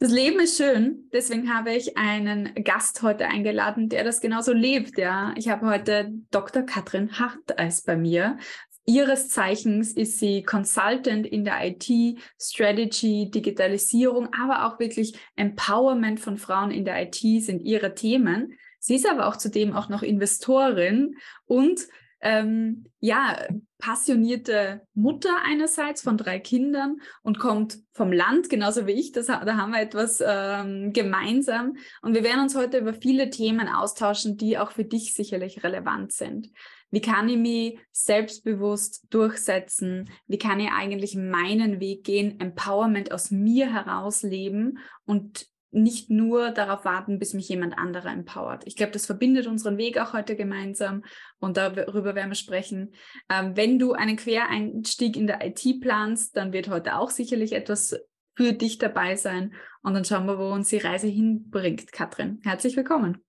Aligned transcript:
Das 0.00 0.10
Leben 0.10 0.40
ist 0.40 0.56
schön, 0.56 1.08
deswegen 1.12 1.54
habe 1.54 1.72
ich 1.72 1.96
einen 1.96 2.52
Gast 2.64 3.02
heute 3.02 3.26
eingeladen, 3.26 3.88
der 3.88 4.02
das 4.02 4.20
genauso 4.20 4.52
lebt. 4.52 4.98
Ja, 4.98 5.32
ich 5.36 5.48
habe 5.48 5.66
heute 5.66 6.10
Dr. 6.30 6.62
Katrin 6.62 7.18
Harteis 7.18 7.82
bei 7.82 7.96
mir. 7.96 8.38
Ihres 8.86 9.28
Zeichens 9.28 9.92
ist 9.92 10.18
sie 10.18 10.42
Consultant 10.42 11.26
in 11.26 11.44
der 11.44 11.64
IT, 11.64 12.18
Strategy, 12.40 13.30
Digitalisierung, 13.30 14.28
aber 14.34 14.66
auch 14.66 14.78
wirklich 14.78 15.18
Empowerment 15.36 16.20
von 16.20 16.36
Frauen 16.36 16.70
in 16.70 16.84
der 16.84 17.00
IT 17.02 17.14
sind 17.14 17.62
ihre 17.62 17.94
Themen. 17.94 18.58
Sie 18.80 18.96
ist 18.96 19.08
aber 19.08 19.28
auch 19.28 19.36
zudem 19.36 19.72
auch 19.72 19.88
noch 19.88 20.02
Investorin 20.02 21.16
und 21.46 21.80
ähm, 22.24 22.86
ja, 23.00 23.36
passionierte 23.78 24.80
Mutter 24.94 25.36
einerseits 25.44 26.00
von 26.00 26.16
drei 26.16 26.38
Kindern 26.38 26.96
und 27.22 27.38
kommt 27.38 27.78
vom 27.92 28.12
Land, 28.12 28.48
genauso 28.48 28.86
wie 28.86 28.92
ich. 28.92 29.12
Das, 29.12 29.26
da 29.26 29.56
haben 29.56 29.72
wir 29.72 29.82
etwas 29.82 30.22
ähm, 30.26 30.94
gemeinsam. 30.94 31.76
Und 32.00 32.14
wir 32.14 32.24
werden 32.24 32.40
uns 32.40 32.56
heute 32.56 32.78
über 32.78 32.94
viele 32.94 33.28
Themen 33.28 33.68
austauschen, 33.68 34.38
die 34.38 34.56
auch 34.56 34.72
für 34.72 34.84
dich 34.84 35.12
sicherlich 35.12 35.62
relevant 35.62 36.12
sind. 36.12 36.48
Wie 36.90 37.02
kann 37.02 37.28
ich 37.28 37.36
mich 37.36 37.78
selbstbewusst 37.92 39.04
durchsetzen? 39.10 40.08
Wie 40.26 40.38
kann 40.38 40.60
ich 40.60 40.70
eigentlich 40.70 41.16
meinen 41.16 41.78
Weg 41.80 42.04
gehen, 42.04 42.40
Empowerment 42.40 43.12
aus 43.12 43.30
mir 43.30 43.70
heraus 43.70 44.22
leben 44.22 44.78
und 45.04 45.46
nicht 45.74 46.10
nur 46.10 46.50
darauf 46.50 46.84
warten, 46.84 47.18
bis 47.18 47.34
mich 47.34 47.48
jemand 47.48 47.76
anderer 47.76 48.12
empowert. 48.12 48.62
Ich 48.66 48.76
glaube, 48.76 48.92
das 48.92 49.06
verbindet 49.06 49.46
unseren 49.46 49.76
Weg 49.76 49.98
auch 49.98 50.12
heute 50.12 50.36
gemeinsam 50.36 51.02
und 51.38 51.56
darüber 51.56 52.14
werden 52.14 52.30
wir 52.30 52.36
sprechen. 52.36 52.94
Ähm, 53.30 53.56
wenn 53.56 53.78
du 53.78 53.92
einen 53.92 54.16
Quereinstieg 54.16 55.16
in 55.16 55.26
der 55.26 55.44
IT 55.44 55.80
planst, 55.80 56.36
dann 56.36 56.52
wird 56.52 56.68
heute 56.68 56.96
auch 56.96 57.10
sicherlich 57.10 57.52
etwas 57.52 57.96
für 58.36 58.52
dich 58.52 58.78
dabei 58.78 59.16
sein 59.16 59.54
und 59.82 59.94
dann 59.94 60.04
schauen 60.04 60.26
wir, 60.26 60.38
wo 60.38 60.50
uns 60.50 60.68
die 60.68 60.78
Reise 60.78 61.06
hinbringt. 61.06 61.92
Katrin, 61.92 62.40
herzlich 62.42 62.76
willkommen. 62.76 63.24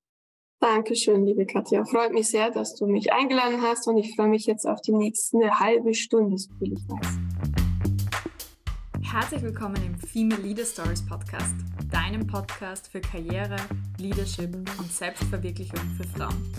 Dankeschön, 0.60 1.26
liebe 1.26 1.46
Katja. 1.46 1.84
Freut 1.84 2.14
mich 2.14 2.30
sehr, 2.30 2.50
dass 2.50 2.76
du 2.76 2.88
mich 2.88 3.12
eingeladen 3.12 3.62
hast 3.62 3.88
und 3.88 3.98
ich 3.98 4.16
freue 4.16 4.30
mich 4.30 4.46
jetzt 4.46 4.66
auf 4.66 4.82
die 4.82 4.94
nächste 4.94 5.38
halbe 5.60 5.94
Stunde, 5.94 6.38
so 6.38 6.54
viel 6.58 6.74
ich 6.74 6.88
weiß. 6.88 7.65
Herzlich 9.12 9.44
willkommen 9.44 9.78
im 9.86 9.98
Female 9.98 10.42
Leader 10.42 10.66
Stories 10.66 11.06
Podcast, 11.06 11.56
deinem 11.92 12.26
Podcast 12.26 12.92
für 12.92 13.00
Karriere, 13.00 13.56
Leadership 14.00 14.54
und 14.56 14.92
Selbstverwirklichung 14.92 15.80
für 15.96 16.04
Frauen. 16.18 16.54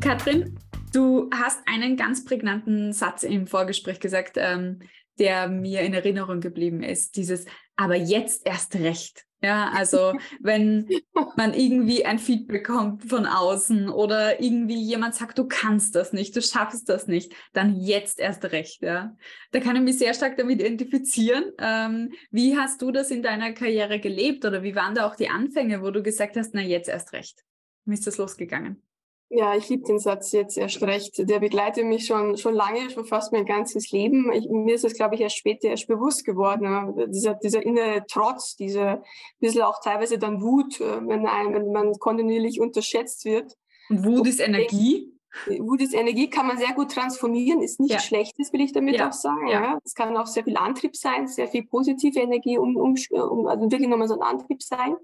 Katrin, 0.00 0.58
du 0.92 1.30
hast 1.32 1.60
einen 1.66 1.96
ganz 1.96 2.24
prägnanten 2.24 2.92
Satz 2.92 3.22
im 3.22 3.46
Vorgespräch 3.46 4.00
gesagt, 4.00 4.32
ähm, 4.36 4.80
der 5.20 5.48
mir 5.48 5.82
in 5.82 5.94
Erinnerung 5.94 6.40
geblieben 6.40 6.82
ist. 6.82 7.16
Dieses, 7.16 7.44
aber 7.76 7.94
jetzt 7.94 8.46
erst 8.46 8.74
recht. 8.74 9.24
Ja, 9.42 9.70
also 9.74 10.12
wenn 10.40 10.88
man 11.36 11.54
irgendwie 11.54 12.04
ein 12.04 12.18
Feedback 12.18 12.64
bekommt 12.64 13.04
von 13.04 13.26
außen 13.26 13.88
oder 13.88 14.42
irgendwie 14.42 14.82
jemand 14.82 15.14
sagt, 15.14 15.38
du 15.38 15.46
kannst 15.46 15.94
das 15.94 16.12
nicht, 16.12 16.34
du 16.36 16.42
schaffst 16.42 16.88
das 16.88 17.06
nicht, 17.06 17.32
dann 17.52 17.76
jetzt 17.76 18.18
erst 18.18 18.44
recht. 18.46 18.82
Ja, 18.82 19.16
da 19.52 19.60
kann 19.60 19.76
ich 19.76 19.82
mich 19.82 19.98
sehr 19.98 20.14
stark 20.14 20.36
damit 20.36 20.60
identifizieren. 20.60 21.52
Ähm, 21.58 22.12
wie 22.30 22.56
hast 22.56 22.82
du 22.82 22.90
das 22.90 23.10
in 23.10 23.22
deiner 23.22 23.52
Karriere 23.52 24.00
gelebt 24.00 24.44
oder 24.44 24.62
wie 24.62 24.74
waren 24.74 24.94
da 24.94 25.06
auch 25.06 25.16
die 25.16 25.28
Anfänge, 25.28 25.82
wo 25.82 25.90
du 25.90 26.02
gesagt 26.02 26.36
hast, 26.36 26.54
na 26.54 26.62
jetzt 26.62 26.88
erst 26.88 27.12
recht? 27.12 27.42
Wie 27.84 27.94
ist 27.94 28.06
das 28.06 28.18
losgegangen? 28.18 28.82
Ja, 29.32 29.54
ich 29.54 29.68
liebe 29.68 29.84
den 29.84 30.00
Satz 30.00 30.32
jetzt 30.32 30.58
erst 30.58 30.82
recht. 30.82 31.28
Der 31.30 31.38
begleitet 31.38 31.84
mich 31.84 32.04
schon, 32.04 32.36
schon 32.36 32.52
lange, 32.52 32.90
schon 32.90 33.04
fast 33.04 33.32
mein 33.32 33.46
ganzes 33.46 33.92
Leben. 33.92 34.32
Ich, 34.32 34.48
mir 34.50 34.74
ist 34.74 34.84
es, 34.84 34.94
glaube 34.94 35.14
ich, 35.14 35.20
erst 35.20 35.36
später 35.36 35.68
erst 35.68 35.86
bewusst 35.86 36.24
geworden. 36.24 37.10
Dieser, 37.12 37.34
dieser 37.34 37.62
innere 37.62 38.04
Trotz, 38.10 38.56
diese 38.56 39.02
bisschen 39.38 39.62
auch 39.62 39.80
teilweise 39.84 40.18
dann 40.18 40.42
Wut, 40.42 40.80
äh, 40.80 41.00
wenn, 41.06 41.26
ein, 41.26 41.54
wenn 41.54 41.70
man 41.70 41.92
kontinuierlich 42.00 42.60
unterschätzt 42.60 43.24
wird. 43.24 43.56
Und 43.88 44.04
Wut 44.04 44.26
ist 44.26 44.40
Energie? 44.40 45.14
Wut 45.60 45.80
ist 45.80 45.94
Energie, 45.94 46.28
kann 46.28 46.48
man 46.48 46.58
sehr 46.58 46.72
gut 46.72 46.90
transformieren, 46.90 47.62
ist 47.62 47.78
nichts 47.78 47.94
ja. 47.94 48.00
Schlechtes, 48.00 48.52
will 48.52 48.62
ich 48.62 48.72
damit 48.72 48.96
ja. 48.96 49.08
auch 49.08 49.12
sagen. 49.12 49.46
Ja. 49.46 49.78
Es 49.84 49.94
kann 49.94 50.16
auch 50.16 50.26
sehr 50.26 50.42
viel 50.42 50.56
Antrieb 50.56 50.96
sein, 50.96 51.28
sehr 51.28 51.46
viel 51.46 51.64
positive 51.64 52.18
Energie, 52.18 52.58
um, 52.58 52.74
um, 52.74 52.96
um 53.12 53.46
also 53.46 53.70
wirklich 53.70 53.88
nochmal 53.88 54.08
so 54.08 54.14
ein 54.14 54.22
Antrieb 54.22 54.60
sein 54.60 54.96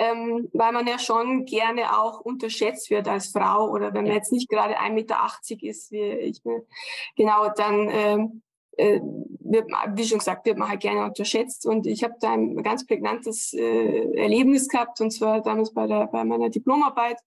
ähm, 0.00 0.48
weil 0.54 0.72
man 0.72 0.86
ja 0.86 0.98
schon 0.98 1.44
gerne 1.44 2.00
auch 2.00 2.20
unterschätzt 2.20 2.88
wird 2.88 3.06
als 3.06 3.28
Frau 3.28 3.68
oder 3.68 3.92
wenn 3.92 4.04
man 4.04 4.14
jetzt 4.14 4.32
nicht 4.32 4.48
gerade 4.48 4.78
1,80 4.78 4.92
Meter 4.92 5.18
ist, 5.60 5.92
wie 5.92 6.02
ich, 6.02 6.42
ne? 6.42 6.64
genau, 7.16 7.50
dann 7.54 7.90
ähm, 7.90 8.42
äh, 8.78 8.98
wird, 9.40 9.70
wie 9.94 10.04
schon 10.04 10.20
gesagt, 10.20 10.46
wird 10.46 10.56
man 10.56 10.70
halt 10.70 10.80
gerne 10.80 11.04
unterschätzt. 11.04 11.66
Und 11.66 11.86
ich 11.86 12.02
habe 12.02 12.14
da 12.18 12.32
ein 12.32 12.62
ganz 12.62 12.86
prägnantes 12.86 13.52
äh, 13.52 14.10
Erlebnis 14.16 14.70
gehabt, 14.70 15.02
und 15.02 15.10
zwar 15.10 15.42
damals 15.42 15.74
bei, 15.74 15.86
der, 15.86 16.06
bei 16.06 16.24
meiner 16.24 16.48
Diplomarbeit. 16.48 17.18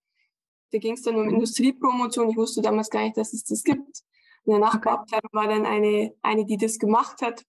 Da 0.71 0.79
ging 0.79 0.93
es 0.93 1.03
dann 1.03 1.15
um 1.15 1.29
Industriepromotion. 1.29 2.31
Ich 2.31 2.37
wusste 2.37 2.63
damals 2.63 2.89
gar 2.89 3.03
nicht, 3.03 3.17
dass 3.17 3.33
es 3.33 3.43
das 3.43 3.63
gibt. 3.63 4.01
In 4.45 4.53
der 4.53 4.59
Nachbarabteilung 4.59 5.29
war 5.31 5.47
dann 5.47 5.67
eine, 5.67 6.15
eine, 6.23 6.43
die 6.43 6.57
das 6.57 6.79
gemacht 6.79 7.21
hat 7.21 7.45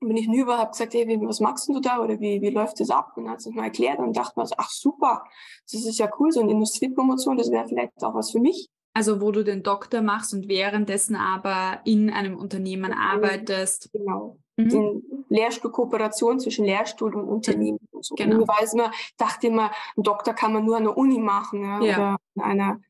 bin 0.00 0.16
ich 0.16 0.26
hinüber, 0.26 0.58
habe 0.58 0.70
gesagt, 0.70 0.94
hey, 0.94 1.18
was 1.22 1.40
machst 1.40 1.68
du 1.68 1.80
da 1.80 1.98
oder 1.98 2.20
wie, 2.20 2.40
wie 2.40 2.50
läuft 2.50 2.80
das 2.80 2.90
ab? 2.90 3.12
Und 3.16 3.28
hat 3.28 3.38
es 3.38 3.46
mal 3.46 3.64
erklärt 3.64 3.98
und 3.98 4.16
dachte 4.16 4.38
mir 4.38 4.46
so, 4.46 4.54
ach 4.58 4.70
super, 4.70 5.24
das 5.70 5.84
ist 5.84 5.98
ja 5.98 6.08
cool, 6.18 6.30
so 6.30 6.40
eine 6.40 6.52
Industriepromotion, 6.52 7.36
das 7.36 7.50
wäre 7.50 7.66
vielleicht 7.66 8.02
auch 8.02 8.14
was 8.14 8.30
für 8.30 8.40
mich. 8.40 8.68
Also 8.94 9.20
wo 9.20 9.30
du 9.30 9.44
den 9.44 9.62
Doktor 9.62 10.02
machst 10.02 10.34
und 10.34 10.48
währenddessen 10.48 11.14
aber 11.14 11.80
in 11.84 12.10
einem 12.10 12.36
Unternehmen 12.36 12.90
mhm. 12.90 12.98
arbeitest. 12.98 13.90
Genau. 13.92 14.38
Mhm. 14.56 14.68
Den 14.68 15.02
Lehrstuhl, 15.28 15.70
Kooperation 15.70 16.40
zwischen 16.40 16.64
Lehrstuhl 16.64 17.14
und 17.14 17.28
Unternehmen. 17.28 17.78
Und 17.92 18.04
so. 18.04 18.16
Genau. 18.16 18.38
Und 18.38 18.48
weiß 18.48 18.74
man, 18.74 18.90
dachte 19.16 19.48
immer, 19.48 19.70
einen 19.96 20.02
Doktor 20.02 20.34
kann 20.34 20.52
man 20.52 20.64
nur 20.64 20.76
an 20.76 20.84
der 20.84 20.96
Uni 20.96 21.20
machen 21.20 21.62
ja, 21.62 21.80
ja. 21.80 21.96
oder 21.96 22.16
in 22.34 22.42
einer 22.42 22.80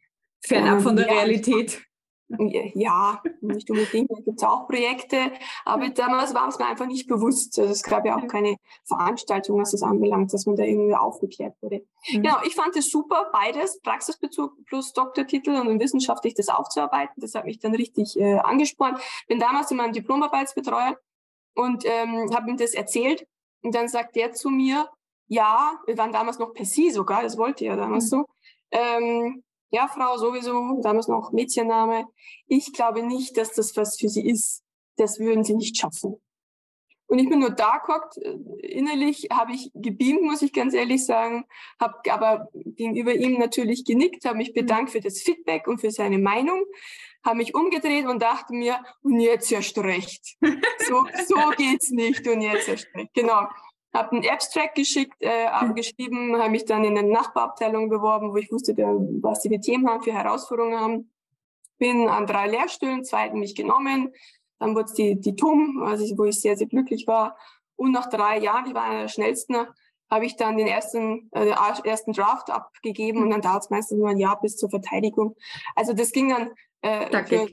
Fernab 0.41 0.83
von 0.83 0.97
der 0.97 1.07
Realität. 1.07 1.83
Ja, 2.75 3.23
nicht 3.41 3.71
unbedingt, 3.71 4.11
da 4.11 4.17
gibt 4.21 4.37
es 4.37 4.47
auch 4.47 4.69
Projekte, 4.69 5.33
aber 5.65 5.89
damals 5.89 6.35
war 6.35 6.47
es 6.49 6.59
mir 6.59 6.67
einfach 6.67 6.87
nicht 6.87 7.09
bewusst. 7.09 7.59
Also 7.59 7.73
es 7.73 7.83
gab 7.83 8.05
ja 8.05 8.17
auch 8.17 8.27
keine 8.27 8.57
Veranstaltung, 8.85 9.59
was 9.61 9.71
das 9.71 9.83
anbelangt, 9.83 10.33
dass 10.35 10.45
man 10.45 10.57
da 10.57 10.65
irgendwie 10.65 10.95
aufgeklärt 10.95 11.55
wurde. 11.63 11.87
Mhm. 12.11 12.23
Genau, 12.23 12.37
ich 12.45 12.55
fand 12.55 12.77
es 12.77 12.91
super, 12.91 13.31
beides, 13.33 13.81
Praxisbezug 13.81 14.53
plus 14.67 14.93
Doktortitel 14.93 15.53
und 15.53 15.81
wissenschaftlich 15.81 16.35
das 16.35 16.49
aufzuarbeiten. 16.49 17.15
Das 17.17 17.35
hat 17.35 17.47
mich 17.47 17.61
dann 17.61 17.75
richtig 17.75 18.19
äh, 18.19 18.39
angespornt. 18.39 19.01
Bin 19.27 19.39
damals 19.39 19.71
in 19.71 19.79
meinem 19.79 19.93
Diplomarbeitsbetreuer 19.93 20.99
und 21.55 21.85
ähm, 21.87 22.31
habe 22.35 22.51
ihm 22.51 22.59
das 22.59 22.75
erzählt 22.75 23.27
und 23.63 23.75
dann 23.75 23.89
sagt 23.89 24.17
der 24.17 24.33
zu 24.33 24.51
mir, 24.51 24.89
ja, 25.29 25.81
wir 25.87 25.97
waren 25.97 26.13
damals 26.13 26.39
noch 26.39 26.53
per 26.53 26.65
Sie 26.65 26.91
sogar, 26.91 27.23
das 27.23 27.39
wollte 27.39 27.65
er 27.65 27.77
damals 27.77 28.05
mhm. 28.05 28.09
so. 28.09 28.27
Ähm, 28.71 29.43
ja, 29.71 29.89
Frau 29.89 30.17
sowieso, 30.17 30.81
damals 30.83 31.09
noch 31.09 31.33
Mädchenname. 31.33 32.07
Ich 32.47 32.73
glaube 32.73 33.03
nicht, 33.03 33.37
dass 33.37 33.53
das 33.53 33.77
was 33.77 33.99
für 33.99 34.09
sie 34.09 34.27
ist. 34.27 34.63
Das 34.97 35.19
würden 35.19 35.45
sie 35.45 35.55
nicht 35.55 35.77
schaffen. 35.77 36.21
Und 37.07 37.19
ich 37.19 37.29
bin 37.31 37.39
nur 37.39 37.51
da 37.51 37.79
geguckt, 37.79 38.19
äh, 38.19 38.37
innerlich 38.67 39.29
habe 39.33 39.53
ich 39.53 39.71
gebeamt, 39.75 40.23
muss 40.23 40.43
ich 40.43 40.53
ganz 40.53 40.75
ehrlich 40.75 41.07
sagen, 41.07 41.45
habe 41.81 42.13
aber 42.13 42.49
gegenüber 42.55 43.15
ihm 43.15 43.39
natürlich 43.39 43.85
genickt, 43.87 44.27
habe 44.27 44.37
mich 44.37 44.53
bedankt 44.53 44.91
für 44.91 45.01
das 45.01 45.21
Feedback 45.21 45.67
und 45.67 45.81
für 45.81 45.91
seine 45.91 46.19
Meinung, 46.19 46.65
habe 47.25 47.39
mich 47.39 47.55
umgedreht 47.55 48.07
und 48.07 48.21
dachte 48.21 48.55
mir, 48.55 48.85
und 49.03 49.21
jetzt 49.21 49.51
erst 49.51 49.79
recht. 49.79 50.37
So, 50.87 51.07
so 51.27 51.37
geht's 51.57 51.91
nicht 51.91 52.29
und 52.29 52.43
jetzt 52.43 52.69
erst 52.69 52.89
recht. 52.95 53.15
Genau 53.15 53.47
habe 53.95 54.13
einen 54.13 54.29
Abstract 54.29 54.75
geschickt, 54.75 55.17
äh, 55.21 55.47
abgeschrieben, 55.47 56.37
habe 56.37 56.51
mich 56.51 56.65
dann 56.65 56.85
in 56.85 56.97
eine 56.97 57.09
Nachbarabteilung 57.09 57.89
beworben, 57.89 58.33
wo 58.33 58.37
ich 58.37 58.53
wusste, 58.53 58.77
was 58.77 59.41
die 59.41 59.49
für 59.49 59.61
Themen 59.61 59.89
haben, 59.89 60.03
für 60.03 60.13
Herausforderungen 60.13 60.79
haben. 60.79 61.11
Bin 61.79 62.09
an 62.09 62.27
drei 62.27 62.49
Lehrstühlen, 62.49 63.05
zweiten 63.05 63.39
mich 63.39 63.55
genommen. 63.55 64.13
Dann 64.59 64.75
wurde 64.75 64.87
es 64.87 64.95
die, 64.95 65.19
die 65.19 65.37
TUM, 65.37 65.83
also 65.83 66.05
wo 66.19 66.25
ich 66.25 66.41
sehr, 66.41 66.57
sehr 66.57 66.67
glücklich 66.67 67.07
war. 67.07 67.37
Und 67.77 67.93
nach 67.93 68.09
drei 68.09 68.39
Jahren, 68.39 68.67
ich 68.67 68.75
war 68.75 68.85
einer 68.85 69.03
der 69.03 69.09
schnellsten, 69.09 69.57
habe 70.11 70.27
ich 70.27 70.37
dann 70.37 70.57
den 70.57 70.67
ersten, 70.67 71.31
äh, 71.33 71.51
ersten 71.85 72.13
Draft 72.13 72.51
abgegeben 72.51 73.23
und 73.23 73.31
dann 73.31 73.43
dauert 73.43 73.65
es 73.65 73.71
meistens 73.71 73.99
nur 73.99 74.09
ein 74.09 74.19
Jahr 74.19 74.41
bis 74.41 74.57
zur 74.57 74.71
Verteidigung. 74.71 75.37
Also 75.77 75.93
das 75.93 76.13
ging 76.13 76.31
dann 76.31 76.51
äh, 76.83 77.25
für, 77.25 77.49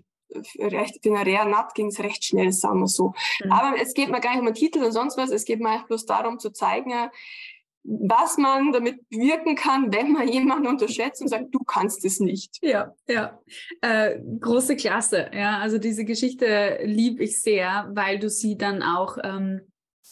recht, 0.59 1.05
eine 1.05 1.25
Rare 1.25 1.49
Nut 1.49 1.73
ging 1.73 1.87
es 1.87 1.99
recht 1.99 2.23
schnell, 2.23 2.51
sagen 2.51 2.79
wir 2.79 2.87
so. 2.87 3.13
Mhm. 3.43 3.51
Aber 3.51 3.81
es 3.81 3.93
geht 3.93 4.09
mir 4.09 4.19
gar 4.19 4.31
nicht 4.31 4.39
um 4.39 4.45
den 4.45 4.55
Titel 4.55 4.83
und 4.83 4.91
sonst 4.91 5.17
was, 5.17 5.31
es 5.31 5.45
geht 5.45 5.59
mir 5.59 5.69
einfach 5.69 5.87
bloß 5.87 6.05
darum 6.05 6.39
zu 6.39 6.51
zeigen, 6.51 6.91
was 7.87 8.37
man 8.37 8.71
damit 8.71 8.99
wirken 9.09 9.55
kann, 9.55 9.93
wenn 9.93 10.11
man 10.11 10.27
jemanden 10.27 10.67
unterschätzt 10.67 11.21
und 11.21 11.27
sagt, 11.27 11.53
du 11.53 11.59
kannst 11.59 12.03
es 12.03 12.19
nicht. 12.19 12.57
Ja, 12.61 12.93
ja. 13.07 13.39
Äh, 13.81 14.19
große 14.39 14.75
Klasse. 14.75 15.29
Ja, 15.33 15.59
also 15.59 15.77
diese 15.77 16.03
Geschichte 16.03 16.79
liebe 16.83 17.23
ich 17.23 17.41
sehr, 17.41 17.89
weil 17.93 18.17
du 18.17 18.29
sie 18.29 18.57
dann 18.57 18.81
auch 18.81 19.17
ähm, 19.23 19.61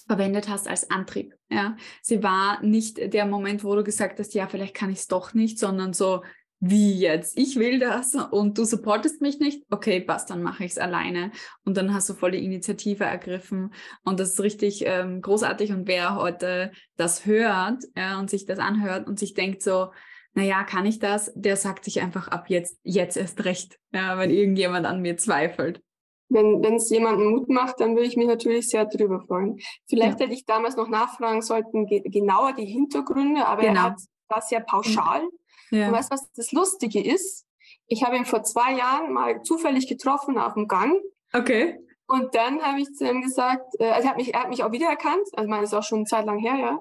verwendet 0.08 0.50
hast 0.50 0.68
als 0.68 0.92
Antrieb. 0.92 1.34
Ja, 1.50 1.76
sie 2.02 2.22
war 2.22 2.62
nicht 2.62 3.14
der 3.14 3.26
Moment, 3.26 3.64
wo 3.64 3.76
du 3.76 3.84
gesagt 3.84 4.20
hast, 4.20 4.34
ja, 4.36 4.48
vielleicht 4.48 4.76
kann 4.76 4.92
ich 4.92 5.00
es 5.00 5.08
doch 5.08 5.34
nicht, 5.34 5.58
sondern 5.58 5.94
so, 5.94 6.22
wie 6.66 6.94
jetzt? 6.94 7.38
Ich 7.38 7.58
will 7.58 7.78
das 7.78 8.16
und 8.32 8.58
du 8.58 8.64
supportest 8.64 9.22
mich 9.22 9.38
nicht? 9.40 9.66
Okay, 9.70 10.00
passt, 10.00 10.30
dann 10.30 10.42
mache 10.42 10.64
ich 10.64 10.72
es 10.72 10.78
alleine. 10.78 11.32
Und 11.66 11.76
dann 11.76 11.94
hast 11.94 12.10
du 12.10 12.14
voll 12.14 12.32
die 12.32 12.46
Initiative 12.46 13.04
ergriffen. 13.04 13.74
Und 14.06 14.22
das 14.22 14.30
ist 14.30 14.40
richtig 14.40 14.86
ähm, 14.86 15.22
großartig. 15.22 15.74
Und 15.74 15.90
wer 15.90 16.16
heute 16.16 16.72
das 16.96 17.26
hört 17.26 17.84
ja, 17.98 18.18
und 18.18 18.30
sich 18.30 18.46
das 18.46 18.60
anhört 18.60 19.08
und 19.08 19.20
sich 19.20 19.34
denkt 19.34 19.62
so, 19.62 19.90
naja, 20.36 20.64
kann 20.64 20.86
ich 20.86 21.00
das? 21.00 21.34
Der 21.36 21.58
sagt 21.58 21.84
sich 21.84 22.02
einfach 22.02 22.30
ab 22.30 22.46
jetzt, 22.48 22.80
jetzt 22.84 23.18
erst 23.18 23.44
recht, 23.44 23.78
ja, 23.92 24.18
wenn 24.18 24.32
irgendjemand 24.32 24.86
an 24.86 25.02
mir 25.02 25.18
zweifelt. 25.18 25.82
Wenn 26.30 26.64
es 26.76 26.90
jemanden 26.90 27.30
Mut 27.30 27.50
macht, 27.50 27.82
dann 27.82 27.96
würde 27.96 28.08
ich 28.08 28.16
mich 28.16 28.26
natürlich 28.26 28.70
sehr 28.70 28.86
darüber 28.86 29.20
freuen. 29.20 29.60
Vielleicht 29.90 30.20
ja. 30.20 30.26
hätte 30.26 30.34
ich 30.34 30.46
damals 30.46 30.78
noch 30.78 30.88
nachfragen 30.88 31.42
sollten, 31.42 31.88
ge 31.88 32.02
genauer 32.06 32.54
die 32.54 32.66
Hintergründe, 32.66 33.46
aber 33.46 33.64
genau. 33.64 33.74
er 33.74 33.84
hat 33.84 34.00
das 34.30 34.52
ja 34.52 34.60
pauschal. 34.60 35.28
Ja. 35.72 35.88
Und 35.88 35.94
weißt 35.94 36.12
du, 36.12 36.16
was 36.16 36.32
das 36.34 36.52
Lustige 36.52 37.04
ist? 37.04 37.46
Ich 37.88 38.04
habe 38.04 38.16
ihn 38.16 38.26
vor 38.26 38.44
zwei 38.44 38.74
Jahren 38.74 39.14
mal 39.14 39.42
zufällig 39.42 39.88
getroffen 39.88 40.38
auf 40.38 40.54
dem 40.54 40.68
Gang. 40.68 40.96
Okay. 41.34 41.80
Und 42.08 42.36
dann 42.36 42.62
habe 42.62 42.80
ich 42.80 42.94
zu 42.94 43.10
ihm 43.10 43.22
gesagt, 43.22 43.76
äh, 43.80 43.90
also 43.90 44.08
er 44.08 44.12
hat, 44.12 44.18
mich, 44.18 44.34
er 44.34 44.42
hat 44.42 44.50
mich 44.50 44.64
auch 44.64 44.72
wiedererkannt, 44.72 45.28
also 45.34 45.50
meine, 45.50 45.64
ist 45.64 45.74
auch 45.74 45.84
schon 45.84 46.00
eine 46.00 46.06
Zeit 46.06 46.26
lang 46.26 46.38
her, 46.38 46.56
ja. 46.56 46.80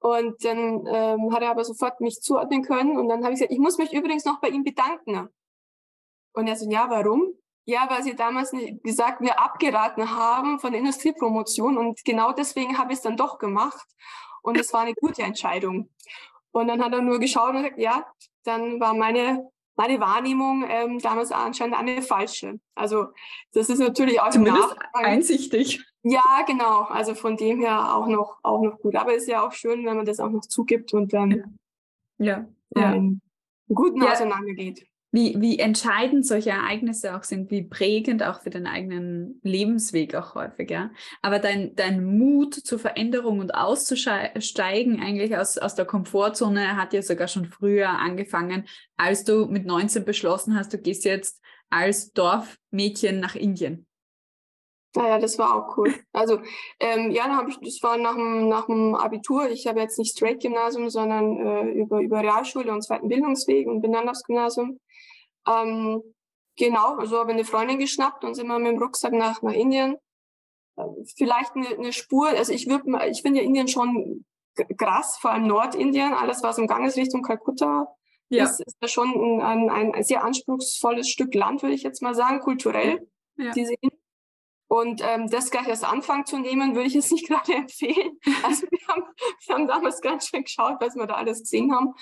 Und 0.00 0.42
dann 0.44 0.86
ähm, 0.86 1.32
hat 1.32 1.42
er 1.42 1.50
aber 1.50 1.64
sofort 1.64 2.00
mich 2.00 2.20
zuordnen 2.20 2.62
können. 2.62 2.96
Und 2.96 3.08
dann 3.08 3.22
habe 3.22 3.34
ich 3.34 3.40
gesagt, 3.40 3.52
ich 3.52 3.58
muss 3.58 3.76
mich 3.76 3.92
übrigens 3.92 4.24
noch 4.24 4.40
bei 4.40 4.48
ihm 4.48 4.64
bedanken. 4.64 5.28
Und 6.32 6.46
er 6.46 6.56
so, 6.56 6.70
ja, 6.70 6.88
warum? 6.88 7.34
Ja, 7.66 7.86
weil 7.90 8.02
sie 8.02 8.16
damals 8.16 8.50
gesagt, 8.82 9.20
mir 9.20 9.38
abgeraten 9.38 10.10
haben 10.16 10.58
von 10.58 10.72
der 10.72 10.80
Industriepromotion. 10.80 11.76
Und 11.76 12.02
genau 12.04 12.32
deswegen 12.32 12.78
habe 12.78 12.92
ich 12.92 12.98
es 12.98 13.02
dann 13.02 13.18
doch 13.18 13.38
gemacht. 13.38 13.86
Und 14.42 14.58
es 14.58 14.72
war 14.72 14.80
eine 14.80 14.94
gute 14.94 15.22
Entscheidung. 15.22 15.90
Und 16.52 16.68
dann 16.68 16.82
hat 16.82 16.92
er 16.92 17.02
nur 17.02 17.18
geschaut 17.20 17.54
und 17.54 17.62
gesagt, 17.62 17.78
ja, 17.78 18.06
dann 18.44 18.80
war 18.80 18.94
meine, 18.94 19.48
meine 19.76 20.00
Wahrnehmung 20.00 20.64
ähm, 20.68 20.98
damals 20.98 21.32
anscheinend 21.32 21.76
eine 21.76 22.02
falsche. 22.02 22.58
Also 22.74 23.06
das 23.52 23.68
ist 23.68 23.78
natürlich 23.78 24.20
auch 24.20 24.30
Zumindest 24.30 24.74
einsichtig. 24.92 25.84
Ja, 26.02 26.42
genau. 26.46 26.82
Also 26.82 27.14
von 27.14 27.36
dem 27.36 27.60
her 27.60 27.94
auch 27.94 28.06
noch, 28.06 28.38
auch 28.42 28.62
noch 28.62 28.78
gut. 28.78 28.96
Aber 28.96 29.14
es 29.14 29.22
ist 29.22 29.28
ja 29.28 29.46
auch 29.46 29.52
schön, 29.52 29.84
wenn 29.84 29.96
man 29.96 30.06
das 30.06 30.18
auch 30.18 30.30
noch 30.30 30.40
zugibt 30.40 30.94
und 30.94 31.12
dann 31.12 31.30
ja. 32.18 32.46
Ja. 32.74 32.94
Ähm, 32.94 33.20
guten 33.68 34.02
ja. 34.02 34.12
auseinandergeht. 34.12 34.86
Wie, 35.12 35.34
wie 35.40 35.58
entscheidend 35.58 36.24
solche 36.24 36.50
Ereignisse 36.50 37.16
auch 37.16 37.24
sind, 37.24 37.50
wie 37.50 37.62
prägend 37.62 38.22
auch 38.22 38.42
für 38.42 38.50
den 38.50 38.68
eigenen 38.68 39.40
Lebensweg 39.42 40.14
auch 40.14 40.36
häufig, 40.36 40.70
ja. 40.70 40.90
Aber 41.20 41.40
dein, 41.40 41.74
dein 41.74 42.04
Mut 42.04 42.54
zur 42.54 42.78
Veränderung 42.78 43.40
und 43.40 43.54
auszusteigen 43.54 45.00
eigentlich 45.02 45.36
aus, 45.36 45.58
aus 45.58 45.74
der 45.74 45.84
Komfortzone 45.84 46.76
hat 46.76 46.92
ja 46.92 47.02
sogar 47.02 47.26
schon 47.26 47.46
früher 47.46 47.88
angefangen, 47.88 48.68
als 48.96 49.24
du 49.24 49.46
mit 49.46 49.66
19 49.66 50.04
beschlossen 50.04 50.56
hast, 50.56 50.72
du 50.72 50.78
gehst 50.78 51.04
jetzt 51.04 51.40
als 51.70 52.12
Dorfmädchen 52.12 53.18
nach 53.18 53.34
Indien. 53.34 53.86
Naja, 54.96 55.20
das 55.20 55.38
war 55.38 55.54
auch 55.54 55.76
cool. 55.76 55.94
Also 56.12 56.40
ähm, 56.80 57.12
ja, 57.12 57.24
hab 57.36 57.48
ich, 57.48 57.58
das 57.60 57.80
war 57.82 57.96
nach 57.96 58.16
dem, 58.16 58.48
nach 58.48 58.66
dem 58.66 58.96
Abitur. 58.96 59.48
Ich 59.48 59.68
habe 59.68 59.80
jetzt 59.80 59.98
nicht 59.98 60.16
Straight 60.16 60.40
Gymnasium, 60.40 60.90
sondern 60.90 61.36
äh, 61.38 61.70
über, 61.72 62.00
über 62.00 62.20
Realschule 62.20 62.72
und 62.72 62.82
zweiten 62.82 63.08
Bildungsweg 63.08 63.68
und 63.68 63.82
bin 63.82 63.92
dann 63.92 64.08
aufs 64.08 64.24
Gymnasium. 64.24 64.80
Ähm, 65.46 66.02
genau, 66.56 66.96
also 66.96 67.18
habe 67.18 67.32
eine 67.32 67.44
Freundin 67.44 67.78
geschnappt 67.78 68.24
und 68.24 68.34
sind 68.34 68.48
wir 68.48 68.58
mit 68.58 68.72
dem 68.72 68.82
Rucksack 68.82 69.12
nach, 69.12 69.42
nach 69.42 69.52
Indien. 69.52 69.96
Äh, 70.76 70.82
vielleicht 71.16 71.54
eine, 71.56 71.68
eine 71.68 71.92
Spur, 71.92 72.28
also 72.28 72.52
ich 72.52 72.68
würde 72.68 73.08
ich 73.10 73.22
finde 73.22 73.40
ja 73.40 73.46
Indien 73.46 73.68
schon 73.68 74.24
krass, 74.78 75.16
vor 75.18 75.32
allem 75.32 75.46
Nordindien, 75.46 76.12
alles 76.12 76.42
was 76.42 76.58
im 76.58 76.66
Gang 76.66 76.86
ist 76.86 76.96
Richtung 76.96 77.22
Kalkutta. 77.22 77.88
Ja. 78.28 78.44
Das 78.44 78.60
ist 78.60 78.76
ja 78.80 78.88
schon 78.88 79.40
ein, 79.40 79.70
ein, 79.70 79.94
ein 79.94 80.04
sehr 80.04 80.22
anspruchsvolles 80.22 81.08
Stück 81.08 81.34
Land, 81.34 81.62
würde 81.62 81.74
ich 81.74 81.82
jetzt 81.82 82.02
mal 82.02 82.14
sagen, 82.14 82.40
kulturell. 82.40 83.08
Ja. 83.36 83.50
Diese 83.52 83.74
und 84.68 85.02
ähm, 85.04 85.28
das 85.28 85.50
gleich 85.50 85.66
als 85.66 85.82
Anfang 85.82 86.26
zu 86.26 86.38
nehmen, 86.38 86.76
würde 86.76 86.86
ich 86.86 86.94
es 86.94 87.10
nicht 87.10 87.26
gerade 87.26 87.54
empfehlen. 87.54 88.18
Also 88.44 88.66
wir 88.70 88.78
haben, 88.86 89.02
wir 89.44 89.54
haben 89.54 89.66
damals 89.66 90.00
ganz 90.00 90.28
schön 90.28 90.44
geschaut, 90.44 90.76
was 90.80 90.94
wir 90.94 91.06
da 91.06 91.14
alles 91.14 91.40
gesehen 91.40 91.74
haben. 91.74 91.94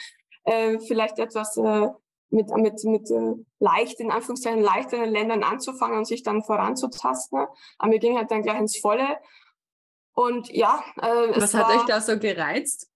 Äh, 0.44 0.78
vielleicht 0.80 1.18
etwas 1.18 1.56
äh, 1.56 1.88
mit, 2.30 2.48
mit, 2.56 2.84
mit 2.84 3.10
äh, 3.10 3.34
leicht, 3.58 4.00
in 4.00 4.10
Anführungszeichen, 4.10 4.60
leichteren 4.60 5.10
Ländern 5.10 5.42
anzufangen 5.42 5.98
und 5.98 6.06
sich 6.06 6.22
dann 6.22 6.42
voranzutasten. 6.42 7.46
Aber 7.78 7.92
wir 7.92 7.98
gingen 7.98 8.18
halt 8.18 8.30
dann 8.30 8.42
gleich 8.42 8.58
ins 8.58 8.78
Volle. 8.78 9.18
Und 10.14 10.50
ja, 10.50 10.82
äh, 11.00 11.40
Was 11.40 11.54
hat 11.54 11.70
euch 11.70 11.84
da 11.86 12.00
so 12.00 12.18
gereizt, 12.18 12.90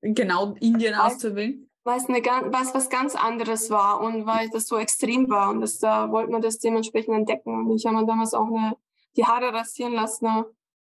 genau 0.00 0.54
Indien 0.60 0.94
auszuwählen? 0.94 1.70
Weil 1.84 1.98
es, 1.98 2.08
eine, 2.08 2.20
es 2.20 2.74
was 2.74 2.88
ganz 2.88 3.14
anderes 3.14 3.68
war 3.70 4.00
und 4.00 4.24
weil 4.24 4.48
das 4.48 4.66
so 4.66 4.78
extrem 4.78 5.28
war. 5.28 5.50
Und 5.50 5.60
das, 5.60 5.78
da 5.78 6.10
wollte 6.10 6.32
man 6.32 6.40
das 6.40 6.58
dementsprechend 6.58 7.14
entdecken. 7.14 7.66
Und 7.66 7.76
ich 7.76 7.84
habe 7.84 8.06
damals 8.06 8.32
auch 8.32 8.46
eine 8.46 8.76
die 9.16 9.24
Haare 9.24 9.52
rasieren 9.52 9.94
lassen. 9.94 10.44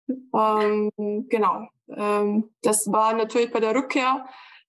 Ähm, 0.08 0.90
genau. 1.28 1.68
Ähm, 1.88 2.50
das 2.62 2.90
war 2.90 3.14
natürlich 3.14 3.52
bei 3.52 3.60
der 3.60 3.74
Rückkehr. 3.74 4.26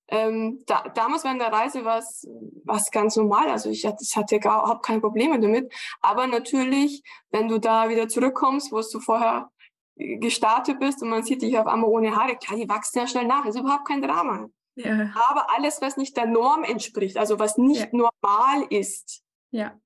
Ähm, 0.10 0.64
da, 0.66 0.88
damals 0.96 1.24
während 1.24 1.42
der 1.42 1.52
Reise 1.52 1.84
war 1.84 1.98
es 2.00 2.92
ganz 2.92 3.16
normal. 3.16 3.50
Also 3.50 3.70
ich 3.70 3.86
hatte, 3.86 3.98
ich 4.02 4.16
hatte 4.16 4.40
gar, 4.40 4.64
überhaupt 4.64 4.86
keine 4.86 5.02
Probleme 5.02 5.40
damit. 5.40 5.74
Aber 6.02 6.28
natürlich, 6.28 7.04
wenn 7.32 7.48
du 7.48 7.60
da 7.60 7.90
wieder 7.90 8.08
zurückkommst, 8.08 8.72
wo 8.72 8.82
du 8.82 9.00
vorher 9.00 9.50
gestartet 9.96 10.80
bist 10.80 11.02
und 11.02 11.10
man 11.10 11.24
sieht 11.24 11.42
dich 11.42 11.58
auf 11.58 11.68
einmal 11.68 11.90
ohne 11.90 12.16
Haare, 12.16 12.38
klar, 12.38 12.58
die 12.58 12.70
wachsen 12.70 13.00
ja 13.00 13.08
schnell 13.08 13.26
nach. 13.26 13.46
ist 13.46 13.60
überhaupt 13.60 13.88
kein 13.88 14.02
Drama. 14.02 14.48
Ja. 14.76 15.12
Aber 15.30 15.48
alles, 15.56 15.82
was 15.82 15.98
nicht 15.98 16.16
der 16.16 16.28
Norm 16.28 16.64
entspricht, 16.64 17.18
also 17.18 17.40
was 17.40 17.58
nicht 17.58 17.82
ja. 17.82 17.88
normal 17.92 18.68
ist, 18.70 19.24
ja. 19.52 19.80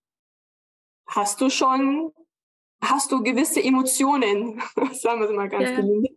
hast 1.08 1.40
du 1.40 1.50
schon 1.50 2.12
hast 2.84 3.12
du 3.12 3.22
gewisse 3.24 3.64
Emotionen, 3.64 4.62
sagen 4.94 5.22
wir 5.22 5.30
es 5.30 5.36
mal 5.36 5.50
ganz 5.50 5.70
gelinde. 5.70 6.10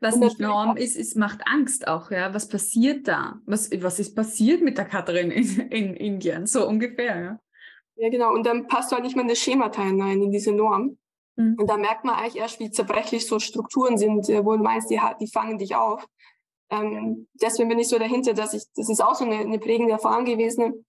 Was 0.00 0.16
nicht 0.16 0.40
Norm 0.40 0.76
ist, 0.76 0.96
ist, 0.96 1.16
macht 1.16 1.40
Angst 1.46 1.86
auch, 1.86 2.10
ja. 2.10 2.34
Was 2.34 2.48
passiert 2.48 3.06
da? 3.06 3.40
Was, 3.46 3.70
was 3.80 3.98
ist 3.98 4.14
passiert 4.14 4.62
mit 4.62 4.78
der 4.78 4.84
Katrin 4.84 5.30
in, 5.30 5.60
in 5.70 5.94
Indien? 5.94 6.46
So 6.46 6.66
ungefähr, 6.66 7.20
ja. 7.20 7.40
Ja, 7.96 8.10
genau. 8.10 8.32
Und 8.32 8.46
dann 8.46 8.68
passt 8.68 8.90
du 8.90 8.94
halt 8.94 9.04
nicht 9.04 9.16
mehr 9.16 9.24
in 9.24 9.28
das 9.28 9.38
Schemata 9.38 9.82
hinein, 9.82 10.22
in 10.22 10.30
diese 10.30 10.52
Norm. 10.52 10.98
Mhm. 11.36 11.56
Und 11.58 11.68
da 11.68 11.76
merkt 11.76 12.04
man 12.04 12.14
eigentlich 12.14 12.36
erst, 12.36 12.60
wie 12.60 12.70
zerbrechlich 12.70 13.26
so 13.26 13.38
Strukturen 13.38 13.96
sind, 13.98 14.28
äh, 14.28 14.44
wo 14.44 14.56
du 14.56 14.62
meinst, 14.62 14.90
die, 14.90 15.00
die 15.20 15.28
fangen 15.28 15.58
dich 15.58 15.74
auf. 15.74 16.06
Ähm, 16.70 17.28
deswegen 17.34 17.68
bin 17.68 17.78
ich 17.78 17.88
so 17.88 17.98
dahinter, 17.98 18.34
dass 18.34 18.54
ich, 18.54 18.64
das 18.74 18.88
ist 18.88 19.02
auch 19.02 19.14
so 19.14 19.24
eine, 19.24 19.36
eine 19.36 19.58
prägende 19.58 19.92
Erfahrung 19.92 20.24
gewesen, 20.24 20.84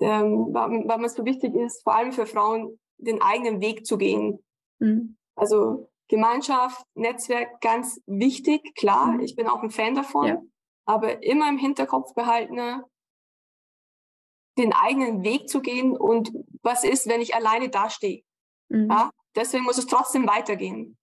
ähm, 0.00 0.48
weil, 0.52 0.86
weil 0.86 1.04
es 1.04 1.14
so 1.14 1.24
wichtig 1.24 1.54
ist, 1.54 1.82
vor 1.82 1.96
allem 1.96 2.12
für 2.12 2.26
Frauen, 2.26 2.78
den 2.98 3.20
eigenen 3.20 3.60
Weg 3.60 3.86
zu 3.86 3.98
gehen. 3.98 4.38
Mhm. 4.78 5.16
Also 5.34 5.90
Gemeinschaft, 6.08 6.86
Netzwerk, 6.94 7.60
ganz 7.60 8.00
wichtig, 8.06 8.74
klar. 8.74 9.12
Mhm. 9.12 9.20
Ich 9.20 9.36
bin 9.36 9.48
auch 9.48 9.62
ein 9.62 9.70
Fan 9.70 9.94
davon. 9.94 10.26
Ja. 10.26 10.42
Aber 10.84 11.22
immer 11.22 11.48
im 11.48 11.58
Hinterkopf 11.58 12.14
behalten, 12.14 12.82
den 14.56 14.72
eigenen 14.72 15.22
Weg 15.24 15.48
zu 15.48 15.60
gehen 15.60 15.96
und 15.96 16.32
was 16.62 16.84
ist, 16.84 17.08
wenn 17.08 17.20
ich 17.20 17.34
alleine 17.34 17.68
dastehe. 17.68 18.22
Mhm. 18.68 18.88
Ja? 18.90 19.10
Deswegen 19.34 19.64
muss 19.64 19.78
es 19.78 19.86
trotzdem 19.86 20.26
weitergehen. 20.26 20.96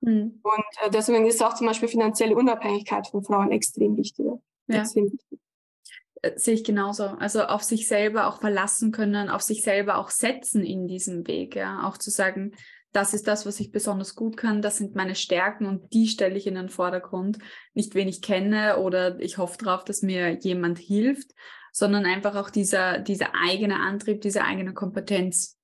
Mhm. 0.00 0.40
Und 0.42 0.64
äh, 0.82 0.90
deswegen 0.90 1.26
ist 1.26 1.42
auch 1.42 1.54
zum 1.54 1.66
Beispiel 1.66 1.88
finanzielle 1.88 2.36
Unabhängigkeit 2.36 3.06
von 3.08 3.22
Frauen 3.22 3.52
extrem 3.52 3.96
wichtig. 3.96 4.26
Ja. 4.68 4.80
Extrem 4.80 5.12
wichtig. 5.12 5.40
Äh, 6.22 6.38
sehe 6.38 6.54
ich 6.54 6.64
genauso. 6.64 7.04
Also 7.04 7.42
auf 7.44 7.62
sich 7.62 7.88
selber 7.88 8.26
auch 8.26 8.40
verlassen 8.40 8.92
können, 8.92 9.28
auf 9.28 9.42
sich 9.42 9.62
selber 9.62 9.98
auch 9.98 10.10
setzen 10.10 10.64
in 10.64 10.88
diesem 10.88 11.26
Weg. 11.26 11.56
Ja, 11.56 11.86
auch 11.86 11.98
zu 11.98 12.10
sagen, 12.10 12.54
das 12.94 13.12
ist 13.12 13.26
das, 13.26 13.44
was 13.44 13.58
ich 13.58 13.72
besonders 13.72 14.14
gut 14.14 14.36
kann, 14.36 14.62
das 14.62 14.78
sind 14.78 14.94
meine 14.94 15.16
Stärken 15.16 15.66
und 15.66 15.92
die 15.92 16.06
stelle 16.06 16.36
ich 16.36 16.46
in 16.46 16.54
den 16.54 16.68
Vordergrund. 16.68 17.38
Nicht 17.74 17.94
wen 17.96 18.06
ich 18.06 18.22
kenne 18.22 18.78
oder 18.78 19.18
ich 19.20 19.36
hoffe 19.36 19.58
darauf, 19.58 19.84
dass 19.84 20.02
mir 20.02 20.38
jemand 20.38 20.78
hilft, 20.78 21.32
sondern 21.72 22.06
einfach 22.06 22.36
auch 22.36 22.50
dieser, 22.50 23.00
dieser 23.00 23.32
eigene 23.34 23.80
Antrieb, 23.80 24.20
diese 24.20 24.44
eigene 24.44 24.74
Kompetenz. 24.74 25.58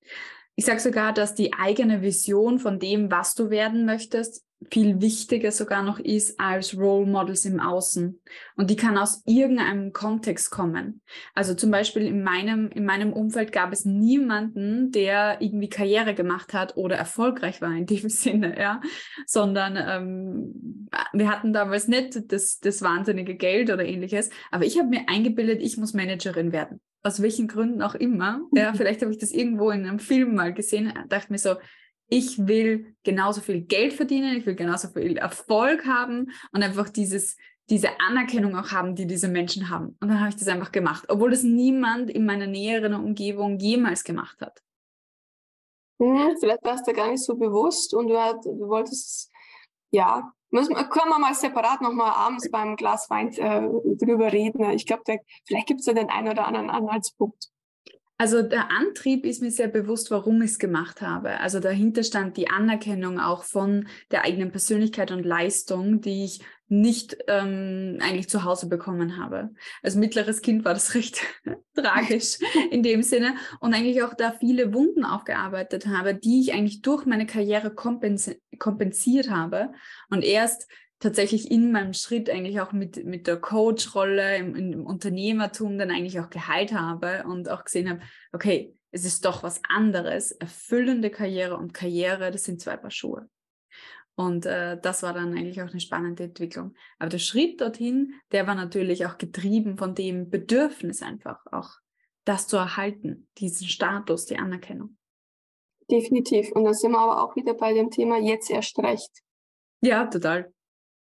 Ich 0.57 0.65
sage 0.65 0.81
sogar, 0.81 1.13
dass 1.13 1.37
die 1.37 1.55
eigene 1.55 2.03
Vision 2.03 2.59
von 2.59 2.81
dem, 2.81 3.13
was 3.13 3.37
du 3.37 3.49
werden 3.49 3.87
möchtest, 3.87 4.45
viel 4.69 5.01
wichtiger 5.01 5.53
sogar 5.53 5.83
noch 5.83 5.99
ist 5.99 6.39
als 6.39 6.77
Role 6.77 7.07
Models 7.07 7.45
im 7.47 7.61
Außen. 7.61 8.21
Und 8.57 8.71
die 8.71 8.77
kann 8.77 8.99
aus 8.99 9.23
irgendeinem 9.25 9.93
Kontext 9.93 10.51
kommen. 10.51 11.01
Also 11.35 11.55
zum 11.55 11.71
Beispiel 11.71 12.03
in 12.03 12.23
meinem, 12.23 12.69
in 12.69 12.85
meinem 12.85 13.13
Umfeld 13.13 13.53
gab 13.53 13.73
es 13.73 13.87
niemanden, 13.87 14.93
der 14.93 15.41
irgendwie 15.41 15.71
Karriere 15.71 16.15
gemacht 16.15 16.53
hat 16.53 16.77
oder 16.77 16.97
erfolgreich 16.97 17.63
war 17.63 17.75
in 17.75 17.87
dem 17.87 18.09
Sinne, 18.11 18.59
ja. 18.59 18.83
Sondern 19.27 19.77
ähm, 19.77 20.89
wir 21.13 21.31
hatten 21.31 21.53
damals 21.55 21.89
nicht 21.89 22.31
das, 22.31 22.61
das 22.61 22.83
wahnsinnige 22.83 23.37
Geld 23.37 23.71
oder 23.71 23.85
ähnliches. 23.85 24.29
Aber 24.51 24.67
ich 24.67 24.79
habe 24.79 24.89
mir 24.89 25.09
eingebildet, 25.09 25.63
ich 25.63 25.79
muss 25.79 25.95
Managerin 25.95 26.53
werden. 26.53 26.81
Aus 27.03 27.23
welchen 27.23 27.49
Gründen 27.49 27.81
auch 27.81 27.95
immer. 27.95 28.43
Ja, 28.53 28.75
vielleicht 28.75 29.01
habe 29.01 29.11
ich 29.11 29.19
das 29.19 29.33
irgendwo 29.33 29.71
in 29.71 29.87
einem 29.87 30.01
Film 30.01 30.35
mal 30.35 30.53
gesehen, 30.53 30.93
dachte 31.09 31.33
mir 31.33 31.39
so, 31.39 31.55
ich 32.11 32.47
will 32.47 32.95
genauso 33.05 33.41
viel 33.41 33.63
Geld 33.63 33.95
verdienen, 33.95 34.37
ich 34.37 34.45
will 34.45 34.57
genauso 34.57 34.89
viel 34.89 35.17
Erfolg 35.17 35.87
haben 35.87 36.31
und 36.53 36.63
einfach 36.63 36.89
dieses, 36.89 37.37
diese 37.71 37.89
Anerkennung 38.01 38.57
auch 38.57 38.73
haben, 38.73 38.97
die 38.97 39.07
diese 39.07 39.29
Menschen 39.29 39.71
haben. 39.71 39.97
Und 40.01 40.09
dann 40.09 40.19
habe 40.19 40.29
ich 40.29 40.37
das 40.37 40.49
einfach 40.49 40.73
gemacht, 40.73 41.05
obwohl 41.09 41.31
das 41.31 41.45
niemand 41.45 42.11
in 42.11 42.27
meiner 42.27 42.49
näheren 42.49 42.95
Umgebung 42.95 43.59
jemals 43.59 44.03
gemacht 44.03 44.41
hat. 44.43 44.61
Vielleicht 45.99 46.65
warst 46.65 46.89
du 46.89 46.93
gar 46.93 47.11
nicht 47.11 47.23
so 47.23 47.37
bewusst 47.37 47.95
und 47.95 48.09
du, 48.09 48.15
du 48.43 48.69
wolltest, 48.69 49.31
ja, 49.93 50.33
müssen, 50.51 50.75
können 50.75 51.11
wir 51.11 51.19
mal 51.19 51.35
separat 51.35 51.81
nochmal 51.81 52.11
abends 52.11 52.51
beim 52.51 52.75
Glas 52.75 53.09
Wein 53.09 53.33
äh, 53.35 53.69
drüber 53.97 54.33
reden. 54.33 54.69
Ich 54.71 54.87
glaube, 54.87 55.03
vielleicht 55.47 55.69
gibt 55.69 55.81
es 55.81 55.87
da 55.87 55.93
den 55.93 56.11
einen 56.11 56.29
oder 56.29 56.47
anderen 56.47 56.71
Anhaltspunkt. 56.71 57.51
Also 58.21 58.43
der 58.43 58.71
Antrieb 58.71 59.25
ist 59.25 59.41
mir 59.41 59.51
sehr 59.51 59.69
bewusst, 59.69 60.11
warum 60.11 60.43
ich 60.43 60.51
es 60.51 60.59
gemacht 60.59 61.01
habe. 61.01 61.41
Also 61.41 61.59
dahinter 61.59 62.03
stand 62.03 62.37
die 62.37 62.51
Anerkennung 62.51 63.19
auch 63.19 63.45
von 63.45 63.89
der 64.11 64.25
eigenen 64.25 64.51
Persönlichkeit 64.51 65.11
und 65.11 65.25
Leistung, 65.25 66.03
die 66.03 66.27
ich 66.27 66.43
nicht 66.69 67.17
ähm, 67.29 67.97
eigentlich 68.03 68.29
zu 68.29 68.45
Hause 68.45 68.69
bekommen 68.69 69.17
habe. 69.17 69.55
Als 69.83 69.95
mittleres 69.95 70.43
Kind 70.43 70.67
war 70.67 70.75
das 70.75 70.95
recht 70.97 71.23
tragisch 71.75 72.37
in 72.71 72.83
dem 72.83 73.03
Sinne 73.03 73.37
und 73.59 73.73
eigentlich 73.73 74.03
auch 74.03 74.13
da 74.13 74.33
viele 74.33 74.75
Wunden 74.75 75.07
aufgearbeitet 75.07 75.87
habe, 75.87 76.15
die 76.15 76.43
ich 76.43 76.53
eigentlich 76.53 76.83
durch 76.83 77.07
meine 77.07 77.25
Karriere 77.25 77.75
kompensi 77.75 78.43
kompensiert 78.59 79.31
habe 79.31 79.73
und 80.11 80.23
erst 80.23 80.69
tatsächlich 81.01 81.51
in 81.51 81.73
meinem 81.73 81.95
Schritt 81.95 82.31
eigentlich 82.31 82.61
auch 82.61 82.73
mit, 82.73 83.05
mit 83.05 83.27
der 83.27 83.39
Coach-Rolle 83.39 84.37
im, 84.37 84.55
im 84.55 84.87
Unternehmertum 84.87 85.79
dann 85.79 85.91
eigentlich 85.91 86.21
auch 86.21 86.31
geheilt 86.31 86.73
habe 86.73 87.25
und 87.27 87.49
auch 87.49 87.65
gesehen 87.65 87.89
habe, 87.89 88.01
okay, 88.33 88.77
es 88.93 89.05
ist 89.05 89.25
doch 89.25 89.43
was 89.43 89.61
anderes. 89.69 90.33
Erfüllende 90.33 91.11
Karriere 91.11 91.57
und 91.57 91.73
Karriere, 91.75 92.31
das 92.31 92.45
sind 92.45 92.61
zwei 92.61 92.77
Paar 92.77 92.91
Schuhe. 92.91 93.29
Und 94.15 94.45
äh, 94.45 94.79
das 94.79 95.03
war 95.03 95.15
dann 95.15 95.33
eigentlich 95.33 95.63
auch 95.63 95.71
eine 95.71 95.81
spannende 95.81 96.25
Entwicklung. 96.25 96.75
Aber 96.99 97.09
der 97.09 97.19
Schritt 97.19 97.61
dorthin, 97.61 98.13
der 98.33 98.47
war 98.47 98.55
natürlich 98.55 99.07
auch 99.07 99.17
getrieben 99.17 99.79
von 99.79 99.95
dem 99.95 100.29
Bedürfnis 100.29 101.03
einfach 101.03 101.41
auch, 101.51 101.71
das 102.27 102.47
zu 102.47 102.59
erhalten, 102.59 103.29
diesen 103.39 103.69
Status, 103.69 104.27
die 104.27 104.37
Anerkennung. 104.37 104.99
Definitiv. 105.91 106.53
Und 106.53 106.65
da 106.65 106.75
sind 106.75 106.93
wir 106.93 106.99
aber 106.99 107.25
auch 107.25 107.35
wieder 107.35 107.55
bei 107.55 107.73
dem 107.73 107.91
Thema 107.91 108.19
jetzt 108.19 108.51
erst 108.51 108.79
recht. 108.81 109.11
Ja, 109.81 110.07
total. 110.07 110.53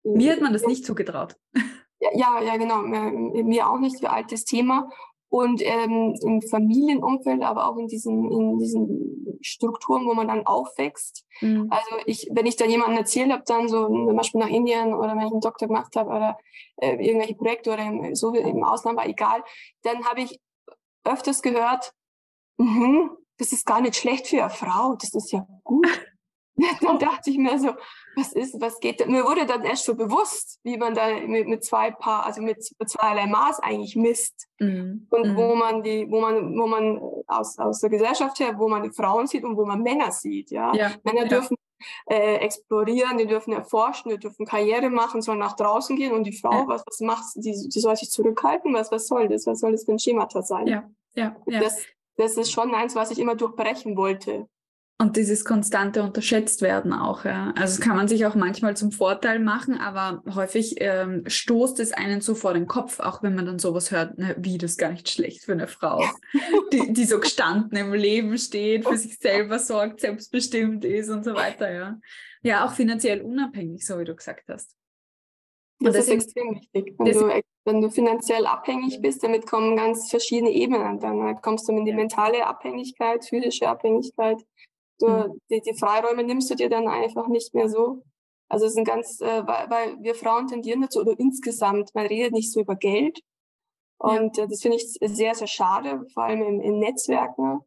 Mir 0.03 0.33
hat 0.33 0.41
man 0.41 0.53
das 0.53 0.65
nicht 0.65 0.85
zugetraut. 0.85 1.35
Ja, 2.13 2.41
ja, 2.41 2.57
genau. 2.57 2.81
Mir 2.81 3.69
auch 3.69 3.79
nicht 3.79 3.99
für 3.99 4.09
altes 4.09 4.43
Thema. 4.43 4.89
Und 5.29 5.61
ähm, 5.63 6.15
im 6.23 6.41
Familienumfeld, 6.41 7.41
aber 7.41 7.69
auch 7.69 7.77
in 7.77 7.87
diesen, 7.87 8.29
in 8.31 8.57
diesen 8.57 9.37
Strukturen, 9.41 10.05
wo 10.05 10.13
man 10.13 10.27
dann 10.27 10.45
aufwächst. 10.45 11.25
Mhm. 11.39 11.67
Also 11.69 11.95
ich, 12.05 12.27
wenn 12.33 12.47
ich 12.47 12.57
dann 12.57 12.69
jemandem 12.69 12.97
erzählt 12.97 13.31
habe, 13.31 13.43
dann 13.45 13.69
so 13.69 13.85
zum 13.85 14.15
Beispiel 14.15 14.41
nach 14.41 14.49
Indien 14.49 14.93
oder 14.93 15.11
wenn 15.15 15.27
ich 15.27 15.31
einen 15.31 15.39
Doktor 15.39 15.67
gemacht 15.67 15.95
habe 15.95 16.09
oder 16.09 16.37
äh, 16.77 16.95
irgendwelche 16.95 17.35
Projekte 17.35 17.71
oder 17.71 17.85
im, 17.85 18.13
so 18.13 18.33
im 18.33 18.63
Ausland 18.63 18.97
war 18.97 19.07
egal, 19.07 19.41
dann 19.83 20.03
habe 20.05 20.21
ich 20.21 20.39
öfters 21.05 21.41
gehört, 21.41 21.93
mm 22.57 23.21
das 23.41 23.51
ist 23.51 23.65
gar 23.65 23.81
nicht 23.81 23.95
schlecht 23.95 24.27
für 24.27 24.43
eine 24.43 24.51
Frau, 24.51 24.95
das 24.95 25.15
ist 25.15 25.31
ja 25.31 25.47
gut. 25.63 25.87
dann 26.81 26.99
dachte 26.99 27.29
ich 27.29 27.37
mir 27.37 27.57
so, 27.57 27.73
was 28.15 28.33
ist, 28.33 28.59
was 28.59 28.79
geht 28.79 28.99
da? 28.99 29.05
Mir 29.05 29.23
wurde 29.23 29.45
dann 29.45 29.63
erst 29.63 29.85
so 29.85 29.95
bewusst, 29.95 30.59
wie 30.63 30.77
man 30.77 30.93
da 30.93 31.17
mit, 31.19 31.47
mit 31.47 31.63
zwei 31.63 31.91
Paar, 31.91 32.25
also 32.25 32.41
mit 32.41 32.63
zweierlei 32.63 33.27
Maß 33.27 33.59
eigentlich 33.61 33.95
misst. 33.95 34.47
Mhm. 34.59 35.07
Und 35.09 35.27
mhm. 35.27 35.35
wo 35.37 35.55
man 35.55 35.83
die, 35.83 36.07
wo 36.09 36.19
man, 36.19 36.57
wo 36.57 36.67
man 36.67 37.01
aus, 37.27 37.57
aus 37.57 37.79
der 37.79 37.89
Gesellschaft 37.89 38.39
her, 38.39 38.57
wo 38.57 38.67
man 38.67 38.83
die 38.83 38.91
Frauen 38.91 39.27
sieht 39.27 39.43
und 39.43 39.57
wo 39.57 39.65
man 39.65 39.81
Männer 39.81 40.11
sieht, 40.11 40.51
ja. 40.51 40.73
ja. 40.73 40.91
Männer 41.03 41.23
ja. 41.23 41.27
dürfen 41.27 41.55
äh, 42.05 42.35
explorieren, 42.35 43.17
die 43.17 43.27
dürfen 43.27 43.53
erforschen, 43.53 44.11
die 44.11 44.19
dürfen 44.19 44.45
Karriere 44.45 44.89
machen, 44.89 45.21
sollen 45.21 45.39
nach 45.39 45.55
draußen 45.55 45.95
gehen 45.95 46.11
und 46.11 46.25
die 46.25 46.37
Frau, 46.37 46.51
ja. 46.51 46.67
was, 46.67 46.83
was 46.85 46.99
macht 46.99 47.23
die, 47.35 47.51
die 47.51 47.79
soll 47.79 47.95
sich 47.95 48.11
zurückhalten, 48.11 48.73
was, 48.73 48.91
was 48.91 49.07
soll 49.07 49.27
das? 49.27 49.47
Was 49.47 49.59
soll 49.59 49.71
das 49.71 49.85
für 49.85 49.93
ein 49.93 49.99
Schemata 49.99 50.41
sein? 50.41 50.67
Ja, 50.67 50.89
ja, 51.15 51.35
ja. 51.47 51.59
Das, 51.59 51.85
das 52.17 52.37
ist 52.37 52.51
schon 52.51 52.75
eins, 52.75 52.95
was 52.95 53.11
ich 53.11 53.19
immer 53.19 53.35
durchbrechen 53.35 53.97
wollte. 53.97 54.47
Und 55.01 55.17
dieses 55.17 55.45
konstante 55.45 56.03
unterschätzt 56.03 56.61
werden 56.61 56.93
auch. 56.93 57.25
Ja. 57.25 57.53
Also 57.57 57.75
das 57.75 57.79
kann 57.79 57.95
man 57.95 58.07
sich 58.07 58.27
auch 58.27 58.35
manchmal 58.35 58.77
zum 58.77 58.91
Vorteil 58.91 59.39
machen, 59.39 59.79
aber 59.79 60.21
häufig 60.35 60.75
ähm, 60.77 61.23
stoßt 61.25 61.79
es 61.79 61.91
einen 61.91 62.21
so 62.21 62.35
vor 62.35 62.53
den 62.53 62.67
Kopf, 62.67 62.99
auch 62.99 63.23
wenn 63.23 63.33
man 63.33 63.47
dann 63.47 63.57
sowas 63.57 63.89
hört, 63.89 64.19
ne, 64.19 64.35
wie 64.37 64.59
das 64.59 64.71
ist 64.71 64.77
gar 64.77 64.91
nicht 64.91 65.09
schlecht 65.09 65.43
für 65.43 65.53
eine 65.53 65.67
Frau, 65.67 66.03
die, 66.71 66.93
die 66.93 67.05
so 67.05 67.19
gestanden 67.19 67.75
im 67.79 67.93
Leben 67.93 68.37
steht, 68.37 68.87
für 68.87 68.95
sich 68.95 69.17
selber 69.17 69.57
sorgt, 69.57 70.01
selbstbestimmt 70.01 70.85
ist 70.85 71.09
und 71.09 71.25
so 71.25 71.33
weiter. 71.33 71.73
Ja, 71.73 71.99
ja 72.43 72.65
auch 72.67 72.73
finanziell 72.73 73.21
unabhängig, 73.21 73.83
so 73.83 73.97
wie 73.97 74.05
du 74.05 74.15
gesagt 74.15 74.49
hast. 74.49 74.77
Das, 75.79 75.95
das 75.95 76.05
ist 76.05 76.11
extrem 76.11 76.55
wichtig. 76.57 76.93
Wenn 76.99 77.11
du, 77.11 77.41
wenn 77.65 77.81
du 77.81 77.89
finanziell 77.89 78.45
abhängig 78.45 79.01
bist, 79.01 79.23
damit 79.23 79.47
kommen 79.47 79.75
ganz 79.75 80.11
verschiedene 80.11 80.51
Ebenen. 80.51 80.99
Dann 80.99 81.41
kommst 81.41 81.67
du 81.67 81.71
in 81.73 81.85
die 81.85 81.93
mentale 81.93 82.45
Abhängigkeit, 82.45 83.25
physische 83.25 83.67
Abhängigkeit, 83.67 84.37
Du, 85.01 85.07
mhm. 85.07 85.41
die, 85.49 85.61
die 85.61 85.73
Freiräume 85.73 86.23
nimmst 86.23 86.49
du 86.49 86.55
dir 86.55 86.69
dann 86.69 86.87
einfach 86.87 87.27
nicht 87.27 87.53
mehr 87.53 87.69
so. 87.69 88.03
Also 88.49 88.65
es 88.65 88.73
sind 88.73 88.85
ganz, 88.85 89.21
äh, 89.21 89.47
weil, 89.47 89.69
weil 89.69 89.97
wir 90.01 90.13
Frauen 90.13 90.47
tendieren 90.47 90.81
dazu, 90.81 90.99
oder 90.99 91.17
insgesamt, 91.17 91.95
man 91.95 92.05
redet 92.05 92.33
nicht 92.33 92.51
so 92.51 92.59
über 92.59 92.75
Geld. 92.75 93.19
Und 93.97 94.37
ja. 94.37 94.43
äh, 94.43 94.47
das 94.47 94.61
finde 94.61 94.77
ich 94.77 94.97
sehr, 94.99 95.35
sehr 95.35 95.47
schade, 95.47 96.05
vor 96.13 96.23
allem 96.23 96.41
im, 96.41 96.59
in 96.59 96.79
Netzwerken. 96.79 97.61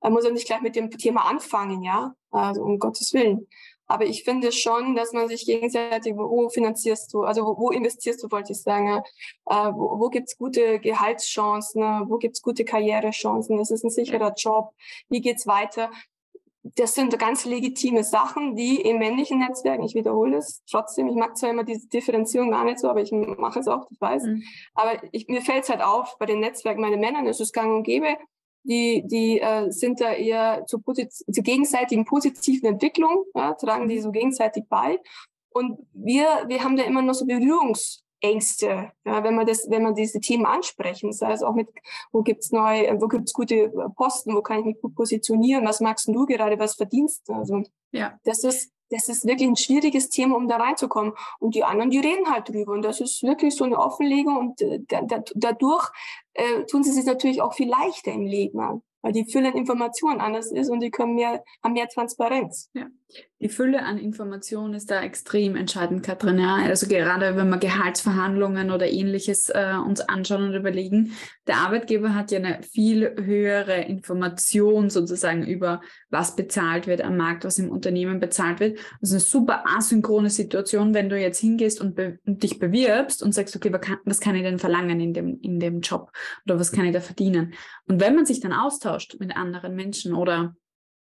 Man 0.00 0.12
muss 0.12 0.24
ja 0.24 0.30
nicht 0.30 0.46
gleich 0.46 0.60
mit 0.60 0.76
dem 0.76 0.90
Thema 0.90 1.26
anfangen, 1.26 1.82
ja, 1.82 2.14
also 2.30 2.62
um 2.62 2.78
Gottes 2.78 3.14
Willen. 3.14 3.46
Aber 3.86 4.06
ich 4.06 4.24
finde 4.24 4.50
schon, 4.50 4.94
dass 4.96 5.12
man 5.12 5.28
sich 5.28 5.44
gegenseitig, 5.44 6.14
wo 6.16 6.48
finanzierst 6.48 7.12
du, 7.12 7.22
also 7.22 7.44
wo, 7.44 7.58
wo 7.58 7.70
investierst 7.70 8.22
du, 8.22 8.30
wollte 8.30 8.52
ich 8.52 8.62
sagen, 8.62 9.02
äh, 9.46 9.54
wo, 9.72 10.00
wo 10.00 10.08
gibt's 10.08 10.38
gute 10.38 10.80
Gehaltschancen, 10.80 11.82
wo 12.08 12.16
gibt's 12.16 12.40
gute 12.42 12.64
Karrierechancen, 12.64 13.58
ist 13.58 13.70
es 13.70 13.84
ein 13.84 13.90
sicherer 13.90 14.32
Job, 14.36 14.74
wie 15.10 15.20
geht's 15.20 15.46
weiter? 15.46 15.90
Das 16.64 16.94
sind 16.94 17.16
ganz 17.18 17.44
legitime 17.44 18.02
Sachen, 18.04 18.56
die 18.56 18.80
im 18.80 18.98
männlichen 18.98 19.38
Netzwerk, 19.38 19.80
ich 19.84 19.94
wiederhole 19.94 20.38
es 20.38 20.62
trotzdem, 20.64 21.08
ich 21.08 21.14
mag 21.14 21.36
zwar 21.36 21.50
immer 21.50 21.64
diese 21.64 21.88
Differenzierung 21.88 22.50
gar 22.50 22.64
nicht 22.64 22.78
so, 22.78 22.88
aber 22.88 23.02
ich 23.02 23.12
mache 23.12 23.60
es 23.60 23.68
auch, 23.68 23.86
ich 23.90 24.00
weiß. 24.00 24.22
Mhm. 24.22 24.42
Aber 24.74 24.92
ich, 25.12 25.28
mir 25.28 25.42
fällt 25.42 25.64
es 25.64 25.68
halt 25.68 25.82
auf, 25.82 26.16
bei 26.18 26.24
den 26.24 26.40
Netzwerken, 26.40 26.80
meine 26.80 26.96
Männern 26.96 27.26
ist 27.26 27.40
es 27.40 27.52
gang 27.52 27.70
und 27.70 27.82
gäbe, 27.82 28.16
die, 28.62 29.04
die 29.06 29.40
äh, 29.40 29.70
sind 29.70 30.00
da 30.00 30.14
eher 30.14 30.64
zur, 30.66 30.82
zur 30.82 31.44
gegenseitigen 31.44 32.06
positiven 32.06 32.66
Entwicklung, 32.66 33.24
ja, 33.34 33.52
tragen 33.52 33.86
die 33.86 33.96
mhm. 33.96 34.02
so 34.02 34.10
gegenseitig 34.10 34.64
bei. 34.70 34.98
Und 35.50 35.78
wir, 35.92 36.44
wir 36.48 36.64
haben 36.64 36.76
da 36.76 36.84
immer 36.84 37.02
noch 37.02 37.14
so 37.14 37.26
Berührungs 37.26 38.03
Ängste, 38.24 38.92
ja, 39.04 39.22
wenn 39.22 39.34
man 39.34 39.46
das, 39.46 39.68
wenn 39.70 39.82
man 39.82 39.94
diese 39.94 40.20
Themen 40.20 40.46
ansprechen, 40.46 41.12
sei 41.12 41.32
es 41.32 41.42
auch 41.42 41.54
mit, 41.54 41.68
wo 42.12 42.22
gibt's 42.22 42.50
neu, 42.50 42.88
wo 43.00 43.08
gibt's 43.08 43.32
gute 43.32 43.68
Posten, 43.96 44.34
wo 44.34 44.42
kann 44.42 44.60
ich 44.60 44.64
mich 44.64 44.80
gut 44.80 44.94
positionieren, 44.94 45.64
was 45.66 45.80
magst 45.80 46.08
du 46.08 46.26
gerade, 46.26 46.58
was 46.58 46.74
verdienst, 46.74 47.28
also 47.30 47.62
ja. 47.92 48.18
das 48.24 48.44
ist, 48.44 48.72
das 48.90 49.08
ist 49.08 49.26
wirklich 49.26 49.48
ein 49.48 49.56
schwieriges 49.56 50.08
Thema, 50.08 50.36
um 50.36 50.48
da 50.48 50.56
reinzukommen. 50.56 51.14
Und 51.38 51.54
die 51.54 51.64
anderen, 51.64 51.90
die 51.90 51.98
reden 51.98 52.30
halt 52.30 52.48
drüber. 52.48 52.72
Und 52.72 52.82
das 52.82 53.00
ist 53.00 53.22
wirklich 53.22 53.54
so 53.56 53.64
eine 53.64 53.78
Offenlegung. 53.78 54.36
Und 54.36 54.60
äh, 54.60 54.80
da, 54.86 55.22
dadurch 55.34 55.90
äh, 56.34 56.64
tun 56.64 56.84
sie 56.84 56.92
sich 56.92 57.04
natürlich 57.04 57.40
auch 57.40 57.54
viel 57.54 57.68
leichter 57.68 58.12
im 58.12 58.26
Leben 58.26 58.82
weil 59.04 59.12
die 59.12 59.26
Fülle 59.26 59.48
an 59.48 59.58
Informationen 59.58 60.22
anders 60.22 60.50
ist 60.50 60.70
und 60.70 60.80
die 60.80 60.90
können 60.90 61.14
mehr, 61.14 61.44
haben 61.62 61.74
mehr 61.74 61.88
Transparenz. 61.88 62.70
Ja. 62.72 62.86
Die 63.40 63.48
Fülle 63.48 63.84
an 63.84 63.98
Informationen 63.98 64.74
ist 64.74 64.90
da 64.90 65.02
extrem 65.02 65.54
entscheidend, 65.54 66.02
Katrin. 66.02 66.38
Ja? 66.38 66.56
Also 66.56 66.86
gerade 66.86 67.36
wenn 67.36 67.50
wir 67.50 67.58
Gehaltsverhandlungen 67.58 68.70
oder 68.70 68.90
ähnliches 68.90 69.50
äh, 69.50 69.74
uns 69.84 70.00
anschauen 70.00 70.44
und 70.44 70.54
überlegen, 70.54 71.12
der 71.46 71.56
Arbeitgeber 71.56 72.14
hat 72.14 72.30
ja 72.30 72.38
eine 72.38 72.62
viel 72.62 73.14
höhere 73.22 73.82
Information 73.82 74.88
sozusagen 74.88 75.44
über, 75.46 75.82
was 76.08 76.36
bezahlt 76.36 76.86
wird 76.86 77.02
am 77.02 77.16
Markt, 77.16 77.44
was 77.44 77.58
im 77.58 77.70
Unternehmen 77.70 78.18
bezahlt 78.18 78.60
wird. 78.60 78.78
Das 79.00 79.10
ist 79.10 79.12
eine 79.12 79.20
super 79.20 79.64
asynchrone 79.66 80.30
Situation, 80.30 80.94
wenn 80.94 81.10
du 81.10 81.20
jetzt 81.20 81.40
hingehst 81.40 81.80
und, 81.80 81.98
und 81.98 82.42
dich 82.42 82.58
bewirbst 82.58 83.22
und 83.22 83.32
sagst, 83.32 83.54
okay, 83.54 83.72
was 83.72 83.80
kann, 83.82 83.98
was 84.04 84.20
kann 84.20 84.36
ich 84.36 84.42
denn 84.42 84.58
verlangen 84.58 85.00
in 85.00 85.12
dem, 85.12 85.38
in 85.42 85.60
dem 85.60 85.80
Job 85.80 86.12
oder 86.46 86.58
was 86.58 86.72
kann 86.72 86.86
ich 86.86 86.94
da 86.94 87.00
verdienen? 87.00 87.52
Und 87.88 88.00
wenn 88.00 88.16
man 88.16 88.24
sich 88.24 88.40
dann 88.40 88.52
austauscht 88.52 89.16
mit 89.20 89.36
anderen 89.36 89.74
Menschen 89.74 90.14
oder 90.14 90.56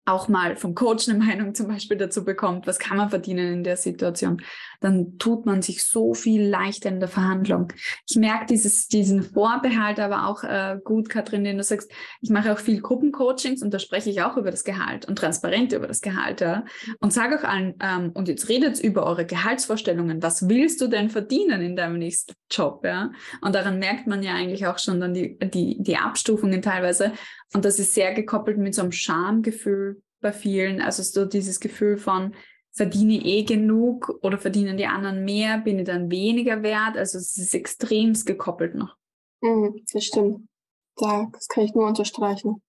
auch 0.08 0.28
mal 0.28 0.56
vom 0.56 0.74
Coach 0.74 1.10
eine 1.10 1.20
Meinung 1.26 1.54
zum 1.54 1.68
Beispiel 1.68 1.98
dazu 1.98 2.24
bekommt, 2.24 2.66
was 2.66 2.80
kann 2.80 2.98
man 2.98 3.10
verdienen 3.10 3.54
in 3.54 3.64
der 3.64 3.78
Situation, 3.78 4.42
dann 4.80 5.18
tut 5.18 5.46
man 5.46 5.62
sich 5.62 5.84
so 5.84 6.14
viel 6.14 6.48
leichter 6.48 6.90
in 6.90 7.00
der 7.00 7.10
Verhandlung. 7.10 7.74
Ich 8.10 8.16
merke 8.16 8.46
dieses, 8.46 8.88
diesen 8.88 9.24
Vorbehalt 9.24 10.00
aber 10.00 10.28
auch 10.28 10.44
äh, 10.44 10.78
gut, 10.84 11.10
Katrin, 11.10 11.44
den 11.44 11.58
du 11.58 11.64
sagst, 11.64 11.92
ich 12.22 12.30
mache 12.30 12.54
auch 12.54 12.60
viel 12.60 12.82
Gruppencoachings 12.82 13.62
und 13.62 13.74
da 13.74 13.80
spreche 13.80 14.10
ich 14.10 14.22
auch 14.22 14.38
über 14.38 14.52
das 14.52 14.64
Gehalt 14.64 15.08
und 15.08 15.18
transparent 15.18 15.74
über 15.74 15.88
das 15.88 16.02
Gehalt. 16.02 16.42
Ja, 16.42 16.66
und 17.00 17.12
sage 17.12 17.40
auch 17.40 17.44
allen, 17.44 17.76
ähm, 17.82 18.12
und 18.14 18.28
jetzt 18.28 18.50
redet 18.50 18.80
über 18.80 19.06
eure 19.06 19.26
Gehaltsvorstellungen, 19.26 20.22
was 20.22 20.48
willst 20.48 20.82
du 20.82 20.88
denn 20.88 21.10
verdienen 21.10 21.62
in 21.62 21.76
deinem 21.76 21.98
nächsten 21.98 22.34
Job? 22.50 22.84
Ja? 22.86 23.12
Und 23.42 23.56
daran 23.56 23.80
merkt 23.80 24.08
man 24.08 24.24
ja 24.24 24.34
eigentlich 24.34 24.68
auch 24.68 24.80
schon 24.80 25.00
dann 25.00 25.14
die, 25.14 25.38
die, 25.40 25.82
die 25.82 25.98
Abstufungen 25.98 26.62
teilweise. 26.62 27.14
Und 27.54 27.66
das 27.66 27.80
ist 27.80 27.94
sehr 27.94 28.14
gekoppelt 28.14 28.58
mit 28.58 28.76
so 28.76 28.82
einem 28.82 28.92
Schamgefühl 28.92 29.97
bei 30.20 30.32
vielen. 30.32 30.82
Also 30.82 31.04
so 31.04 31.26
dieses 31.26 31.60
Gefühl 31.60 31.98
von, 31.98 32.34
verdiene 32.72 33.18
ich 33.18 33.26
eh 33.26 33.44
genug 33.44 34.20
oder 34.22 34.38
verdienen 34.38 34.78
die 34.78 34.86
anderen 34.86 35.26
mehr, 35.26 35.58
bin 35.58 35.80
ich 35.80 35.86
dann 35.86 36.12
weniger 36.12 36.62
wert? 36.64 36.96
Also 36.96 37.18
es 37.18 37.38
ist 37.38 37.54
extremst 37.54 38.26
gekoppelt 38.26 38.76
noch. 38.76 38.96
Mhm, 39.42 39.84
das 39.92 40.06
stimmt. 40.06 40.48
Das 40.96 41.48
kann 41.48 41.66
ich 41.66 41.74
nur 41.74 41.88
unterstreichen. 41.88 42.62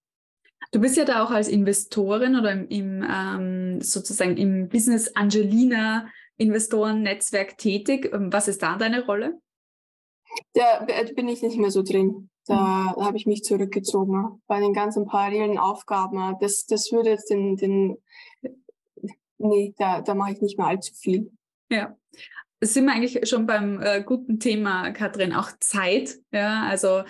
Du 0.72 0.80
bist 0.80 0.96
ja 0.96 1.04
da 1.04 1.24
auch 1.24 1.30
als 1.30 1.48
Investorin 1.48 2.36
oder 2.36 2.52
im, 2.52 2.68
im 2.68 3.06
ähm, 3.08 3.80
sozusagen 3.80 4.36
im 4.36 4.68
Business 4.68 5.14
Angelina 5.14 6.08
Investoren-Netzwerk 6.36 7.56
tätig. 7.58 8.10
Ähm, 8.12 8.32
was 8.32 8.48
ist 8.48 8.62
da 8.62 8.76
deine 8.76 9.06
Rolle? 9.06 9.40
Da 10.54 10.84
bin 11.14 11.28
ich 11.28 11.42
nicht 11.42 11.56
mehr 11.56 11.70
so 11.70 11.82
drin. 11.82 12.28
Da 12.48 12.94
habe 12.98 13.16
ich 13.16 13.26
mich 13.26 13.44
zurückgezogen 13.44 14.42
bei 14.46 14.58
den 14.60 14.72
ganzen 14.72 15.06
parallelen 15.06 15.58
Aufgaben. 15.58 16.36
Das, 16.40 16.64
das 16.66 16.90
würde 16.90 17.10
jetzt 17.10 17.30
den, 17.30 17.56
den 17.56 17.98
nee, 19.38 19.74
da, 19.78 20.00
da 20.00 20.14
mache 20.14 20.32
ich 20.32 20.40
nicht 20.40 20.58
mehr 20.58 20.66
allzu 20.66 20.94
viel. 20.94 21.30
Ja. 21.70 21.96
Sind 22.60 22.86
wir 22.86 22.94
eigentlich 22.94 23.28
schon 23.28 23.46
beim 23.46 23.80
äh, 23.80 24.02
guten 24.02 24.40
Thema, 24.40 24.90
Katrin, 24.90 25.32
auch 25.32 25.50
Zeit. 25.60 26.16
Ja, 26.32 26.64
also 26.64 27.02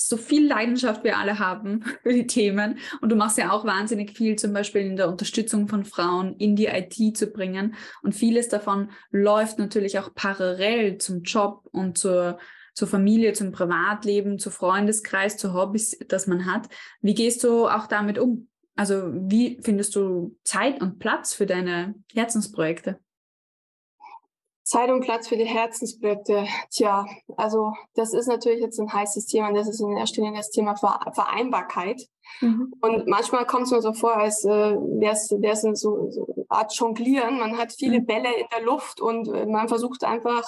so 0.00 0.16
viel 0.16 0.46
Leidenschaft 0.46 1.04
wir 1.04 1.18
alle 1.18 1.38
haben 1.38 1.82
für 2.02 2.12
die 2.12 2.26
Themen. 2.26 2.78
Und 3.00 3.08
du 3.10 3.16
machst 3.16 3.38
ja 3.38 3.50
auch 3.50 3.64
wahnsinnig 3.64 4.16
viel, 4.16 4.36
zum 4.36 4.52
Beispiel 4.52 4.82
in 4.82 4.96
der 4.96 5.08
Unterstützung 5.08 5.68
von 5.68 5.84
Frauen 5.84 6.36
in 6.36 6.54
die 6.54 6.66
IT 6.66 7.16
zu 7.16 7.28
bringen. 7.28 7.74
Und 8.02 8.14
vieles 8.14 8.48
davon 8.48 8.90
läuft 9.10 9.58
natürlich 9.58 9.98
auch 9.98 10.14
parallel 10.14 10.98
zum 10.98 11.22
Job 11.22 11.68
und 11.72 11.98
zur, 11.98 12.38
zur 12.78 12.86
Familie, 12.86 13.32
zum 13.32 13.50
Privatleben, 13.50 14.38
zu 14.38 14.52
Freundeskreis, 14.52 15.36
zu 15.36 15.52
Hobbys, 15.52 15.98
das 16.06 16.28
man 16.28 16.46
hat. 16.46 16.68
Wie 17.00 17.14
gehst 17.14 17.42
du 17.42 17.66
auch 17.66 17.88
damit 17.88 18.20
um? 18.20 18.48
Also 18.76 19.02
wie 19.12 19.58
findest 19.60 19.96
du 19.96 20.36
Zeit 20.44 20.80
und 20.80 21.00
Platz 21.00 21.34
für 21.34 21.44
deine 21.44 21.96
Herzensprojekte? 22.14 23.00
Zeit 24.62 24.90
und 24.90 25.00
Platz 25.00 25.26
für 25.26 25.36
die 25.36 25.44
Herzensprojekte. 25.44 26.46
Tja, 26.70 27.04
also 27.36 27.72
das 27.94 28.14
ist 28.14 28.28
natürlich 28.28 28.60
jetzt 28.60 28.78
ein 28.78 28.92
heißes 28.92 29.26
Thema. 29.26 29.52
Das 29.52 29.66
ist 29.66 29.80
in 29.80 29.96
erster 29.96 30.22
Linie 30.22 30.38
das 30.38 30.50
Thema 30.50 30.76
Vereinbarkeit. 30.76 32.06
Mhm. 32.40 32.74
Und 32.80 33.08
manchmal 33.08 33.44
kommt 33.44 33.64
es 33.64 33.72
mir 33.72 33.82
so 33.82 33.92
vor, 33.92 34.16
als 34.16 34.44
äh, 34.44 34.50
wäre 34.50 35.14
es 35.14 35.26
so, 35.80 36.10
so 36.10 36.32
eine 36.36 36.44
Art 36.48 36.72
Jonglieren. 36.74 37.40
Man 37.40 37.58
hat 37.58 37.72
viele 37.72 37.98
mhm. 37.98 38.06
Bälle 38.06 38.32
in 38.38 38.46
der 38.56 38.62
Luft 38.62 39.00
und 39.00 39.26
äh, 39.34 39.46
man 39.46 39.68
versucht 39.68 40.04
einfach, 40.04 40.44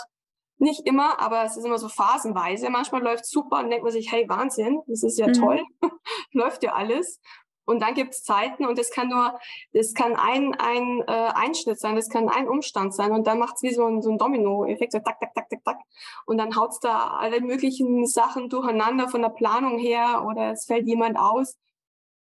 nicht 0.61 0.87
immer, 0.87 1.19
aber 1.21 1.45
es 1.45 1.57
ist 1.57 1.65
immer 1.65 1.79
so 1.79 1.89
phasenweise. 1.89 2.71
Manchmal 2.71 3.03
läuft 3.03 3.27
super 3.27 3.61
und 3.61 3.71
denkt 3.71 3.83
man 3.83 3.93
sich, 3.93 4.13
hey, 4.13 4.29
Wahnsinn, 4.29 4.81
das 4.87 5.03
ist 5.03 5.19
ja 5.19 5.29
mhm. 5.29 5.33
toll, 5.33 5.63
läuft 6.33 6.63
ja 6.63 6.75
alles. 6.75 7.21
Und 7.65 7.81
dann 7.83 7.95
gibt 7.95 8.15
es 8.15 8.25
Zeiten 8.25 8.67
und 8.67 8.79
das 8.79 8.91
kann 8.91 9.09
nur, 9.09 9.39
das 9.73 9.95
kann 9.95 10.17
ein, 10.17 10.55
ein 10.59 11.03
äh, 11.07 11.31
Einschnitt 11.35 11.79
sein, 11.79 11.95
das 11.95 12.09
kann 12.09 12.29
ein 12.29 12.49
Umstand 12.49 12.93
sein 12.93 13.13
und 13.13 13.27
dann 13.29 13.39
macht 13.39 13.55
es 13.57 13.63
wie 13.63 13.73
so 13.73 13.87
ein, 13.87 14.03
so 14.03 14.11
ein 14.11 14.19
Domino-Effekt, 14.19 14.93
so 14.93 14.99
tak, 14.99 15.21
tak, 15.21 15.33
tak, 15.35 15.49
tak, 15.49 15.65
tak. 15.65 15.79
Und 16.27 16.39
dann 16.39 16.57
haut 16.57 16.71
es 16.71 16.81
da 16.81 17.19
alle 17.19 17.41
möglichen 17.41 18.07
Sachen 18.07 18.49
durcheinander 18.49 19.09
von 19.09 19.23
der 19.23 19.29
Planung 19.29 19.79
her 19.79 20.25
oder 20.27 20.51
es 20.51 20.65
fällt 20.65 20.89
jemand 20.89 21.17
aus. 21.17 21.57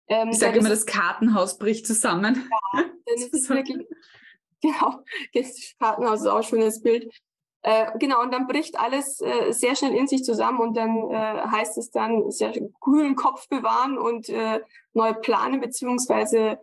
Ähm, 0.08 0.30
ich 0.30 0.38
sage 0.38 0.60
immer, 0.60 0.70
das 0.70 0.86
Kartenhaus 0.86 1.58
bricht 1.58 1.88
zusammen. 1.88 2.48
Ja, 2.76 2.84
dann 2.84 3.16
ist 3.16 3.34
es 3.34 3.50
wirklich, 3.50 3.88
genau, 4.62 5.04
das 5.34 5.74
Kartenhaus 5.80 6.22
ist 6.22 6.28
auch 6.28 6.38
ein 6.38 6.44
schönes 6.44 6.82
Bild. 6.82 7.12
Äh, 7.62 7.98
genau, 8.00 8.22
und 8.22 8.34
dann 8.34 8.48
bricht 8.48 8.80
alles 8.80 9.20
äh, 9.22 9.52
sehr 9.52 9.76
schnell 9.76 9.94
in 9.94 10.08
sich 10.08 10.24
zusammen 10.24 10.60
und 10.60 10.78
dann 10.78 11.10
äh, 11.10 11.42
heißt 11.52 11.78
es 11.78 11.92
dann 11.92 12.32
sehr 12.32 12.54
kühlen 12.80 13.16
Kopf 13.16 13.50
bewahren 13.50 13.98
und 13.98 14.30
äh, 14.30 14.62
neu 14.94 15.14
planen 15.14 15.60
beziehungsweise 15.60 16.60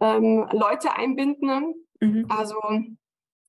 ähm, 0.00 0.46
Leute 0.52 0.94
einbinden. 0.94 1.74
Mhm. 2.00 2.26
Also 2.28 2.56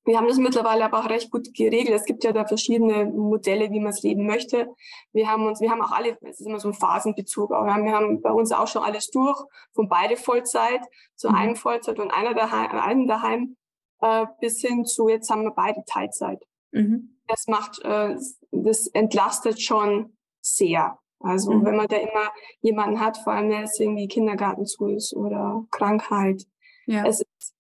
wir 0.06 0.18
haben 0.18 0.28
das 0.28 0.38
mittlerweile 0.38 0.86
aber 0.86 1.00
auch 1.00 1.10
recht 1.10 1.32
gut 1.32 1.54
geregelt. 1.54 1.96
Es 1.96 2.06
gibt 2.06 2.24
ja 2.24 2.32
da 2.32 2.46
verschiedene 2.46 3.06
Modelle, 3.06 3.72
wie 3.72 3.80
man 3.80 3.90
es 3.90 4.04
leben 4.04 4.26
möchte. 4.26 4.70
Wir 5.12 5.28
haben 5.30 5.48
uns, 5.48 5.62
wir 5.62 5.72
haben 5.72 5.82
auch 5.82 5.92
alle, 5.92 6.18
es 6.22 6.40
ist 6.40 6.46
immer 6.46 6.60
so 6.60 6.70
ein 6.70 6.76
Phasenbezug, 6.76 7.52
aber 7.52 7.66
wir 7.66 7.74
haben, 7.74 7.86
wir 7.86 7.94
haben 7.94 8.22
bei 8.22 8.32
uns 8.32 8.52
auch 8.52 8.68
schon 8.68 8.84
alles 8.84 9.08
durch, 9.08 9.38
von 9.74 9.90
beide 9.90 10.16
Vollzeit 10.16 10.82
zu 11.16 11.30
mhm. 11.30 11.36
einem 11.36 11.56
Vollzeit 11.56 12.00
und 12.00 12.12
einer 12.12 12.36
daheim, 12.36 12.72
einem 12.72 13.08
daheim, 13.08 13.58
äh, 14.02 14.28
bis 14.40 14.62
hin 14.62 14.86
zu 14.86 15.10
jetzt 15.10 15.30
haben 15.30 15.44
wir 15.44 15.52
beide 15.52 15.84
Teilzeit. 15.86 16.46
Mhm. 16.72 17.18
Das 17.28 17.48
macht, 17.48 17.80
äh, 17.84 18.16
das 18.52 18.88
entlastet 18.88 19.62
schon 19.62 20.18
sehr. 20.42 21.00
Also 21.20 21.52
mhm. 21.52 21.66
wenn 21.66 21.76
man 21.76 21.88
da 21.88 21.98
immer 21.98 22.32
jemanden 22.62 23.00
hat, 23.00 23.18
vor 23.18 23.34
allem 23.34 23.50
wenn 23.50 23.64
es 23.64 23.80
irgendwie 23.80 24.08
Kindergarten 24.08 24.66
zu 24.66 24.88
ist 24.88 25.16
oder 25.16 25.66
Krankheit. 25.72 26.44
Ja. 26.86 27.06
Es 27.06 27.22
ist, 27.22 27.56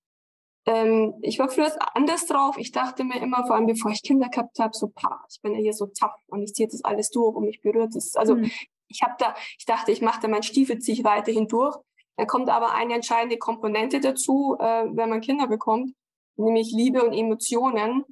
ähm, 0.67 1.15
ich 1.21 1.39
war 1.39 1.49
früher 1.49 1.71
anders 1.95 2.25
drauf. 2.27 2.57
Ich 2.57 2.71
dachte 2.71 3.03
mir 3.03 3.21
immer, 3.21 3.45
vor 3.45 3.55
allem 3.55 3.65
bevor 3.65 3.91
ich 3.91 4.03
Kinder 4.03 4.29
gehabt 4.29 4.59
habe, 4.59 4.71
so, 4.73 4.87
pa, 4.87 5.25
ich 5.29 5.41
bin 5.41 5.53
ja 5.53 5.59
hier 5.59 5.73
so 5.73 5.87
tough 5.87 6.15
und 6.27 6.43
ich 6.43 6.53
ziehe 6.53 6.67
das 6.67 6.83
alles 6.83 7.09
durch 7.09 7.35
und 7.35 7.45
mich 7.45 7.61
berührt 7.61 7.95
es. 7.95 8.15
Also 8.15 8.35
mhm. 8.35 8.51
ich 8.87 9.01
habe 9.01 9.15
da, 9.17 9.33
ich 9.57 9.65
dachte, 9.65 9.91
ich 9.91 10.01
mache 10.01 10.21
da 10.21 10.27
meinen 10.27 10.43
Stiefel, 10.43 10.79
ziehe 10.79 10.97
ich 10.97 11.03
weiterhin 11.03 11.47
durch. 11.47 11.75
Da 12.17 12.25
kommt 12.25 12.49
aber 12.49 12.73
eine 12.73 12.93
entscheidende 12.93 13.37
Komponente 13.37 13.99
dazu, 13.99 14.55
äh, 14.59 14.85
wenn 14.91 15.09
man 15.09 15.21
Kinder 15.21 15.47
bekommt, 15.47 15.91
nämlich 16.37 16.71
Liebe 16.71 17.03
und 17.03 17.13
Emotionen. 17.13 18.05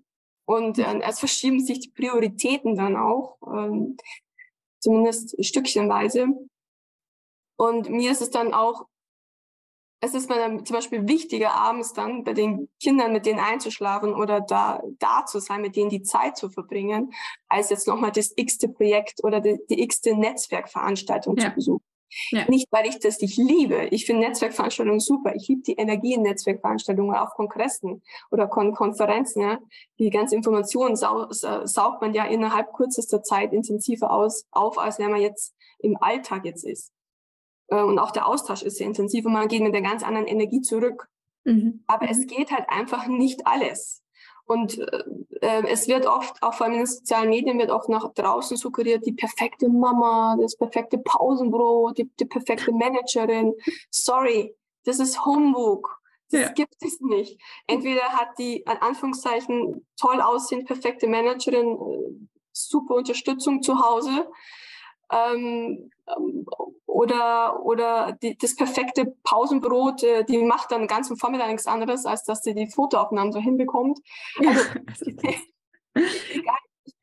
Und 0.45 0.77
äh, 0.79 0.99
es 1.01 1.19
verschieben 1.19 1.63
sich 1.63 1.79
die 1.79 1.91
Prioritäten 1.91 2.75
dann 2.75 2.95
auch, 2.95 3.37
ähm, 3.47 3.97
zumindest 4.79 5.43
stückchenweise. 5.43 6.27
Und 7.57 7.89
mir 7.89 8.11
ist 8.11 8.21
es 8.21 8.29
dann 8.29 8.53
auch, 8.53 8.87
es 10.01 10.13
ist 10.13 10.29
mir 10.29 10.35
dann 10.35 10.65
zum 10.65 10.75
Beispiel 10.75 11.07
wichtiger, 11.07 11.53
abends 11.53 11.93
dann 11.93 12.25
bei 12.25 12.33
den 12.33 12.67
Kindern 12.81 13.13
mit 13.13 13.25
denen 13.25 13.39
einzuschlafen 13.39 14.13
oder 14.13 14.41
da, 14.41 14.83
da 14.99 15.25
zu 15.25 15.39
sein, 15.39 15.61
mit 15.61 15.77
denen 15.77 15.89
die 15.89 16.01
Zeit 16.01 16.35
zu 16.35 16.49
verbringen, 16.49 17.13
als 17.47 17.69
jetzt 17.69 17.87
nochmal 17.87 18.11
das 18.11 18.33
x-te 18.35 18.67
Projekt 18.67 19.23
oder 19.23 19.39
die, 19.39 19.59
die 19.69 19.81
x-te 19.81 20.13
Netzwerkveranstaltung 20.17 21.37
ja. 21.37 21.45
zu 21.45 21.55
besuchen. 21.55 21.92
Ja. 22.31 22.45
Nicht, 22.49 22.67
weil 22.71 22.87
ich 22.87 22.99
das 22.99 23.19
nicht 23.19 23.37
liebe. 23.37 23.87
Ich 23.91 24.05
finde 24.05 24.27
Netzwerkveranstaltungen 24.27 24.99
super. 24.99 25.35
Ich 25.35 25.47
liebe 25.47 25.61
die 25.63 25.73
Energie 25.73 26.13
in 26.13 26.21
Netzwerkveranstaltungen, 26.21 27.15
auf 27.15 27.31
Kongressen 27.31 28.01
oder 28.31 28.47
Kon 28.47 28.73
Konferenzen. 28.73 29.41
Ja. 29.41 29.59
Die 29.99 30.09
ganze 30.09 30.35
Information 30.35 30.95
sau 30.95 31.27
saugt 31.31 32.01
man 32.01 32.13
ja 32.13 32.25
innerhalb 32.25 32.73
kürzester 32.73 33.23
Zeit 33.23 33.53
intensiver 33.53 34.11
aus, 34.11 34.45
auf, 34.51 34.77
als 34.77 34.99
wenn 34.99 35.11
man 35.11 35.21
jetzt 35.21 35.55
im 35.79 35.97
Alltag 36.01 36.45
jetzt 36.45 36.63
ist. 36.63 36.91
Äh, 37.67 37.81
und 37.81 37.99
auch 37.99 38.11
der 38.11 38.27
Austausch 38.27 38.63
ist 38.63 38.77
sehr 38.77 38.87
intensiv 38.87 39.25
und 39.25 39.33
man 39.33 39.47
geht 39.47 39.61
mit 39.61 39.75
einer 39.75 39.87
ganz 39.87 40.03
anderen 40.03 40.27
Energie 40.27 40.61
zurück. 40.61 41.07
Mhm. 41.45 41.83
Aber 41.87 42.09
es 42.09 42.19
mhm. 42.19 42.27
geht 42.27 42.51
halt 42.51 42.69
einfach 42.69 43.07
nicht 43.07 43.47
alles. 43.47 44.02
Und 44.53 44.77
äh, 44.77 45.03
äh, 45.41 45.63
es 45.67 45.87
wird 45.87 46.05
oft, 46.05 46.41
auch 46.43 46.53
vor 46.53 46.65
allem 46.65 46.73
in 46.73 46.81
den 46.81 46.87
sozialen 46.87 47.29
Medien, 47.29 47.57
wird 47.57 47.71
oft 47.71 47.89
nach 47.89 48.13
draußen 48.13 48.55
suggeriert, 48.55 49.05
die 49.05 49.13
perfekte 49.13 49.67
Mama, 49.67 50.37
das 50.39 50.55
perfekte 50.55 50.99
Pausenbrot, 50.99 51.97
die, 51.97 52.09
die 52.19 52.25
perfekte 52.25 52.71
Managerin. 52.71 53.53
Sorry, 53.89 54.55
das 54.85 54.99
ist 54.99 55.25
Humbug. 55.25 55.99
Das 56.29 56.41
ja. 56.41 56.49
gibt 56.49 56.75
es 56.81 56.99
nicht. 57.01 57.39
Entweder 57.67 58.03
hat 58.03 58.37
die, 58.37 58.65
an 58.67 58.77
Anführungszeichen, 58.77 59.85
toll 59.99 60.21
aussehend 60.21 60.67
perfekte 60.67 61.07
Managerin 61.07 61.73
äh, 61.73 62.27
super 62.51 62.95
Unterstützung 62.95 63.63
zu 63.63 63.79
Hause 63.83 64.27
ähm, 65.11 65.89
oder, 66.93 67.65
oder 67.65 68.17
die, 68.21 68.37
das 68.37 68.55
perfekte 68.55 69.13
Pausenbrot, 69.23 70.03
äh, 70.03 70.23
die 70.23 70.37
macht 70.37 70.71
dann 70.71 70.87
ganz 70.87 71.09
am 71.09 71.17
Vormittag 71.17 71.47
nichts 71.47 71.65
anderes, 71.65 72.05
als 72.05 72.23
dass 72.23 72.41
sie 72.43 72.53
die 72.53 72.67
Fotoaufnahmen 72.67 73.33
so 73.33 73.39
hinbekommt. 73.39 73.99
Also, 74.37 75.09
egal. 75.95 76.55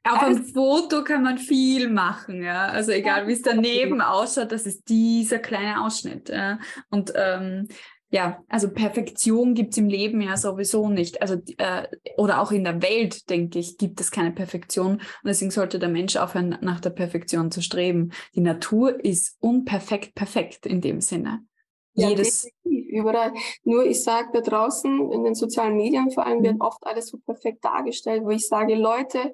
Auf 0.02 0.22
einem 0.22 0.44
Foto 0.44 1.04
kann 1.04 1.22
man 1.22 1.38
viel 1.38 1.88
machen, 1.88 2.42
ja. 2.42 2.66
Also 2.66 2.90
egal, 2.92 3.26
wie 3.26 3.32
es 3.32 3.42
daneben 3.42 4.00
ausschaut, 4.00 4.50
das 4.50 4.64
ist 4.64 4.88
dieser 4.88 5.38
kleine 5.38 5.82
Ausschnitt. 5.82 6.30
Ja? 6.30 6.58
Und 6.88 7.12
ähm, 7.14 7.68
ja, 8.10 8.42
also 8.48 8.70
Perfektion 8.70 9.54
gibt 9.54 9.72
es 9.72 9.78
im 9.78 9.88
Leben 9.88 10.20
ja 10.20 10.36
sowieso 10.36 10.88
nicht. 10.88 11.22
Also 11.22 11.36
äh, 11.58 11.86
oder 12.16 12.40
auch 12.40 12.50
in 12.50 12.64
der 12.64 12.82
Welt, 12.82 13.30
denke 13.30 13.60
ich, 13.60 13.78
gibt 13.78 14.00
es 14.00 14.10
keine 14.10 14.32
Perfektion. 14.32 14.94
Und 14.94 15.02
deswegen 15.24 15.52
sollte 15.52 15.78
der 15.78 15.88
Mensch 15.88 16.16
aufhören, 16.16 16.58
nach 16.60 16.80
der 16.80 16.90
Perfektion 16.90 17.52
zu 17.52 17.62
streben. 17.62 18.10
Die 18.34 18.40
Natur 18.40 19.04
ist 19.04 19.36
unperfekt 19.38 20.14
perfekt 20.16 20.66
in 20.66 20.80
dem 20.80 21.00
Sinne. 21.00 21.44
Ja, 21.94 22.08
Jedes 22.08 22.48
überall. 22.64 23.32
Nur 23.62 23.84
ich 23.84 24.02
sage 24.02 24.28
da 24.32 24.40
draußen 24.40 25.12
in 25.12 25.24
den 25.24 25.34
sozialen 25.34 25.76
Medien 25.76 26.10
vor 26.10 26.26
allem 26.26 26.42
wird 26.42 26.60
oft 26.60 26.84
alles 26.86 27.08
so 27.08 27.18
perfekt 27.18 27.64
dargestellt, 27.64 28.24
wo 28.24 28.30
ich 28.30 28.46
sage, 28.46 28.74
Leute, 28.74 29.32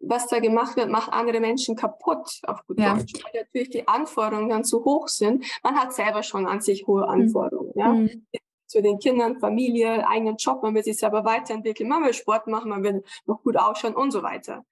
was 0.00 0.26
da 0.26 0.40
gemacht 0.40 0.76
wird, 0.76 0.90
macht 0.90 1.12
andere 1.12 1.40
Menschen 1.40 1.76
kaputt, 1.76 2.40
auf 2.46 2.66
gut 2.66 2.80
ja. 2.80 2.94
Deutsch, 2.94 3.12
weil 3.22 3.42
natürlich 3.42 3.70
die 3.70 3.86
Anforderungen 3.86 4.48
dann 4.48 4.64
zu 4.64 4.84
hoch 4.84 5.08
sind. 5.08 5.44
Man 5.62 5.76
hat 5.76 5.92
selber 5.92 6.22
schon 6.22 6.46
an 6.46 6.60
sich 6.60 6.86
hohe 6.86 7.02
mhm. 7.02 7.10
Anforderungen, 7.10 7.72
mhm. 7.76 8.26
ja. 8.32 8.40
Zu 8.66 8.82
den 8.82 9.00
Kindern, 9.00 9.40
Familie, 9.40 10.06
eigenen 10.06 10.36
Job, 10.36 10.62
man 10.62 10.74
will 10.76 10.84
sich 10.84 10.96
selber 10.96 11.24
weiterentwickeln, 11.24 11.88
man 11.88 12.04
will 12.04 12.14
Sport 12.14 12.46
machen, 12.46 12.70
man 12.70 12.84
will 12.84 13.02
noch 13.26 13.42
gut 13.42 13.56
ausschauen 13.56 13.96
und 13.96 14.12
so 14.12 14.22
weiter. 14.22 14.64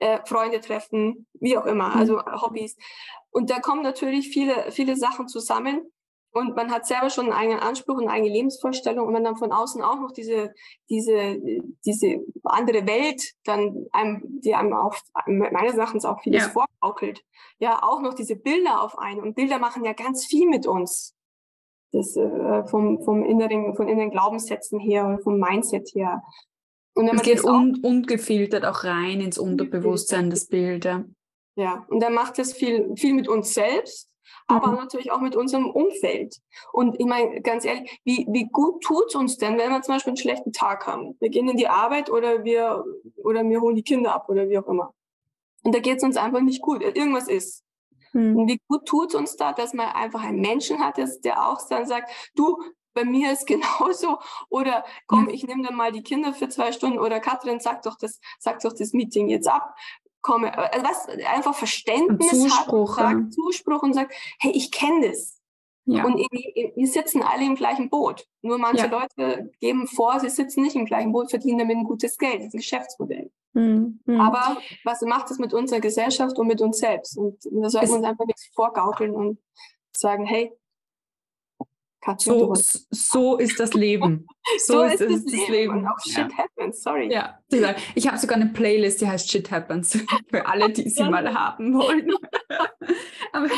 Äh, 0.00 0.18
Freunde 0.26 0.60
treffen, 0.60 1.28
wie 1.34 1.56
auch 1.56 1.64
immer, 1.64 1.90
mhm. 1.90 1.96
also 1.96 2.26
Hobbys. 2.42 2.76
Und 3.30 3.50
da 3.50 3.60
kommen 3.60 3.82
natürlich 3.82 4.30
viele, 4.30 4.72
viele 4.72 4.96
Sachen 4.96 5.28
zusammen. 5.28 5.92
Und 6.36 6.54
man 6.54 6.70
hat 6.70 6.86
selber 6.86 7.08
schon 7.08 7.26
einen 7.26 7.34
eigenen 7.34 7.60
Anspruch 7.60 7.96
und 7.96 8.02
eine 8.02 8.12
eigene 8.12 8.34
Lebensvorstellung 8.34 9.06
und 9.06 9.14
wenn 9.14 9.24
dann 9.24 9.36
von 9.36 9.52
außen 9.52 9.80
auch 9.80 9.98
noch 9.98 10.12
diese, 10.12 10.52
diese, 10.90 11.38
diese 11.86 12.20
andere 12.44 12.86
Welt 12.86 13.22
dann 13.44 13.86
einem, 13.92 14.22
die 14.42 14.54
einem 14.54 14.74
auch, 14.74 14.94
meines 15.26 15.76
Erachtens 15.76 16.04
auch 16.04 16.20
vieles 16.20 16.44
ja. 16.44 16.50
vorgaukelt, 16.50 17.24
ja, 17.58 17.82
auch 17.82 18.02
noch 18.02 18.12
diese 18.12 18.36
Bilder 18.36 18.82
auf 18.82 18.98
einen 18.98 19.20
und 19.20 19.34
Bilder 19.34 19.58
machen 19.58 19.82
ja 19.84 19.94
ganz 19.94 20.26
viel 20.26 20.46
mit 20.46 20.66
uns. 20.66 21.14
Das, 21.92 22.14
äh, 22.16 22.64
vom, 22.66 23.02
vom 23.02 23.24
inneren, 23.24 23.74
von 23.74 23.88
inneren 23.88 24.10
Glaubenssätzen 24.10 24.78
her 24.78 25.06
und 25.06 25.22
vom 25.22 25.38
Mindset 25.38 25.88
her. 25.94 26.22
Und 26.94 27.08
es 27.08 27.22
geht 27.22 27.44
un, 27.44 27.80
ungefiltert 27.82 28.66
auch 28.66 28.84
rein 28.84 29.20
ins 29.20 29.38
Unterbewusstsein, 29.38 30.28
das 30.28 30.48
Bild. 30.48 30.84
Ja. 30.84 31.04
ja, 31.54 31.86
und 31.88 32.00
dann 32.00 32.12
macht 32.12 32.38
das 32.38 32.52
viel, 32.52 32.94
viel 32.96 33.14
mit 33.14 33.28
uns 33.28 33.54
selbst 33.54 34.10
aber 34.46 34.68
mhm. 34.68 34.76
natürlich 34.76 35.12
auch 35.12 35.20
mit 35.20 35.36
unserem 35.36 35.70
Umfeld. 35.70 36.36
Und 36.72 36.98
ich 37.00 37.06
meine, 37.06 37.40
ganz 37.40 37.64
ehrlich, 37.64 38.00
wie, 38.04 38.26
wie 38.30 38.46
gut 38.46 38.82
tut 38.82 39.06
es 39.08 39.14
uns 39.14 39.38
denn, 39.38 39.58
wenn 39.58 39.70
wir 39.70 39.82
zum 39.82 39.94
Beispiel 39.94 40.12
einen 40.12 40.16
schlechten 40.16 40.52
Tag 40.52 40.86
haben? 40.86 41.16
Wir 41.20 41.28
gehen 41.28 41.48
in 41.48 41.56
die 41.56 41.68
Arbeit 41.68 42.10
oder 42.10 42.44
wir, 42.44 42.84
oder 43.16 43.44
wir 43.44 43.60
holen 43.60 43.76
die 43.76 43.82
Kinder 43.82 44.14
ab 44.14 44.28
oder 44.28 44.48
wie 44.48 44.58
auch 44.58 44.68
immer. 44.68 44.94
Und 45.62 45.74
da 45.74 45.80
geht 45.80 45.98
es 45.98 46.04
uns 46.04 46.16
einfach 46.16 46.40
nicht 46.40 46.62
gut. 46.62 46.82
Irgendwas 46.82 47.28
ist. 47.28 47.64
Mhm. 48.12 48.36
Und 48.36 48.48
wie 48.48 48.60
gut 48.68 48.86
tut 48.86 49.08
es 49.08 49.14
uns 49.14 49.36
da, 49.36 49.52
dass 49.52 49.74
man 49.74 49.88
einfach 49.88 50.22
einen 50.22 50.40
Menschen 50.40 50.78
hat, 50.80 50.98
der 51.24 51.48
auch 51.48 51.60
dann 51.68 51.86
sagt, 51.86 52.10
du, 52.34 52.56
bei 52.94 53.04
mir 53.04 53.32
ist 53.32 53.46
genauso. 53.48 54.18
Oder 54.48 54.84
komm, 55.06 55.28
ich 55.28 55.46
nehme 55.46 55.62
dann 55.62 55.76
mal 55.76 55.92
die 55.92 56.02
Kinder 56.02 56.32
für 56.32 56.48
zwei 56.48 56.72
Stunden. 56.72 56.98
Oder 56.98 57.20
Katrin, 57.20 57.60
sag 57.60 57.82
doch 57.82 57.96
das, 57.96 58.20
sag 58.38 58.60
doch 58.60 58.72
das 58.72 58.92
Meeting 58.92 59.28
jetzt 59.28 59.48
ab 59.48 59.74
komme, 60.26 60.56
also 60.58 60.84
was 60.84 61.08
einfach 61.26 61.54
Verständnis 61.54 62.30
Zuspruch, 62.30 62.98
hat, 62.98 63.12
sagt, 63.12 63.32
Zuspruch 63.32 63.82
und 63.82 63.94
sagt, 63.94 64.12
hey, 64.40 64.50
ich 64.52 64.72
kenne 64.72 65.08
das. 65.08 65.40
Ja. 65.84 66.04
Und 66.04 66.16
wir 66.16 66.86
sitzen 66.88 67.22
alle 67.22 67.44
im 67.44 67.54
gleichen 67.54 67.88
Boot. 67.88 68.26
Nur 68.42 68.58
manche 68.58 68.88
ja. 68.88 68.90
Leute 68.90 69.52
geben 69.60 69.86
vor, 69.86 70.18
sie 70.18 70.28
sitzen 70.28 70.62
nicht 70.62 70.74
im 70.74 70.84
gleichen 70.84 71.12
Boot, 71.12 71.30
verdienen 71.30 71.58
damit 71.58 71.76
ein 71.76 71.84
gutes 71.84 72.18
Geld. 72.18 72.40
Das 72.40 72.48
ist 72.48 72.54
ein 72.54 72.58
Geschäftsmodell. 72.58 73.30
Mhm. 73.52 74.00
Aber 74.18 74.58
was 74.82 75.00
macht 75.02 75.30
das 75.30 75.38
mit 75.38 75.54
unserer 75.54 75.80
Gesellschaft 75.80 76.36
und 76.38 76.48
mit 76.48 76.60
uns 76.60 76.78
selbst? 76.78 77.16
Und 77.16 77.38
da 77.44 77.70
sollten 77.70 77.88
wir 77.88 77.96
uns 77.96 78.04
einfach 78.04 78.26
nichts 78.26 78.50
vorgaukeln 78.52 79.14
und 79.14 79.38
sagen, 79.96 80.26
hey, 80.26 80.52
so, 82.18 82.54
so 82.90 83.36
ist 83.36 83.58
das 83.58 83.74
Leben. 83.74 84.26
So, 84.58 84.74
so 84.74 84.82
ist, 84.84 85.00
ist, 85.00 85.26
das, 85.26 85.48
Leben. 85.48 85.52
Leben. 85.52 85.86
auch 85.86 85.98
Shit 86.00 86.16
ja. 86.16 86.38
Happens, 86.38 86.82
sorry. 86.82 87.12
Ja, 87.12 87.38
ich 87.94 88.06
habe 88.06 88.18
sogar 88.18 88.36
eine 88.36 88.46
Playlist, 88.46 89.00
die 89.00 89.08
heißt 89.08 89.30
Shit 89.30 89.50
Happens, 89.50 89.98
für 90.30 90.46
alle, 90.46 90.70
die 90.70 90.88
sie 90.88 91.02
mal 91.04 91.32
haben 91.34 91.74
wollen. 91.74 92.10
Aber 93.32 93.48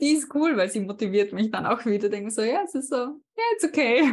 die 0.00 0.12
ist 0.12 0.34
cool, 0.34 0.56
weil 0.56 0.70
sie 0.70 0.80
motiviert 0.80 1.32
mich 1.32 1.50
dann 1.50 1.66
auch 1.66 1.84
wieder. 1.86 2.08
Denke 2.08 2.30
so, 2.30 2.42
ja, 2.42 2.62
es 2.64 2.74
ist 2.74 2.90
so, 2.90 2.96
ja, 2.96 3.06
yeah, 3.06 3.54
it's 3.54 3.64
okay. 3.64 4.12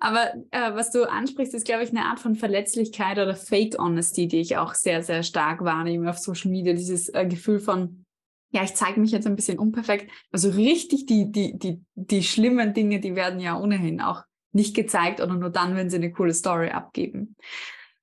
Aber 0.00 0.32
äh, 0.50 0.74
was 0.74 0.92
du 0.92 1.08
ansprichst, 1.08 1.54
ist, 1.54 1.66
glaube 1.66 1.82
ich, 1.82 1.90
eine 1.90 2.04
Art 2.04 2.20
von 2.20 2.36
Verletzlichkeit 2.36 3.18
oder 3.18 3.34
Fake 3.34 3.76
Honesty, 3.78 4.28
die 4.28 4.40
ich 4.40 4.56
auch 4.56 4.74
sehr, 4.74 5.02
sehr 5.02 5.22
stark 5.22 5.64
wahrnehme 5.64 6.08
auf 6.08 6.18
Social 6.18 6.50
Media. 6.50 6.72
Dieses 6.72 7.08
äh, 7.08 7.26
Gefühl 7.26 7.58
von, 7.58 8.04
ja, 8.50 8.62
ich 8.62 8.74
zeige 8.74 9.00
mich 9.00 9.10
jetzt 9.10 9.26
ein 9.26 9.36
bisschen 9.36 9.58
unperfekt. 9.58 10.10
Also 10.32 10.50
richtig 10.50 11.06
die, 11.06 11.30
die, 11.30 11.58
die, 11.58 11.80
die 11.94 12.22
schlimmen 12.22 12.74
Dinge, 12.74 13.00
die 13.00 13.14
werden 13.14 13.40
ja 13.40 13.58
ohnehin 13.58 14.00
auch 14.00 14.22
nicht 14.52 14.74
gezeigt 14.74 15.20
oder 15.20 15.34
nur 15.34 15.50
dann, 15.50 15.76
wenn 15.76 15.90
sie 15.90 15.96
eine 15.96 16.12
coole 16.12 16.32
Story 16.32 16.70
abgeben. 16.70 17.36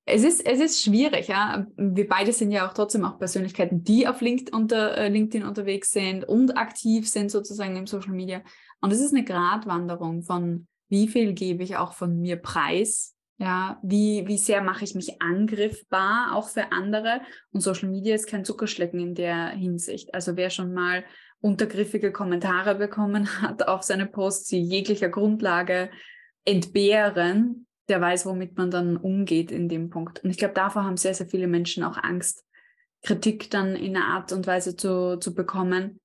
Es 0.08 0.23
ist, 0.23 0.45
es 0.45 0.60
ist 0.60 0.84
schwierig, 0.84 1.29
ja. 1.29 1.65
Wir 1.77 2.08
beide 2.08 2.31
sind 2.31 2.51
ja 2.51 2.67
auch 2.67 2.73
trotzdem 2.73 3.03
auch 3.05 3.17
Persönlichkeiten, 3.17 3.84
die 3.84 4.08
auf 4.08 4.21
LinkedIn, 4.21 4.53
unter, 4.53 4.95
äh, 4.95 5.10
LinkedIn 5.10 5.47
unterwegs 5.47 5.91
sind 5.91 6.23
und 6.25 6.58
aktiv 6.58 7.10
sind 7.10 7.31
sozusagen 7.31 7.75
im 7.75 7.88
Social 7.88 8.13
Media. 8.13 8.43
Und 8.81 8.93
es 8.93 9.01
ist 9.01 9.15
eine 9.15 9.23
Gratwanderung 9.23 10.21
von, 10.21 10.67
wie 10.89 11.08
viel 11.08 11.34
gebe 11.34 11.63
ich 11.63 11.77
auch 11.77 11.93
von 11.93 12.21
mir 12.21 12.36
preis 12.36 13.14
ja, 13.38 13.80
wie, 13.84 14.26
wie 14.28 14.38
sehr 14.38 14.62
mache 14.62 14.86
ich 14.86 14.95
mich 14.95 15.21
angriffbar 15.21 16.36
auch 16.36 16.50
für 16.50 16.71
andere? 16.71 17.21
Und 17.52 17.62
Social 17.62 17.89
Media 17.89 18.15
ist 18.15 18.28
kein 18.28 18.45
Zuckerschlecken 18.45 19.00
in 19.00 19.13
der 19.13 19.50
Hinsicht. 19.50 20.13
Also 20.13 20.38
wer 20.38 20.50
schon 20.50 20.74
mal 20.74 21.04
untergriffige 21.41 22.12
Kommentare 22.12 22.76
bekommen 22.76 23.28
hat 23.41 23.67
auf 23.67 23.84
seine 23.84 24.06
Posts, 24.06 24.50
die 24.50 24.62
jeglicher 24.62 25.10
Grundlage 25.10 25.89
entbehren, 26.45 27.67
der 27.89 28.02
weiß, 28.02 28.26
womit 28.26 28.58
man 28.58 28.71
dann 28.71 28.98
umgeht 28.98 29.52
in 29.52 29.67
dem 29.67 29.89
Punkt. 29.89 30.24
Und 30.24 30.30
ich 30.30 30.38
glaube, 30.38 30.54
davor 30.54 30.86
haben 30.86 30.98
sehr, 30.98 31.13
sehr 31.13 31.28
viele 31.28 31.48
Menschen 31.48 31.84
auch 31.84 31.98
Angst, 31.98 32.43
Kritik 33.04 33.52
dann 33.52 33.76
in 33.76 33.95
einer 33.95 34.08
Art 34.08 34.32
und 34.32 34.48
Weise 34.48 34.76
zu, 34.76 35.17
zu 35.19 35.36
bekommen. 35.36 36.00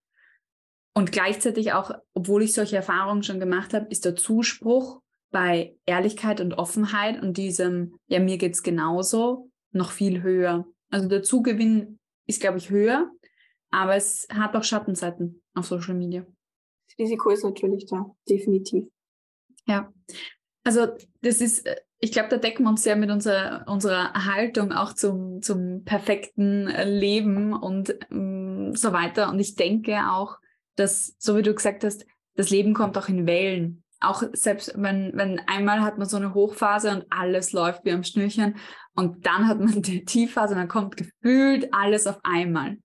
Und 0.95 1.13
gleichzeitig 1.13 1.73
auch, 1.73 1.93
obwohl 2.13 2.43
ich 2.43 2.53
solche 2.53 2.77
Erfahrungen 2.77 3.23
schon 3.23 3.41
gemacht 3.41 3.73
habe, 3.73 3.87
ist 3.89 4.05
der 4.05 4.17
Zuspruch 4.17 5.01
bei 5.31 5.77
Ehrlichkeit 5.87 6.41
und 6.41 6.55
Offenheit 6.55 7.23
und 7.23 7.37
diesem, 7.37 7.97
ja, 8.07 8.21
mir 8.21 8.39
geht's 8.39 8.63
genauso, 8.63 9.51
noch 9.73 9.91
viel 9.91 10.23
höher. 10.23 10.67
Also 10.91 11.09
der 11.09 11.23
Zugewinn 11.23 11.99
ist, 12.27 12.41
glaube 12.41 12.59
ich, 12.59 12.71
höher, 12.71 13.11
aber 13.71 13.97
es 13.97 14.27
hat 14.33 14.57
auch 14.57 14.65
Schattenseiten 14.65 15.43
auf 15.55 15.67
Social 15.67 15.95
Media. 15.95 16.27
Das 16.89 16.99
Risiko 16.99 17.31
ist 17.31 17.45
natürlich 17.45 17.87
da, 17.87 18.07
definitiv. 18.29 18.87
Ja, 19.67 19.93
also 20.65 20.89
das 21.23 21.41
ist, 21.41 21.69
ich 21.99 22.13
glaube, 22.13 22.29
da 22.29 22.37
decken 22.37 22.65
wir 22.65 22.71
uns 22.71 22.83
sehr 22.83 22.97
mit 22.97 23.11
unserer, 23.11 23.65
unserer 23.69 24.13
Haltung 24.27 24.73
auch 24.73 24.95
zum, 24.95 25.43
zum 25.43 25.85
perfekten 25.85 26.67
Leben 26.67 27.53
und 27.53 27.95
ähm, 28.11 28.75
so 28.75 28.93
weiter. 28.93 29.31
Und 29.31 29.39
ich 29.39 29.55
denke 29.55 29.97
auch, 30.11 30.39
dass, 30.77 31.15
so 31.19 31.37
wie 31.37 31.43
du 31.43 31.55
gesagt 31.55 31.85
hast, 31.85 32.05
das 32.35 32.51
Leben 32.51 32.75
kommt 32.75 32.97
auch 32.99 33.09
in 33.09 33.27
Wellen 33.27 33.85
auch 34.01 34.23
selbst 34.33 34.73
wenn, 34.77 35.13
wenn 35.15 35.41
einmal 35.41 35.83
hat 35.83 35.99
man 35.99 36.09
so 36.09 36.17
eine 36.17 36.35
Hochphase 36.35 36.91
und 36.91 37.07
alles 37.11 37.53
läuft 37.53 37.85
wie 37.85 37.93
am 37.93 38.03
Schnürchen 38.03 38.57
und 38.95 39.27
dann 39.27 39.47
hat 39.47 39.61
man 39.61 39.83
die 39.83 40.05
Tiefphase 40.05 40.55
und 40.55 40.61
dann 40.61 40.69
kommt 40.69 40.97
gefühlt 40.97 41.73
alles 41.73 42.07
auf 42.07 42.19
einmal. 42.23 42.79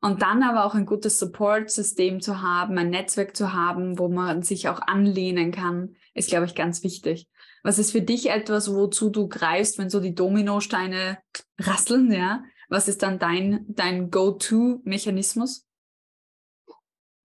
Und 0.00 0.20
dann 0.20 0.42
aber 0.42 0.66
auch 0.66 0.74
ein 0.74 0.84
gutes 0.84 1.18
Support-System 1.18 2.20
zu 2.20 2.42
haben, 2.42 2.76
ein 2.76 2.90
Netzwerk 2.90 3.34
zu 3.34 3.54
haben, 3.54 3.98
wo 3.98 4.08
man 4.08 4.42
sich 4.42 4.68
auch 4.68 4.80
anlehnen 4.80 5.50
kann, 5.50 5.96
ist, 6.12 6.28
glaube 6.28 6.44
ich, 6.44 6.54
ganz 6.54 6.82
wichtig. 6.82 7.26
Was 7.62 7.78
ist 7.78 7.92
für 7.92 8.02
dich 8.02 8.28
etwas, 8.28 8.70
wozu 8.74 9.08
du 9.08 9.28
greifst, 9.28 9.78
wenn 9.78 9.88
so 9.88 10.00
die 10.00 10.14
Dominosteine 10.14 11.18
rasseln, 11.58 12.12
ja? 12.12 12.44
Was 12.68 12.88
ist 12.88 13.02
dann 13.02 13.18
dein, 13.18 13.64
dein 13.68 14.10
Go-To-Mechanismus? 14.10 15.66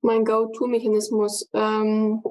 Mein 0.01 0.23
Go-To-Mechanismus, 0.23 1.49
ähm, 1.53 2.23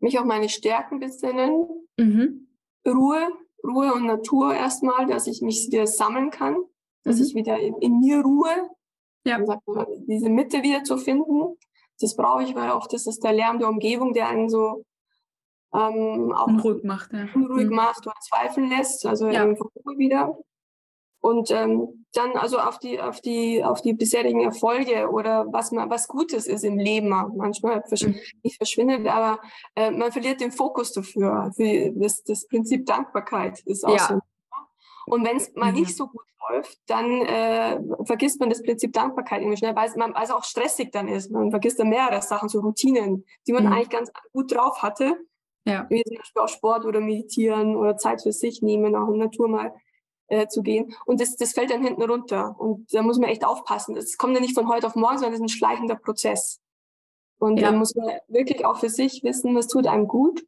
mich 0.00 0.18
auf 0.18 0.24
meine 0.24 0.48
Stärken 0.48 1.00
besinnen. 1.00 1.66
Mhm. 1.96 2.48
Ruhe, 2.86 3.28
Ruhe 3.64 3.92
und 3.92 4.06
Natur 4.06 4.54
erstmal, 4.54 5.06
dass 5.06 5.26
ich 5.26 5.42
mich 5.42 5.68
wieder 5.70 5.86
sammeln 5.86 6.30
kann, 6.30 6.56
dass 7.04 7.16
mhm. 7.16 7.24
ich 7.24 7.34
wieder 7.34 7.58
in, 7.58 7.74
in, 7.76 8.00
mir 8.00 8.20
ruhe. 8.22 8.70
Ja. 9.24 9.38
diese 10.06 10.30
Mitte 10.30 10.62
wieder 10.62 10.82
zu 10.82 10.96
finden. 10.96 11.58
Das 12.00 12.16
brauche 12.16 12.42
ich, 12.42 12.54
weil 12.54 12.70
oft 12.70 12.92
ist 12.94 13.06
es 13.06 13.18
der 13.18 13.34
Lärm 13.34 13.58
der 13.58 13.68
Umgebung, 13.68 14.14
der 14.14 14.28
einen 14.28 14.48
so 14.48 14.82
ähm, 15.74 16.32
auch 16.32 16.46
unruhig 16.46 16.82
macht, 16.84 17.12
ja. 17.12 17.28
unruhig 17.34 17.68
mhm. 17.68 17.76
macht 17.76 18.06
oder 18.06 18.16
zweifeln 18.22 18.70
lässt. 18.70 19.04
Also 19.04 19.28
ja. 19.28 19.46
wieder. 19.96 20.38
Und 21.20 21.50
ähm, 21.50 22.06
dann 22.14 22.32
also 22.32 22.58
auf 22.58 22.78
die, 22.78 23.00
auf 23.00 23.20
die, 23.20 23.62
auf 23.62 23.82
die 23.82 23.92
bisherigen 23.92 24.40
Erfolge 24.40 25.10
oder 25.10 25.46
was 25.52 25.70
man, 25.70 25.90
was 25.90 26.08
Gutes 26.08 26.46
ist 26.46 26.64
im 26.64 26.78
Leben. 26.78 27.08
Manchmal 27.08 27.82
versch 27.86 28.06
mhm. 28.06 28.18
nicht 28.42 28.56
verschwindet, 28.56 29.06
aber 29.06 29.40
äh, 29.76 29.90
man 29.90 30.10
verliert 30.10 30.40
den 30.40 30.50
Fokus 30.50 30.92
dafür. 30.92 31.52
Für 31.54 31.92
das, 31.94 32.24
das 32.24 32.48
Prinzip 32.48 32.86
Dankbarkeit 32.86 33.60
ist 33.66 33.84
auch 33.84 33.96
ja. 33.96 34.08
so. 34.08 34.20
Und 35.06 35.26
wenn 35.26 35.36
es 35.36 35.54
mal 35.54 35.72
mhm. 35.72 35.80
nicht 35.80 35.96
so 35.96 36.06
gut 36.06 36.24
läuft, 36.48 36.78
dann 36.86 37.22
äh, 37.22 37.80
vergisst 38.04 38.40
man 38.40 38.48
das 38.48 38.62
Prinzip 38.62 38.92
Dankbarkeit 38.92 39.40
irgendwie 39.40 39.58
schnell, 39.58 39.76
weil 39.76 39.88
es, 39.88 39.96
man, 39.96 40.14
also 40.14 40.34
auch 40.34 40.44
stressig 40.44 40.90
dann 40.92 41.08
ist. 41.08 41.30
Man 41.30 41.50
vergisst 41.50 41.78
dann 41.78 41.88
mehrere 41.88 42.22
Sachen, 42.22 42.48
so 42.48 42.60
Routinen, 42.60 43.24
die 43.46 43.52
man 43.52 43.66
mhm. 43.66 43.72
eigentlich 43.72 43.90
ganz 43.90 44.10
gut 44.32 44.54
drauf 44.54 44.82
hatte. 44.82 45.16
Ja. 45.66 45.86
Wie 45.90 46.02
zum 46.02 46.16
Beispiel 46.16 46.42
auch 46.42 46.48
Sport 46.48 46.86
oder 46.86 47.00
Meditieren 47.00 47.76
oder 47.76 47.96
Zeit 47.96 48.22
für 48.22 48.32
sich 48.32 48.62
nehmen, 48.62 48.96
auch 48.96 49.08
in 49.08 49.18
Natur 49.18 49.48
mal 49.48 49.74
äh, 50.30 50.46
zu 50.48 50.62
gehen. 50.62 50.94
Und 51.04 51.20
das, 51.20 51.36
das 51.36 51.52
fällt 51.52 51.70
dann 51.70 51.82
hinten 51.82 52.02
runter. 52.02 52.54
Und 52.58 52.92
da 52.94 53.02
muss 53.02 53.18
man 53.18 53.28
echt 53.28 53.44
aufpassen. 53.44 53.94
Das 53.94 54.16
kommt 54.16 54.34
ja 54.34 54.40
nicht 54.40 54.54
von 54.54 54.68
heute 54.68 54.86
auf 54.86 54.94
morgen, 54.94 55.18
sondern 55.18 55.32
das 55.32 55.40
ist 55.40 55.44
ein 55.54 55.58
schleichender 55.58 55.96
Prozess. 55.96 56.60
Und 57.38 57.58
ja. 57.58 57.70
da 57.70 57.76
muss 57.76 57.94
man 57.94 58.18
wirklich 58.28 58.64
auch 58.64 58.78
für 58.78 58.88
sich 58.88 59.22
wissen, 59.24 59.54
was 59.54 59.66
tut 59.66 59.86
einem 59.86 60.06
gut. 60.06 60.46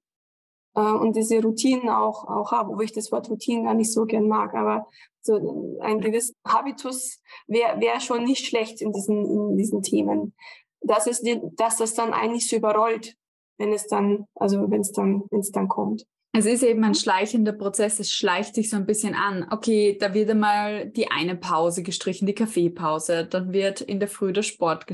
Äh, 0.75 0.81
und 0.81 1.17
diese 1.17 1.43
Routinen 1.43 1.89
auch, 1.89 2.29
auch 2.29 2.53
haben, 2.53 2.77
wo 2.77 2.81
ich 2.81 2.93
das 2.93 3.11
Wort 3.13 3.29
Routinen 3.29 3.65
gar 3.65 3.75
nicht 3.75 3.93
so 3.93 4.07
gern 4.07 4.29
mag. 4.29 4.55
Aber 4.55 4.87
so 5.21 5.79
ein 5.81 6.01
gewisser 6.01 6.35
Habitus 6.47 7.21
wäre 7.47 7.81
wär 7.81 8.01
schon 8.01 8.25
nicht 8.25 8.47
schlecht 8.47 8.81
in 8.81 8.93
diesen, 8.93 9.25
in 9.25 9.57
diesen 9.57 9.83
Themen. 9.83 10.35
Das 10.81 11.07
ist, 11.07 11.27
die, 11.27 11.41
dass 11.57 11.77
das 11.77 11.95
dann 11.95 12.13
eigentlich 12.13 12.49
so 12.49 12.57
überrollt, 12.57 13.17
wenn 13.59 13.73
es 13.73 13.87
dann, 13.87 14.27
also 14.35 14.71
wenn 14.71 14.81
es 14.81 14.93
dann, 14.93 15.25
wenn 15.31 15.41
es 15.41 15.51
dann 15.51 15.69
kommt. 15.69 16.07
Es 16.35 16.47
ist 16.47 16.63
eben 16.63 16.83
ein 16.83 16.95
schleichender 16.95 17.53
Prozess, 17.53 18.01
es 18.01 18.11
schleicht 18.11 18.55
sich 18.55 18.71
so 18.71 18.77
ein 18.77 18.87
bisschen 18.87 19.15
an. 19.15 19.47
Okay, 19.51 19.99
da 20.01 20.15
wird 20.15 20.31
einmal 20.31 20.87
die 20.89 21.11
eine 21.11 21.37
Pause 21.37 21.83
gestrichen, 21.83 22.27
die 22.27 22.35
Kaffeepause, 22.35 23.27
dann 23.27 23.53
wird 23.53 23.83
in 23.83 24.01
der 24.01 24.09
Früh 24.09 24.33
der 24.33 24.43
Sport 24.43 24.87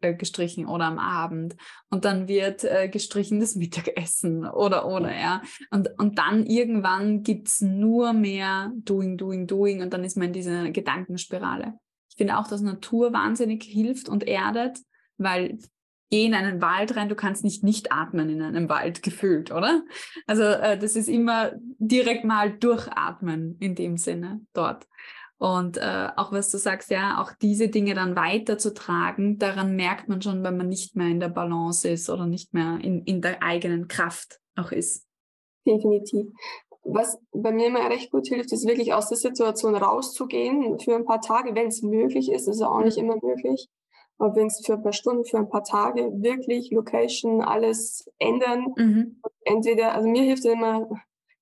äh, 0.00 0.14
gestrichen 0.14 0.66
oder 0.66 0.86
am 0.86 0.98
Abend 0.98 1.54
und 1.90 2.06
dann 2.06 2.28
wird 2.28 2.64
äh, 2.64 2.88
gestrichen 2.88 3.40
das 3.40 3.56
Mittagessen 3.56 4.46
oder 4.46 4.86
oder 4.88 5.14
ja. 5.14 5.42
Und, 5.70 5.90
und 5.98 6.16
dann 6.16 6.46
irgendwann 6.46 7.22
gibt's 7.22 7.60
nur 7.60 8.14
mehr 8.14 8.72
Doing, 8.76 9.18
Doing, 9.18 9.46
Doing 9.46 9.82
und 9.82 9.92
dann 9.92 10.02
ist 10.02 10.16
man 10.16 10.28
in 10.28 10.32
dieser 10.32 10.70
Gedankenspirale. 10.70 11.74
Ich 12.08 12.16
finde 12.16 12.38
auch, 12.38 12.48
dass 12.48 12.62
Natur 12.62 13.12
wahnsinnig 13.12 13.64
hilft 13.64 14.08
und 14.08 14.26
erdet, 14.26 14.78
weil 15.18 15.58
geh 16.10 16.24
in 16.26 16.34
einen 16.34 16.60
Wald 16.62 16.96
rein, 16.96 17.08
du 17.08 17.14
kannst 17.14 17.44
nicht 17.44 17.64
nicht 17.64 17.92
atmen 17.92 18.28
in 18.28 18.42
einem 18.42 18.68
Wald 18.68 19.02
gefühlt, 19.02 19.50
oder? 19.50 19.82
Also 20.26 20.42
äh, 20.42 20.78
das 20.78 20.96
ist 20.96 21.08
immer 21.08 21.52
direkt 21.78 22.24
mal 22.24 22.52
durchatmen 22.52 23.56
in 23.60 23.74
dem 23.74 23.96
Sinne 23.96 24.40
dort. 24.52 24.86
Und 25.38 25.76
äh, 25.76 26.08
auch 26.16 26.32
was 26.32 26.50
du 26.50 26.56
sagst, 26.56 26.90
ja, 26.90 27.20
auch 27.20 27.32
diese 27.42 27.68
Dinge 27.68 27.94
dann 27.94 28.16
weiterzutragen, 28.16 29.38
daran 29.38 29.76
merkt 29.76 30.08
man 30.08 30.22
schon, 30.22 30.42
wenn 30.42 30.56
man 30.56 30.68
nicht 30.68 30.96
mehr 30.96 31.08
in 31.08 31.20
der 31.20 31.28
Balance 31.28 31.86
ist 31.88 32.08
oder 32.08 32.26
nicht 32.26 32.54
mehr 32.54 32.78
in, 32.80 33.02
in 33.02 33.20
der 33.20 33.42
eigenen 33.42 33.86
Kraft 33.86 34.40
auch 34.56 34.72
ist. 34.72 35.06
Definitiv. 35.66 36.28
Was 36.84 37.18
bei 37.32 37.52
mir 37.52 37.66
immer 37.66 37.90
recht 37.90 38.12
gut 38.12 38.28
hilft, 38.28 38.52
ist 38.52 38.66
wirklich 38.66 38.94
aus 38.94 39.08
der 39.08 39.18
Situation 39.18 39.74
rauszugehen 39.74 40.78
für 40.78 40.94
ein 40.94 41.04
paar 41.04 41.20
Tage, 41.20 41.54
wenn 41.54 41.66
es 41.66 41.82
möglich 41.82 42.30
ist. 42.30 42.48
ist 42.48 42.60
ja 42.60 42.68
auch 42.68 42.82
nicht 42.82 42.96
immer 42.96 43.16
möglich 43.20 43.68
wenn 44.18 44.46
es 44.46 44.62
für 44.64 44.74
ein 44.74 44.82
paar 44.82 44.92
Stunden, 44.92 45.24
für 45.24 45.38
ein 45.38 45.48
paar 45.48 45.64
Tage 45.64 46.10
wirklich 46.14 46.70
Location, 46.70 47.42
alles 47.42 48.10
ändern. 48.18 48.66
Mhm. 48.76 49.20
Entweder, 49.44 49.94
also 49.94 50.08
mir 50.08 50.22
hilft 50.22 50.44
immer 50.44 50.88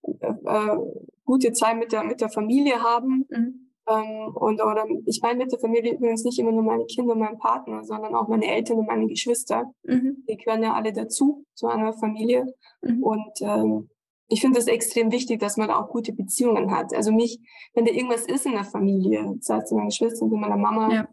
äh, 0.03 0.27
äh, 0.27 0.77
gute 1.25 1.53
Zeit 1.53 1.79
mit 1.79 1.93
der, 1.93 2.05
mit 2.05 2.21
der 2.21 2.31
Familie 2.31 2.83
haben. 2.83 3.27
Mhm. 3.31 3.71
Ähm, 3.87 4.35
und 4.35 4.63
oder 4.63 4.87
ich 5.07 5.21
meine 5.23 5.41
mit 5.41 5.53
der 5.53 5.59
Familie 5.59 5.95
übrigens 5.95 6.25
nicht 6.25 6.39
immer 6.39 6.53
nur 6.53 6.63
meine 6.63 6.87
Kinder 6.87 7.13
und 7.13 7.21
mein 7.21 7.39
Partner, 7.39 7.85
sondern 7.85 8.15
auch 8.15 8.29
meine 8.29 8.47
Eltern 8.47 8.79
und 8.79 8.87
meine 8.87 9.07
Geschwister. 9.07 9.71
Mhm. 9.85 10.25
Die 10.29 10.37
gehören 10.37 10.63
ja 10.63 10.73
alle 10.73 10.93
dazu, 10.93 11.45
zu 11.55 11.69
einer 11.69 11.93
Familie. 11.93 12.47
Mhm. 12.83 13.03
Und 13.03 13.41
ähm, 13.41 13.91
ich 14.29 14.41
finde 14.41 14.59
es 14.59 14.67
extrem 14.67 15.13
wichtig, 15.13 15.39
dass 15.39 15.59
man 15.59 15.71
auch 15.71 15.91
gute 15.91 16.15
Beziehungen 16.15 16.71
hat. 16.71 16.95
Also 16.95 17.13
mich, 17.13 17.39
wenn 17.75 17.85
da 17.85 17.93
irgendwas 17.93 18.25
ist 18.25 18.47
in 18.47 18.53
der 18.53 18.65
Familie, 18.65 19.37
sei 19.41 19.59
es 19.59 19.71
meine 19.71 19.89
Geschwister, 19.89 20.27
mit 20.27 20.41
meiner 20.41 20.57
Mama, 20.57 20.93
ja 20.93 21.09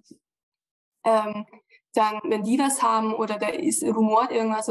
ähm, 1.03 1.45
dann, 1.93 2.19
wenn 2.23 2.43
die 2.43 2.57
was 2.57 2.81
haben 2.81 3.13
oder 3.13 3.37
da 3.37 3.47
ist 3.47 3.83
rumort 3.83 4.31
irgendwas, 4.31 4.67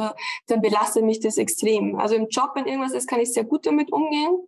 dann 0.47 0.61
belastet 0.63 1.05
mich 1.05 1.21
das 1.21 1.37
extrem. 1.37 1.99
Also 1.99 2.15
im 2.15 2.29
Job, 2.29 2.53
wenn 2.55 2.67
irgendwas 2.67 2.93
ist, 2.93 3.09
kann 3.09 3.21
ich 3.21 3.33
sehr 3.33 3.45
gut 3.45 3.67
damit 3.67 3.93
umgehen. 3.93 4.47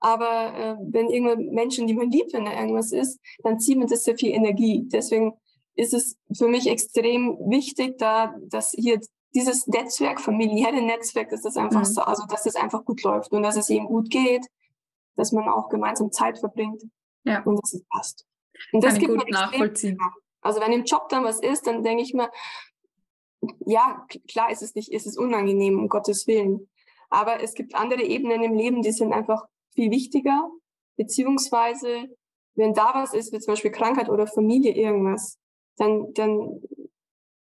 Aber 0.00 0.54
äh, 0.54 0.76
wenn 0.90 1.08
irgendwelche 1.08 1.50
Menschen, 1.50 1.86
die 1.86 1.94
man 1.94 2.10
liebt, 2.10 2.32
wenn 2.32 2.44
da 2.44 2.52
irgendwas 2.52 2.92
ist, 2.92 3.18
dann 3.42 3.58
zieht 3.58 3.78
man 3.78 3.88
das 3.88 4.04
sehr 4.04 4.16
viel 4.16 4.32
Energie. 4.32 4.86
Deswegen 4.92 5.34
ist 5.76 5.94
es 5.94 6.18
für 6.36 6.48
mich 6.48 6.66
extrem 6.68 7.38
wichtig, 7.48 7.98
da, 7.98 8.34
dass 8.48 8.70
hier 8.70 9.00
dieses 9.34 9.66
Netzwerk, 9.66 10.20
familiäre 10.20 10.80
Netzwerk, 10.80 11.30
dass 11.30 11.42
das 11.42 11.56
einfach 11.56 11.80
mhm. 11.80 11.86
so, 11.86 12.02
also 12.02 12.24
dass 12.26 12.44
das 12.44 12.54
einfach 12.54 12.84
gut 12.84 13.02
läuft 13.02 13.32
und 13.32 13.42
dass 13.42 13.56
es 13.56 13.68
eben 13.68 13.86
gut 13.86 14.10
geht, 14.10 14.46
dass 15.16 15.32
man 15.32 15.48
auch 15.48 15.68
gemeinsam 15.68 16.12
Zeit 16.12 16.38
verbringt 16.38 16.82
ja. 17.24 17.42
und 17.42 17.60
dass 17.60 17.72
es 17.72 17.84
passt. 17.88 18.26
Und 18.72 18.84
das 18.84 18.94
Kann 18.94 19.00
gibt 19.00 19.18
gut 19.18 19.30
nachvollziehen. 19.30 19.94
Extrem, 19.94 20.23
also 20.44 20.60
wenn 20.60 20.72
im 20.72 20.84
Job 20.84 21.08
dann 21.08 21.24
was 21.24 21.40
ist, 21.40 21.66
dann 21.66 21.82
denke 21.82 22.02
ich 22.02 22.14
mir, 22.14 22.30
ja, 23.66 24.06
klar 24.28 24.50
ist 24.50 24.62
es 24.62 24.74
nicht, 24.74 24.92
ist 24.92 25.06
es 25.06 25.16
unangenehm, 25.16 25.78
um 25.78 25.88
Gottes 25.88 26.26
Willen. 26.26 26.68
Aber 27.10 27.42
es 27.42 27.54
gibt 27.54 27.74
andere 27.74 28.02
Ebenen 28.02 28.42
im 28.42 28.54
Leben, 28.54 28.82
die 28.82 28.92
sind 28.92 29.12
einfach 29.12 29.46
viel 29.74 29.90
wichtiger. 29.90 30.50
Beziehungsweise, 30.96 32.08
wenn 32.54 32.74
da 32.74 32.92
was 32.94 33.14
ist, 33.14 33.32
wie 33.32 33.40
zum 33.40 33.52
Beispiel 33.52 33.72
Krankheit 33.72 34.08
oder 34.08 34.26
Familie 34.26 34.72
irgendwas, 34.72 35.38
dann, 35.76 36.12
dann, 36.12 36.60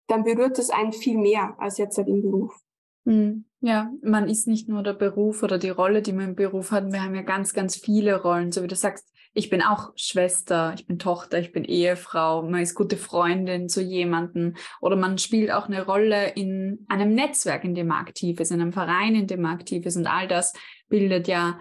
dann 0.07 0.23
berührt 0.23 0.57
es 0.57 0.69
einen 0.69 0.93
viel 0.93 1.17
mehr 1.17 1.55
als 1.59 1.77
jetzt 1.77 1.97
halt 1.97 2.07
im 2.07 2.21
Beruf. 2.21 2.64
Hm, 3.05 3.45
ja, 3.61 3.91
man 4.03 4.27
ist 4.27 4.47
nicht 4.47 4.67
nur 4.67 4.83
der 4.83 4.93
Beruf 4.93 5.43
oder 5.43 5.57
die 5.57 5.69
Rolle, 5.69 6.01
die 6.01 6.13
man 6.13 6.29
im 6.29 6.35
Beruf 6.35 6.71
hat. 6.71 6.91
Wir 6.91 7.03
haben 7.03 7.15
ja 7.15 7.21
ganz, 7.21 7.53
ganz 7.53 7.75
viele 7.75 8.21
Rollen. 8.21 8.51
So 8.51 8.63
wie 8.63 8.67
du 8.67 8.75
sagst, 8.75 9.07
ich 9.35 9.49
bin 9.49 9.61
auch 9.61 9.91
Schwester, 9.95 10.73
ich 10.77 10.87
bin 10.87 10.97
Tochter, 10.97 11.39
ich 11.39 11.51
bin 11.51 11.65
Ehefrau, 11.65 12.43
man 12.43 12.61
ist 12.61 12.73
gute 12.73 12.95
Freundin 12.95 13.67
zu 13.67 13.81
jemandem 13.81 14.55
oder 14.79 14.95
man 14.95 15.17
spielt 15.17 15.51
auch 15.51 15.67
eine 15.67 15.85
Rolle 15.85 16.29
in 16.29 16.85
einem 16.87 17.13
Netzwerk, 17.13 17.65
in 17.65 17.75
dem 17.75 17.87
man 17.87 18.01
aktiv 18.01 18.39
ist, 18.39 18.51
in 18.51 18.61
einem 18.61 18.71
Verein, 18.71 19.13
in 19.13 19.27
dem 19.27 19.41
man 19.41 19.55
aktiv 19.55 19.85
ist 19.85 19.97
und 19.97 20.07
all 20.07 20.29
das 20.29 20.53
bildet 20.87 21.27
ja 21.27 21.59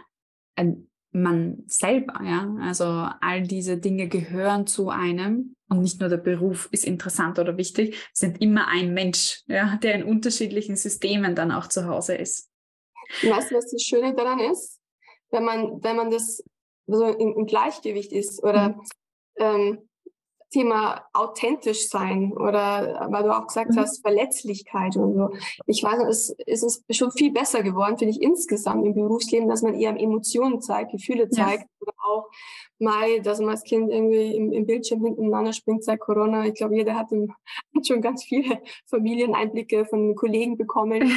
ein, 0.54 0.88
man 1.14 1.62
selber, 1.66 2.20
ja. 2.24 2.54
Also 2.60 2.84
all 2.84 3.42
diese 3.42 3.78
Dinge 3.78 4.08
gehören 4.08 4.66
zu 4.66 4.90
einem 4.90 5.54
und 5.68 5.80
nicht 5.80 6.00
nur 6.00 6.08
der 6.08 6.18
Beruf 6.18 6.68
ist 6.72 6.84
interessant 6.84 7.38
oder 7.38 7.56
wichtig, 7.56 7.96
sind 8.12 8.40
immer 8.40 8.68
ein 8.68 8.92
Mensch, 8.92 9.42
ja, 9.46 9.76
der 9.76 9.94
in 9.94 10.04
unterschiedlichen 10.04 10.76
Systemen 10.76 11.34
dann 11.34 11.52
auch 11.52 11.68
zu 11.68 11.86
Hause 11.86 12.16
ist. 12.16 12.50
Weißt 13.22 13.50
du, 13.50 13.56
was 13.56 13.70
das 13.70 13.82
Schöne 13.82 14.14
daran 14.14 14.40
ist? 14.40 14.80
Wenn 15.30 15.44
man, 15.44 15.82
wenn 15.82 15.96
man 15.96 16.10
das 16.10 16.42
so 16.86 17.06
im, 17.06 17.46
Gleichgewicht 17.46 18.12
ist 18.12 18.42
oder 18.42 18.70
mhm. 18.70 18.80
ähm, 19.38 19.88
Thema 20.54 21.04
authentisch 21.12 21.88
sein 21.88 22.32
oder 22.32 23.08
weil 23.10 23.24
du 23.24 23.36
auch 23.36 23.48
gesagt 23.48 23.72
mhm. 23.72 23.76
hast, 23.76 24.02
Verletzlichkeit 24.02 24.96
und 24.96 25.14
so. 25.14 25.30
Ich 25.66 25.82
weiß, 25.82 26.04
es, 26.08 26.36
es 26.46 26.62
ist 26.62 26.84
schon 26.96 27.10
viel 27.10 27.32
besser 27.32 27.64
geworden, 27.64 27.98
finde 27.98 28.12
ich, 28.12 28.22
insgesamt 28.22 28.86
im 28.86 28.94
Berufsleben, 28.94 29.48
dass 29.48 29.62
man 29.62 29.74
eher 29.74 30.00
Emotionen 30.00 30.60
zeigt, 30.60 30.92
Gefühle 30.92 31.28
zeigt 31.28 31.64
ja. 31.64 31.68
oder 31.80 31.92
auch 32.06 32.30
mal, 32.78 33.20
dass 33.20 33.40
man 33.40 33.48
als 33.48 33.64
Kind 33.64 33.90
irgendwie 33.90 34.36
im, 34.36 34.52
im 34.52 34.64
Bildschirm 34.64 35.04
hintereinander 35.04 35.52
springt 35.52 35.82
seit 35.82 35.98
Corona. 35.98 36.46
Ich 36.46 36.54
glaube, 36.54 36.76
jeder 36.76 36.94
hat, 36.94 37.10
im, 37.10 37.32
hat 37.76 37.86
schon 37.86 38.00
ganz 38.00 38.22
viele 38.22 38.62
Familieneinblicke 38.86 39.86
von 39.86 40.14
Kollegen 40.14 40.56
bekommen. 40.56 41.10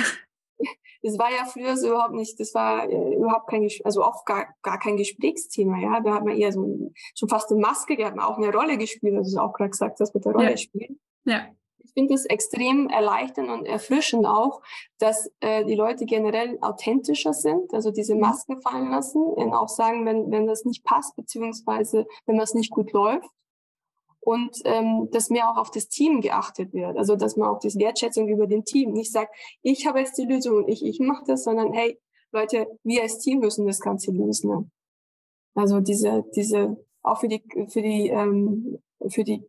Das 1.04 1.18
war 1.18 1.30
ja 1.30 1.46
früher 1.46 1.78
so 1.78 1.90
überhaupt 1.90 2.14
nicht, 2.14 2.40
das 2.40 2.54
war 2.54 2.90
äh, 2.90 3.16
überhaupt 3.16 3.50
kein, 3.50 3.68
also 3.84 4.04
oft 4.04 4.26
gar, 4.26 4.48
gar 4.62 4.80
kein 4.80 4.98
Gesprächsthema, 4.98 5.80
ja. 5.80 6.00
Da 6.02 6.16
hat 6.16 6.26
man 6.26 6.38
eher 6.38 6.52
so 6.52 6.92
schon 7.16 7.30
fast 7.30 7.52
eine 7.52 7.62
Maske, 7.62 7.96
die 7.96 8.06
hat 8.06 8.16
man 8.16 8.26
auch 8.26 8.38
eine 8.38 8.52
Rolle 8.52 8.78
gespielt, 8.78 9.16
also 9.16 9.38
du 9.38 9.44
auch 9.44 9.54
gerade 9.54 9.72
gesagt, 9.72 10.00
das 10.00 10.14
mit 10.14 10.26
der 10.26 10.34
Rolle 10.34 10.52
ja. 10.52 10.58
spielen. 10.58 11.00
Ja. 11.26 11.48
Ich 11.84 11.94
finde 11.94 12.14
es 12.14 12.26
extrem 12.26 12.90
erleichternd 12.90 13.50
und 13.50 13.66
erfrischend 13.66 14.26
auch, 14.26 14.62
dass 15.00 15.32
äh, 15.40 15.64
die 15.66 15.76
Leute 15.76 16.06
generell 16.06 16.58
authentischer 16.62 17.34
sind, 17.34 17.74
also 17.74 17.92
diese 17.92 18.14
mhm. 18.16 18.22
Masken 18.22 18.62
fallen 18.62 18.92
lassen 18.92 19.24
und 19.24 19.54
auch 19.54 19.70
sagen, 19.70 20.06
wenn, 20.06 20.30
wenn 20.32 20.48
das 20.48 20.66
nicht 20.66 20.84
passt, 20.84 21.16
beziehungsweise 21.16 22.06
wenn 22.26 22.38
das 22.38 22.54
nicht 22.54 22.72
gut 22.72 22.92
läuft, 22.92 23.30
und 24.28 24.60
ähm, 24.66 25.08
dass 25.12 25.30
mehr 25.30 25.50
auch 25.50 25.56
auf 25.56 25.72
das 25.72 25.88
Team 25.88 26.20
geachtet 26.20 26.74
wird. 26.74 26.98
Also 26.98 27.16
dass 27.16 27.38
man 27.38 27.48
auch 27.48 27.60
diese 27.60 27.80
Wertschätzung 27.80 28.28
über 28.28 28.46
den 28.46 28.66
Team 28.66 28.92
nicht 28.92 29.14
sagt, 29.14 29.34
ich 29.62 29.88
habe 29.88 30.00
jetzt 30.00 30.18
die 30.18 30.26
Lösung 30.26 30.58
und 30.58 30.68
ich, 30.68 30.86
ich 30.86 31.00
mache 31.00 31.24
das, 31.28 31.46
sondern 31.46 31.72
hey, 31.72 31.98
Leute, 32.34 32.68
wir 32.84 33.04
als 33.04 33.20
Team 33.20 33.40
müssen 33.40 33.66
das 33.66 33.80
Ganze 33.80 34.12
lösen. 34.12 34.50
Ne? 34.50 34.70
Also 35.56 35.80
diese, 35.80 36.26
diese, 36.36 36.76
auch 37.04 37.22
für 37.22 37.30
die, 37.30 37.42
für 37.70 37.82
die, 37.82 38.10
ähm, 38.10 38.80
für 39.08 39.24
die 39.24 39.46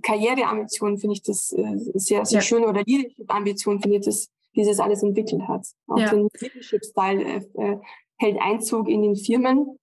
Karriereambitionen 0.00 0.98
finde 0.98 1.14
ich 1.14 1.22
das 1.22 1.50
äh, 1.50 1.76
sehr, 1.94 2.24
sehr 2.24 2.38
ja. 2.38 2.42
schön 2.42 2.62
oder 2.62 2.84
Leadership-Ambitionen 2.86 3.80
finde 3.80 3.96
ich 3.96 4.04
das, 4.04 4.28
wie 4.52 4.60
es 4.60 4.78
alles 4.78 5.02
entwickelt 5.02 5.42
hat. 5.48 5.66
Auch 5.88 5.98
ja. 5.98 6.14
der 6.14 6.28
Leadership-Style 6.38 7.20
äh, 7.20 7.40
äh, 7.54 7.78
hält 8.18 8.40
Einzug 8.40 8.88
in 8.88 9.02
den 9.02 9.16
Firmen 9.16 9.76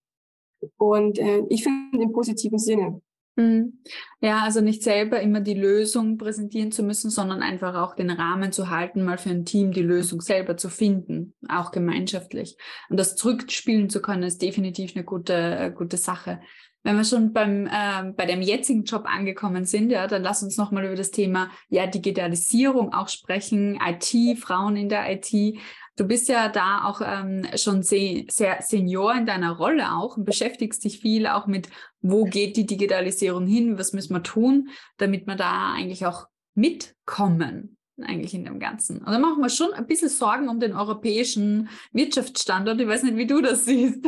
und 0.78 1.20
äh, 1.20 1.44
ich 1.50 1.64
finde 1.64 2.02
im 2.02 2.14
positiven 2.14 2.60
Sinne. 2.60 3.02
Mhm. 3.36 3.80
Ja, 4.22 4.44
also 4.44 4.62
nicht 4.62 4.84
selber 4.84 5.20
immer 5.20 5.42
die 5.42 5.56
Lösung 5.56 6.18
präsentieren 6.18 6.72
zu 6.72 6.84
müssen, 6.84 7.10
sondern 7.10 7.42
einfach 7.42 7.76
auch 7.76 7.96
den 7.96 8.12
Rahmen 8.12 8.52
zu 8.52 8.70
halten, 8.70 9.04
mal 9.04 9.18
für 9.18 9.32
ein 9.32 9.46
Team 9.46 9.72
die 9.72 9.82
Lösung 9.82 10.22
selber 10.22 10.56
zu 10.56 10.70
finden, 10.70 11.34
auch 11.50 11.72
gemeinschaftlich. 11.72 12.56
Und 12.90 12.98
das 13.00 13.16
zurückspielen 13.16 13.90
zu 13.90 14.02
können, 14.02 14.24
ist 14.24 14.42
definitiv 14.42 14.96
eine 14.96 15.04
gute, 15.04 15.34
äh, 15.34 15.72
gute 15.72 15.98
Sache. 15.98 16.42
Wenn 16.84 16.98
wir 16.98 17.06
schon 17.06 17.34
beim, 17.34 17.66
äh, 17.66 18.12
bei 18.16 18.26
dem 18.26 18.42
jetzigen 18.42 18.84
Job 18.84 19.06
angekommen 19.06 19.66
sind, 19.66 19.90
ja, 19.90 20.06
dann 20.06 20.22
lass 20.22 20.44
uns 20.44 20.58
nochmal 20.58 20.86
über 20.86 20.96
das 20.96 21.12
Thema 21.12 21.50
ja, 21.70 21.88
Digitalisierung 21.88 22.94
auch 22.94 23.08
sprechen, 23.08 23.80
IT, 23.82 24.38
Frauen 24.38 24.76
in 24.76 24.90
der 24.90 25.12
IT. 25.12 25.58
Du 25.96 26.08
bist 26.08 26.28
ja 26.28 26.50
da 26.50 26.86
auch 26.86 27.02
ähm, 27.06 27.46
schon 27.56 27.84
sehr, 27.84 28.26
sehr 28.30 28.62
Senior 28.62 29.14
in 29.14 29.26
deiner 29.28 29.52
Rolle 29.52 29.92
auch 29.92 30.18
und 30.18 30.26
beschäftigst 30.26 30.84
dich 30.84 31.00
viel 31.00 31.28
auch 31.28 31.46
mit, 31.46 31.70
wo 32.02 32.26
geht 32.26 32.58
die 32.58 32.66
Digitalisierung 32.66 33.46
hin, 33.46 33.78
was 33.78 33.94
müssen 33.94 34.14
wir 34.14 34.24
tun, 34.24 34.70
damit 34.98 35.28
wir 35.28 35.36
da 35.36 35.74
eigentlich 35.74 36.06
auch 36.06 36.28
mitkommen 36.56 37.78
eigentlich 38.02 38.34
in 38.34 38.46
dem 38.46 38.60
Ganzen. 38.60 39.00
Und 39.00 39.12
da 39.12 39.20
machen 39.20 39.42
wir 39.42 39.50
schon 39.50 39.74
ein 39.74 39.86
bisschen 39.86 40.10
Sorgen 40.10 40.50
um 40.50 40.60
den 40.60 40.74
europäischen 40.74 41.70
Wirtschaftsstandort. 41.92 42.82
Ich 42.82 42.88
weiß 42.88 43.04
nicht, 43.04 43.18
wie 43.18 43.28
du 43.28 43.42
das 43.42 43.66
siehst. 43.66 44.04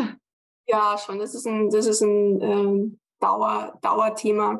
Ja, 0.68 0.98
schon. 0.98 1.20
Das 1.20 1.36
ist 1.36 1.46
ein, 1.46 1.70
das 1.70 1.86
ist 1.86 2.02
ein 2.02 2.42
ähm, 2.42 3.00
Dauer, 3.20 3.78
Dauerthema. 3.82 4.60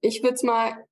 Ich 0.00 0.22
würde 0.22 0.34
es 0.34 0.42
mal 0.42 0.85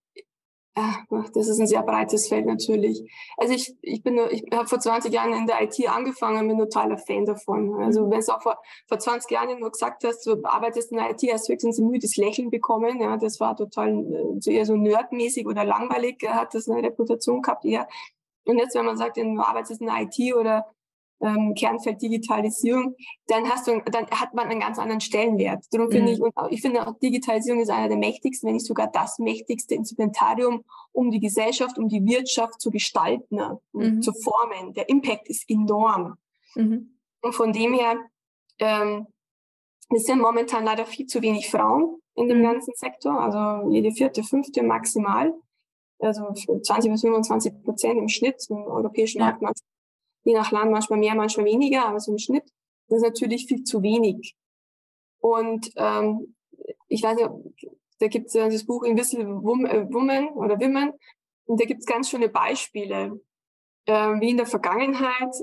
das 0.75 1.49
ist 1.49 1.61
ein 1.61 1.67
sehr 1.67 1.83
breites 1.83 2.29
Feld 2.29 2.47
natürlich. 2.47 3.03
Also 3.37 3.55
ich, 3.55 3.77
ich 3.81 4.03
bin, 4.03 4.19
ich 4.31 4.45
habe 4.53 4.67
vor 4.67 4.81
20 4.81 5.13
Jahren 5.13 5.33
in 5.33 5.47
der 5.47 5.63
IT 5.63 5.89
angefangen, 5.89 6.49
bin 6.49 6.59
totaler 6.59 6.99
Fan 6.99 7.25
davon. 7.25 7.75
Also 7.81 8.07
mhm. 8.07 8.11
wenn 8.11 8.21
du 8.21 8.33
auch 8.35 8.43
vor, 8.43 8.59
vor 8.89 8.99
20 8.99 9.31
Jahren 9.31 9.61
nur 9.61 9.71
gesagt 9.71 10.03
hast, 10.05 10.27
du 10.27 10.43
arbeitest 10.43 10.91
in 10.91 10.99
der 10.99 11.11
IT, 11.11 11.23
hast 11.33 11.49
du 11.49 11.53
höchstens 11.53 11.79
ein 11.79 11.87
müdes 11.87 12.17
Lächeln 12.17 12.51
bekommen. 12.51 13.01
Ja, 13.01 13.17
das 13.17 13.39
war 13.39 13.57
total 13.57 14.05
so 14.41 14.51
eher 14.51 14.67
so 14.67 14.75
nerdmäßig 14.75 15.47
oder 15.47 15.65
langweilig, 15.65 16.27
hat 16.29 16.55
das 16.55 16.69
eine 16.69 16.83
Reputation 16.83 17.41
gehabt 17.41 17.65
eher. 17.65 17.87
Und 18.47 18.59
jetzt, 18.59 18.75
wenn 18.75 18.85
man 18.85 18.97
sagt, 18.97 19.17
du 19.17 19.41
arbeitest 19.41 19.81
in 19.81 19.87
der 19.87 20.03
IT 20.03 20.35
oder 20.35 20.67
ähm, 21.25 21.55
Kernfeld 21.55 22.03
Digitalisierung, 22.03 22.95
dann 23.27 23.49
hast 23.49 23.67
du, 23.67 23.81
dann 23.91 24.07
hat 24.11 24.35
man 24.35 24.49
einen 24.49 24.61
ganz 24.61 24.79
anderen 24.79 25.01
Stellenwert. 25.01 25.65
Darum 25.73 25.91
finde 25.91 26.09
mhm. 26.09 26.15
ich, 26.15 26.21
und 26.21 26.33
ich 26.51 26.61
finde 26.61 26.87
auch 26.87 26.99
Digitalisierung 26.99 27.63
ist 27.63 27.71
einer 27.71 27.89
der 27.89 27.97
mächtigsten, 27.97 28.47
wenn 28.47 28.55
nicht 28.55 28.67
sogar 28.67 28.89
das 28.89 29.19
mächtigste 29.19 29.75
Instrumentarium, 29.75 30.65
um 30.93 31.11
die 31.11 31.21
Gesellschaft, 31.21 31.79
um 31.79 31.89
die 31.89 32.05
Wirtschaft 32.05 32.61
zu 32.61 32.71
gestalten, 32.71 33.39
mhm. 33.73 34.03
zu 34.03 34.13
formen. 34.13 34.75
Der 34.75 34.89
Impact 34.89 35.29
ist 35.29 35.49
enorm. 35.49 36.17
Mhm. 36.55 36.95
Und 37.23 37.35
von 37.35 37.53
dem 37.53 37.73
her, 37.73 37.97
ähm, 38.59 39.07
es 39.95 40.05
sind 40.05 40.21
momentan 40.21 40.65
leider 40.65 40.85
viel 40.85 41.07
zu 41.07 41.23
wenig 41.23 41.51
Frauen 41.51 42.01
in 42.15 42.29
dem 42.29 42.39
mhm. 42.39 42.45
ganzen 42.45 42.75
Sektor, 42.77 43.19
also 43.19 43.71
jede 43.71 43.93
vierte, 43.93 44.23
fünfte 44.23 44.63
maximal. 44.63 45.33
Also 46.01 46.33
20 46.33 46.91
bis 46.91 47.01
25 47.01 47.63
Prozent 47.63 47.97
im 47.97 48.09
Schnitt 48.09 48.45
im 48.51 48.65
europäischen 48.65 49.21
ja. 49.21 49.27
Markt 49.27 49.43
je 50.25 50.35
nach 50.35 50.51
Land 50.51 50.71
manchmal 50.71 50.99
mehr, 50.99 51.15
manchmal 51.15 51.47
weniger, 51.47 51.87
aber 51.87 52.01
so 52.01 52.13
im 52.13 52.19
Schnitt 52.19 52.45
das 52.89 52.99
ist 52.99 53.05
natürlich 53.05 53.47
viel 53.47 53.65
zu 53.65 53.83
wenig. 53.83 54.37
Und 55.19 55.71
ähm, 55.77 56.35
ich 56.89 57.03
weiß 57.03 57.17
nicht, 57.17 57.31
da 57.99 58.09
gibt 58.09 58.27
es 58.29 58.35
ja 58.35 58.49
das 58.49 58.67
Buch 58.67 58.83
Invisible 58.85 59.27
äh, 59.27 59.93
Woman 59.93 60.29
oder 60.29 60.61
Women 60.61 60.93
und 61.47 61.61
da 61.61 61.65
gibt 61.65 61.81
es 61.81 61.87
ganz 61.87 62.11
schöne 62.11 62.29
Beispiele, 62.29 63.21
äh, 63.87 64.21
wie 64.21 64.31
in 64.31 64.37
der 64.37 64.47
Vergangenheit, 64.47 65.35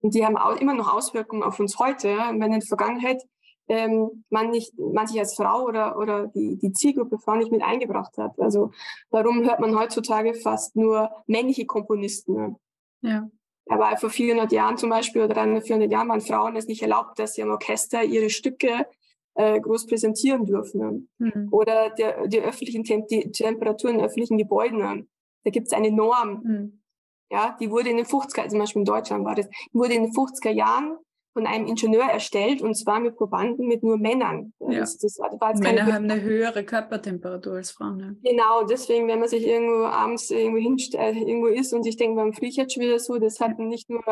und 0.00 0.14
die 0.14 0.24
haben 0.24 0.36
auch 0.36 0.56
immer 0.60 0.74
noch 0.74 0.92
Auswirkungen 0.92 1.42
auf 1.42 1.58
uns 1.58 1.78
heute, 1.78 2.08
wenn 2.08 2.42
in 2.42 2.60
der 2.60 2.62
Vergangenheit 2.62 3.22
ähm, 3.68 4.24
man 4.30 4.50
nicht, 4.50 4.78
man 4.78 5.06
sich 5.06 5.18
als 5.18 5.34
Frau 5.34 5.64
oder, 5.64 5.98
oder 5.98 6.28
die, 6.28 6.56
die 6.56 6.72
Zielgruppe 6.72 7.18
Frau 7.18 7.34
nicht 7.34 7.50
mit 7.50 7.62
eingebracht 7.62 8.16
hat. 8.16 8.38
Also 8.38 8.70
warum 9.10 9.44
hört 9.44 9.60
man 9.60 9.78
heutzutage 9.78 10.34
fast 10.34 10.76
nur 10.76 11.10
männliche 11.26 11.66
Komponisten? 11.66 12.56
Ja. 13.02 13.28
Aber 13.68 13.96
vor 13.98 14.10
400 14.10 14.50
Jahren 14.52 14.76
zum 14.78 14.90
Beispiel 14.90 15.22
oder 15.22 15.34
300, 15.34 15.66
400 15.66 15.90
Jahren 15.90 16.08
waren 16.08 16.20
Frauen 16.20 16.56
es 16.56 16.66
nicht 16.66 16.82
erlaubt, 16.82 17.18
dass 17.18 17.34
sie 17.34 17.42
im 17.42 17.50
Orchester 17.50 18.02
ihre 18.02 18.30
Stücke 18.30 18.86
äh, 19.34 19.60
groß 19.60 19.86
präsentieren 19.86 20.46
dürfen. 20.46 21.08
Mhm. 21.18 21.48
Oder 21.50 21.90
der, 21.90 22.26
die 22.26 22.40
öffentlichen 22.40 22.84
Tem 22.84 23.06
die 23.06 23.30
Temperaturen 23.30 23.98
in 23.98 24.04
öffentlichen 24.04 24.38
Gebäuden. 24.38 25.08
Da 25.44 25.50
gibt 25.50 25.68
es 25.68 25.72
eine 25.72 25.90
Norm. 25.90 26.42
Mhm. 26.42 26.82
Ja, 27.30 27.56
die 27.60 27.70
wurde 27.70 27.90
in 27.90 27.98
den 27.98 28.06
50er, 28.06 28.48
zum 28.48 28.58
Beispiel 28.58 28.80
in 28.80 28.86
Deutschland 28.86 29.24
war 29.24 29.34
das, 29.34 29.48
wurde 29.72 29.94
in 29.94 30.04
den 30.04 30.12
50er 30.12 30.50
Jahren 30.50 30.96
von 31.32 31.46
einem 31.46 31.66
Ingenieur 31.66 32.04
erstellt 32.04 32.62
und 32.62 32.74
zwar 32.74 33.00
mit 33.00 33.16
Probanden 33.16 33.66
mit 33.66 33.82
nur 33.82 33.96
Männern. 33.96 34.52
Ja. 34.60 34.80
Das, 34.80 34.98
das 34.98 35.18
war, 35.18 35.56
Männer 35.58 35.86
haben 35.86 36.10
eine 36.10 36.20
höhere 36.20 36.64
Körpertemperatur 36.64 37.54
als 37.54 37.70
Frauen. 37.70 38.00
Ja. 38.00 38.30
Genau, 38.30 38.64
deswegen, 38.64 39.08
wenn 39.08 39.20
man 39.20 39.28
sich 39.28 39.46
irgendwo 39.46 39.84
abends 39.84 40.30
irgendwo 40.30 40.58
hinstellt, 40.58 41.16
äh, 41.16 41.20
irgendwo 41.20 41.46
ist 41.48 41.72
und 41.72 41.84
sich 41.84 41.96
denkt, 41.96 42.16
man 42.16 42.32
friert 42.32 42.54
jetzt 42.54 42.74
schon 42.74 42.82
wieder 42.82 42.98
so, 42.98 43.18
das 43.18 43.40
hat 43.40 43.58
nicht 43.58 43.88
nur 43.88 44.02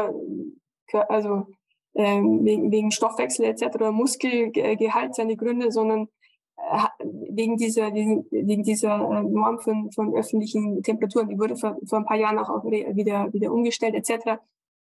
also 1.08 1.46
ähm, 1.94 2.44
wegen, 2.44 2.70
wegen 2.70 2.90
Stoffwechsel 2.90 3.46
etc. 3.46 3.74
oder 3.74 3.92
Muskelgehalt 3.92 5.14
seine 5.14 5.36
Gründe, 5.36 5.72
sondern 5.72 6.08
äh, 6.56 7.04
wegen 7.30 7.56
dieser, 7.56 7.92
wegen, 7.94 8.26
wegen 8.30 8.62
dieser 8.62 8.96
äh, 8.96 9.22
Norm 9.22 9.58
von, 9.60 9.90
von 9.92 10.14
öffentlichen 10.14 10.82
Temperaturen. 10.82 11.28
Die 11.28 11.38
wurde 11.38 11.56
vor, 11.56 11.76
vor 11.86 11.98
ein 11.98 12.06
paar 12.06 12.18
Jahren 12.18 12.38
auch 12.38 12.64
wieder, 12.64 13.32
wieder 13.32 13.52
umgestellt 13.52 13.94
etc. 13.94 14.38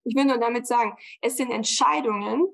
Ich 0.04 0.14
will 0.14 0.24
nur 0.24 0.38
damit 0.38 0.66
sagen, 0.66 0.96
es 1.20 1.36
sind 1.36 1.50
Entscheidungen, 1.50 2.46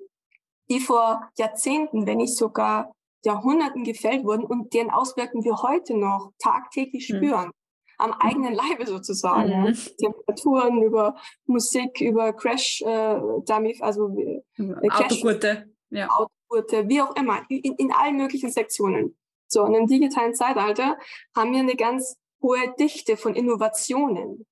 die 0.70 0.80
vor 0.80 1.30
Jahrzehnten, 1.36 2.06
wenn 2.06 2.18
nicht 2.18 2.36
sogar 2.36 2.92
Jahrhunderten 3.24 3.84
gefällt 3.84 4.24
wurden 4.24 4.44
und 4.44 4.72
deren 4.74 4.90
Auswirkungen 4.90 5.44
wir 5.44 5.62
heute 5.62 5.96
noch 5.96 6.32
tagtäglich 6.38 7.08
mhm. 7.08 7.16
spüren. 7.16 7.46
Mhm. 7.46 7.52
Am 7.98 8.12
eigenen 8.12 8.54
Leibe 8.54 8.86
sozusagen. 8.86 9.62
Mhm. 9.62 9.76
Temperaturen, 9.98 10.82
über 10.82 11.16
Musik, 11.46 12.00
über 12.00 12.32
Crash, 12.32 12.82
äh, 12.82 13.18
Dummy, 13.46 13.76
also 13.80 14.16
äh, 14.18 14.42
Autogurte. 14.90 15.72
Ja. 15.90 16.08
Autogurte, 16.08 16.88
wie 16.88 17.00
auch 17.02 17.16
immer, 17.16 17.42
in, 17.48 17.74
in 17.74 17.92
allen 17.92 18.16
möglichen 18.16 18.50
Sektionen. 18.50 19.16
So, 19.48 19.64
in 19.64 19.74
einem 19.74 19.86
digitalen 19.86 20.34
Zeitalter 20.34 20.98
haben 21.34 21.52
wir 21.52 21.60
eine 21.60 21.74
ganz 21.74 22.18
hohe 22.42 22.74
Dichte 22.78 23.16
von 23.16 23.34
Innovationen. 23.34 24.46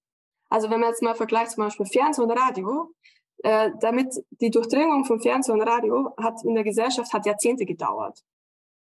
Also 0.49 0.71
wenn 0.71 0.81
man 0.81 0.91
jetzt 0.91 1.03
mal 1.03 1.15
vergleicht 1.15 1.53
zum 1.53 1.65
Beispiel 1.65 1.87
Fernsehen 1.87 2.25
und 2.25 2.39
Radio, 2.39 2.93
äh, 3.39 3.71
damit 3.81 4.15
die 4.41 4.51
Durchdringung 4.51 5.05
von 5.05 5.21
Fernsehen 5.21 5.61
und 5.61 5.67
Radio 5.67 6.15
hat 6.17 6.43
in 6.45 6.55
der 6.55 6.65
Gesellschaft 6.65 7.13
hat 7.13 7.27
Jahrzehnte 7.27 7.67
gedauert. 7.67 8.23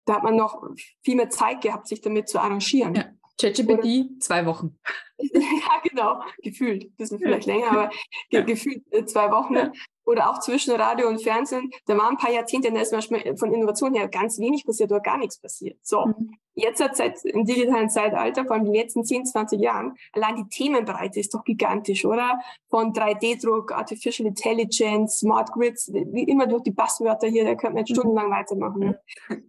Da 0.06 0.16
hat 0.16 0.24
man 0.24 0.36
noch 0.36 0.62
viel 1.04 1.16
mehr 1.16 1.30
Zeit 1.30 1.62
gehabt, 1.62 1.88
sich 1.88 2.02
damit 2.02 2.28
zu 2.28 2.40
arrangieren. 2.40 2.96
Ja. 2.96 3.06
ChatGPT, 3.40 4.22
zwei 4.22 4.46
Wochen. 4.46 4.78
ja, 5.18 5.82
genau, 5.84 6.22
gefühlt. 6.44 6.92
Das 6.98 7.12
ist 7.12 7.22
vielleicht 7.22 7.48
länger, 7.48 7.72
aber 7.72 7.90
ge 8.30 8.44
gefühlt 8.44 8.84
äh, 8.92 9.06
zwei 9.06 9.32
Wochen. 9.32 9.72
Oder 10.06 10.30
auch 10.30 10.40
zwischen 10.40 10.76
Radio 10.76 11.08
und 11.08 11.22
Fernsehen, 11.22 11.72
da 11.86 11.98
waren 11.98 12.12
ein 12.12 12.18
paar 12.18 12.32
Jahrzehnte, 12.32 12.72
da 12.72 12.82
ist 12.82 12.92
manchmal 12.92 13.38
von 13.38 13.54
Innovation 13.54 13.94
her 13.94 14.08
ganz 14.10 14.38
wenig 14.38 14.66
passiert 14.66 14.92
oder 14.92 15.00
gar 15.00 15.18
nichts 15.18 15.40
passiert. 15.40 15.78
So, 15.82 16.08
mhm. 16.08 16.36
jetzt 16.56 16.84
hat 16.84 16.98
seit 16.98 17.24
im 17.24 17.46
digitalen 17.46 17.90
Zeitalter, 17.90 18.44
vor 18.44 18.56
allem 18.56 18.66
in 18.66 18.74
den 18.74 18.82
letzten 18.82 19.06
10, 19.06 19.26
20 19.26 19.62
Jahren, 19.62 19.96
allein 20.12 20.36
die 20.36 20.48
Themenbreite 20.50 21.22
ist 21.22 21.34
doch 21.34 21.46
gigantisch, 21.46 22.04
oder? 22.04 22.40
Von 22.70 22.92
3D-Druck, 22.92 23.72
Artificial 23.72 24.28
Intelligence, 24.28 25.20
Smart 25.20 25.52
Grids, 25.54 25.90
wie 25.94 26.24
immer 26.24 26.48
durch 26.48 26.64
die 26.64 26.72
Passwörter 26.72 27.28
hier, 27.28 27.46
da 27.46 27.56
könnte 27.56 27.76
man 27.76 27.86
jetzt 27.86 27.92
mhm. 27.92 28.02
stundenlang 28.02 28.30
weitermachen. 28.30 28.80
Ne? 28.80 29.00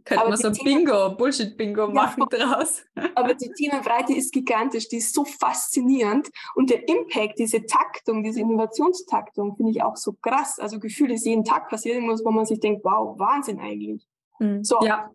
Könnte 0.04 0.28
man 0.28 0.36
so 0.36 0.50
Bingo, 0.62 1.16
Bullshit-Bingo 1.16 1.88
machen 1.88 2.26
ja, 2.30 2.38
draus. 2.38 2.84
aber 3.16 3.34
die 3.34 3.50
Themenbreite 3.50 4.12
ist 4.12 4.32
gigantisch, 4.32 4.88
die 4.88 4.98
ist 4.98 5.14
so 5.14 5.24
faszinierend 5.24 6.28
und 6.54 6.70
der 6.70 6.88
Impact, 6.88 7.40
diese 7.40 7.66
Taktung, 7.66 8.22
diese 8.22 8.40
Innovationstaktung, 8.40 9.56
finde 9.56 9.72
ich 9.72 9.82
auch 9.82 9.96
so 9.96 10.12
krass 10.12 10.43
krass. 10.44 10.58
Also 10.58 10.78
Gefühl 10.78 11.10
ist 11.10 11.26
jeden 11.26 11.44
Tag 11.44 11.68
passiert 11.68 11.96
irgendwas, 11.96 12.24
wo 12.24 12.30
man 12.30 12.46
sich 12.46 12.60
denkt, 12.60 12.84
wow, 12.84 13.18
Wahnsinn 13.18 13.60
eigentlich. 13.60 14.06
Mhm. 14.38 14.64
So. 14.64 14.80
Ja. 14.82 15.10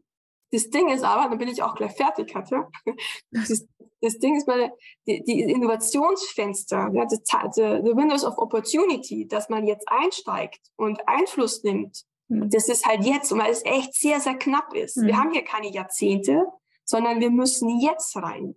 Das 0.51 0.69
Ding 0.69 0.89
ist 0.89 1.03
aber, 1.03 1.29
dann 1.29 1.37
bin 1.37 1.47
ich 1.47 1.61
auch 1.61 1.75
gleich 1.75 1.95
fertig, 1.95 2.31
Katja. 2.31 2.67
Das, 3.31 3.65
das 4.01 4.17
Ding 4.17 4.37
ist 4.37 4.47
mal, 4.47 4.71
die, 5.05 5.21
die 5.23 5.41
Innovationsfenster, 5.41 6.89
ja, 6.93 7.05
das, 7.05 7.19
the 7.53 7.95
Windows 7.95 8.23
of 8.23 8.37
Opportunity, 8.37 9.27
dass 9.27 9.49
man 9.49 9.67
jetzt 9.67 9.87
einsteigt 9.89 10.61
und 10.77 11.07
Einfluss 11.07 11.63
nimmt, 11.63 12.03
mhm. 12.29 12.49
das 12.49 12.69
ist 12.69 12.85
halt 12.85 13.03
jetzt, 13.03 13.37
weil 13.37 13.51
es 13.51 13.63
echt 13.65 13.93
sehr, 13.93 14.19
sehr 14.21 14.35
knapp 14.35 14.73
ist. 14.73 14.97
Mhm. 14.97 15.07
Wir 15.07 15.17
haben 15.17 15.31
hier 15.33 15.43
keine 15.43 15.69
Jahrzehnte, 15.69 16.45
sondern 16.85 17.19
wir 17.19 17.29
müssen 17.29 17.79
jetzt 17.79 18.15
rein. 18.15 18.55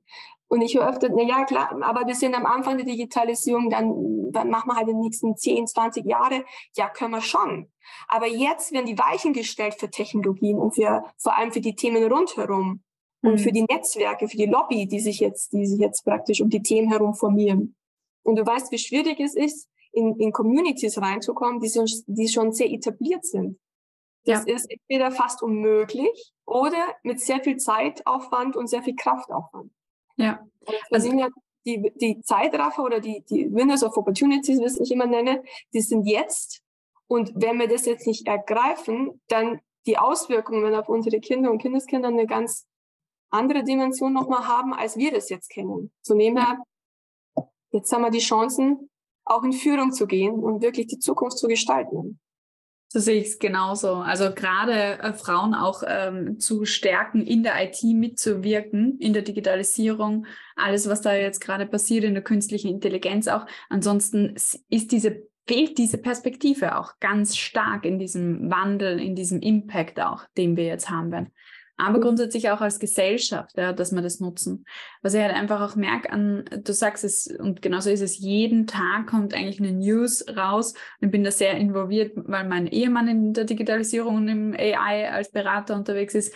Und 0.53 0.61
ich 0.61 0.75
höre 0.75 0.87
öfter, 0.87 1.09
na 1.09 1.23
ja, 1.23 1.47
klar, 1.47 1.75
aber 1.81 2.07
wir 2.07 2.15
sind 2.15 2.35
am 2.35 2.45
Anfang 2.45 2.77
der 2.77 2.85
Digitalisierung, 2.85 3.71
dann, 3.71 4.31
dann 4.33 4.51
machen 4.51 4.69
wir 4.69 4.77
halt 4.77 4.87
die 4.87 4.93
nächsten 4.93 5.35
10, 5.35 5.67
20 5.67 6.05
Jahre. 6.05 6.45
Ja, 6.77 6.91
können 6.91 7.13
wir 7.13 7.23
schon. 7.23 7.73
Aber 8.07 8.27
jetzt 8.27 8.71
werden 8.71 8.85
die 8.85 8.99
Weichen 8.99 9.33
gestellt 9.33 9.77
für 9.81 9.89
Technologien 9.89 10.59
und 10.59 10.75
für, 10.75 11.05
vor 11.17 11.39
allem 11.39 11.53
für 11.53 11.63
die 11.63 11.75
Themen 11.75 12.05
rundherum 12.05 12.83
mhm. 13.23 13.31
und 13.31 13.39
für 13.39 13.51
die 13.51 13.63
Netzwerke, 13.63 14.29
für 14.29 14.37
die 14.37 14.45
Lobby, 14.45 14.87
die 14.87 15.01
sich 15.01 15.21
jetzt, 15.21 15.55
die 15.55 15.65
sich 15.65 15.81
jetzt 15.81 16.05
praktisch 16.05 16.43
um 16.43 16.51
die 16.51 16.61
Themen 16.61 16.91
herum 16.91 17.15
formieren. 17.15 17.75
Und 18.23 18.37
du 18.37 18.45
weißt, 18.45 18.71
wie 18.73 18.79
schwierig 18.79 19.21
es 19.21 19.35
ist, 19.35 19.71
in, 19.93 20.17
in 20.17 20.33
Communities 20.33 21.01
reinzukommen, 21.01 21.61
die, 21.61 21.71
schon, 21.71 21.87
die 22.09 22.29
schon 22.29 22.53
sehr 22.53 22.71
etabliert 22.71 23.25
sind. 23.25 23.59
Das 24.27 24.45
ja. 24.47 24.55
ist 24.55 24.71
entweder 24.71 25.13
fast 25.13 25.43
unmöglich 25.43 26.35
oder 26.45 26.95
mit 27.05 27.23
sehr 27.23 27.43
viel 27.43 27.57
Zeitaufwand 27.57 28.55
und 28.55 28.67
sehr 28.67 28.83
viel 28.83 28.97
Kraftaufwand. 28.97 29.73
Ja. 30.17 30.47
Also, 30.91 31.13
ja 31.13 31.29
die, 31.65 31.93
die 32.01 32.21
Zeitraffer 32.23 32.85
oder 32.85 33.01
die, 33.01 33.25
die 33.29 33.53
Winners 33.53 33.83
of 33.83 33.97
Opportunities, 33.97 34.59
wie 34.59 34.83
ich 34.83 34.93
immer 34.93 35.07
nenne, 35.07 35.43
die 35.73 35.81
sind 35.81 36.07
jetzt. 36.07 36.63
Und 37.07 37.33
wenn 37.35 37.59
wir 37.59 37.69
das 37.69 37.87
jetzt 37.87 38.07
nicht 38.07 38.27
ergreifen, 38.27 39.21
dann 39.29 39.61
die 39.87 39.99
Auswirkungen 39.99 40.75
auf 40.75 40.89
unsere 40.89 41.21
Kinder 41.21 41.51
und 41.51 41.61
Kindeskinder 41.61 42.09
eine 42.09 42.27
ganz 42.27 42.67
andere 43.31 43.65
Dimension 43.65 44.13
nochmal 44.13 44.47
haben, 44.47 44.75
als 44.75 44.97
wir 44.97 45.13
das 45.13 45.29
jetzt 45.29 45.51
kennen. 45.51 45.93
Von 46.07 46.19
dem 46.19 46.37
her, 46.37 46.59
jetzt 47.71 47.93
haben 47.93 48.03
wir 48.03 48.11
die 48.11 48.19
Chancen, 48.19 48.91
auch 49.25 49.43
in 49.45 49.53
Führung 49.53 49.93
zu 49.93 50.07
gehen 50.07 50.35
und 50.35 50.63
wirklich 50.63 50.89
die 50.89 50.99
Zukunft 50.99 51.39
zu 51.39 51.49
gestalten. 51.49 52.19
So 52.93 53.01
sehe 53.01 53.23
ich 53.23 53.29
es 53.29 53.39
genauso. 53.39 53.95
Also 53.95 54.35
gerade 54.35 54.99
äh, 54.99 55.15
Frauen 55.15 55.55
auch 55.55 55.83
ähm, 55.87 56.39
zu 56.39 56.67
stärken, 56.67 57.23
in 57.23 57.43
der 57.43 57.55
IT 57.65 57.83
mitzuwirken, 57.83 58.99
in 58.99 59.15
der 59.15 59.23
Digitalisierung, 59.23 60.27
alles, 60.57 60.87
was 60.91 61.01
da 61.01 61.15
jetzt 61.15 61.41
gerade 61.41 61.65
passiert, 61.65 62.05
in 62.05 62.13
der 62.13 62.23
künstlichen 62.23 62.69
Intelligenz 62.69 63.29
auch. 63.29 63.47
Ansonsten 63.71 64.35
ist 64.69 64.93
diese, 64.93 65.23
fehlt 65.49 65.79
diese 65.79 65.97
Perspektive 65.97 66.77
auch 66.79 67.01
ganz 67.01 67.39
stark 67.39 67.87
in 67.87 67.99
diesem 67.99 68.51
Wandel, 68.51 69.01
in 69.01 69.17
diesem 69.17 69.41
Impact 69.41 69.99
auch, 69.99 70.27
den 70.37 70.59
wir 70.59 70.67
jetzt 70.67 70.91
haben 70.91 71.13
werden. 71.13 71.33
Aber 71.83 72.01
grundsätzlich 72.01 72.51
auch 72.51 72.61
als 72.61 72.79
Gesellschaft, 72.79 73.57
ja, 73.57 73.73
dass 73.73 73.93
wir 73.93 74.03
das 74.03 74.21
nutzen. 74.21 74.65
Was 75.03 75.15
ich 75.15 75.21
halt 75.21 75.35
einfach 75.35 75.61
auch 75.61 75.75
merke 75.75 76.11
an, 76.11 76.45
du 76.63 76.73
sagst 76.73 77.03
es, 77.03 77.27
und 77.27 77.61
genauso 77.61 77.91
ist 77.91 78.03
es, 78.03 78.19
jeden 78.19 78.69
Tag 78.69 79.09
kommt 79.09 79.35
eigentlich 79.35 79.59
eine 79.59 79.73
News 79.73 80.25
raus. 80.37 80.75
Ich 81.01 81.11
bin 81.11 81.25
da 81.25 81.33
sehr 81.33 81.57
involviert, 81.57 82.13
weil 82.15 82.47
mein 82.47 82.69
Ehemann 82.69 83.09
in 83.09 83.33
der 83.33 83.45
Digitalisierung 83.45 84.17
und 84.17 84.29
im 84.29 84.55
AI 84.55 85.11
als 85.11 85.33
Berater 85.33 85.75
unterwegs 85.75 86.15
ist. 86.15 86.33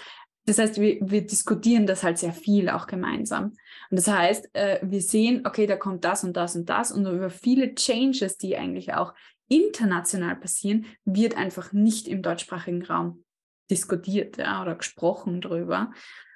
Das 0.46 0.58
heißt, 0.58 0.80
wir, 0.80 0.98
wir 1.00 1.26
diskutieren 1.26 1.86
das 1.86 2.02
halt 2.02 2.18
sehr 2.18 2.32
viel 2.32 2.68
auch 2.68 2.86
gemeinsam. 2.86 3.52
Und 3.90 3.98
das 3.98 4.08
heißt, 4.08 4.50
äh, 4.52 4.80
wir 4.82 5.00
sehen, 5.00 5.42
okay, 5.46 5.66
da 5.66 5.76
kommt 5.76 6.04
das 6.04 6.24
und 6.24 6.36
das 6.36 6.56
und 6.56 6.68
das 6.68 6.90
und 6.90 7.06
über 7.06 7.30
viele 7.30 7.74
Changes, 7.74 8.36
die 8.36 8.56
eigentlich 8.56 8.94
auch 8.94 9.14
international 9.48 10.34
passieren, 10.34 10.86
wird 11.04 11.36
einfach 11.36 11.72
nicht 11.72 12.08
im 12.08 12.22
deutschsprachigen 12.22 12.84
Raum 12.84 13.24
diskutiert 13.70 14.36
ja, 14.38 14.62
oder 14.62 14.74
gesprochen 14.74 15.40
drüber. 15.40 15.92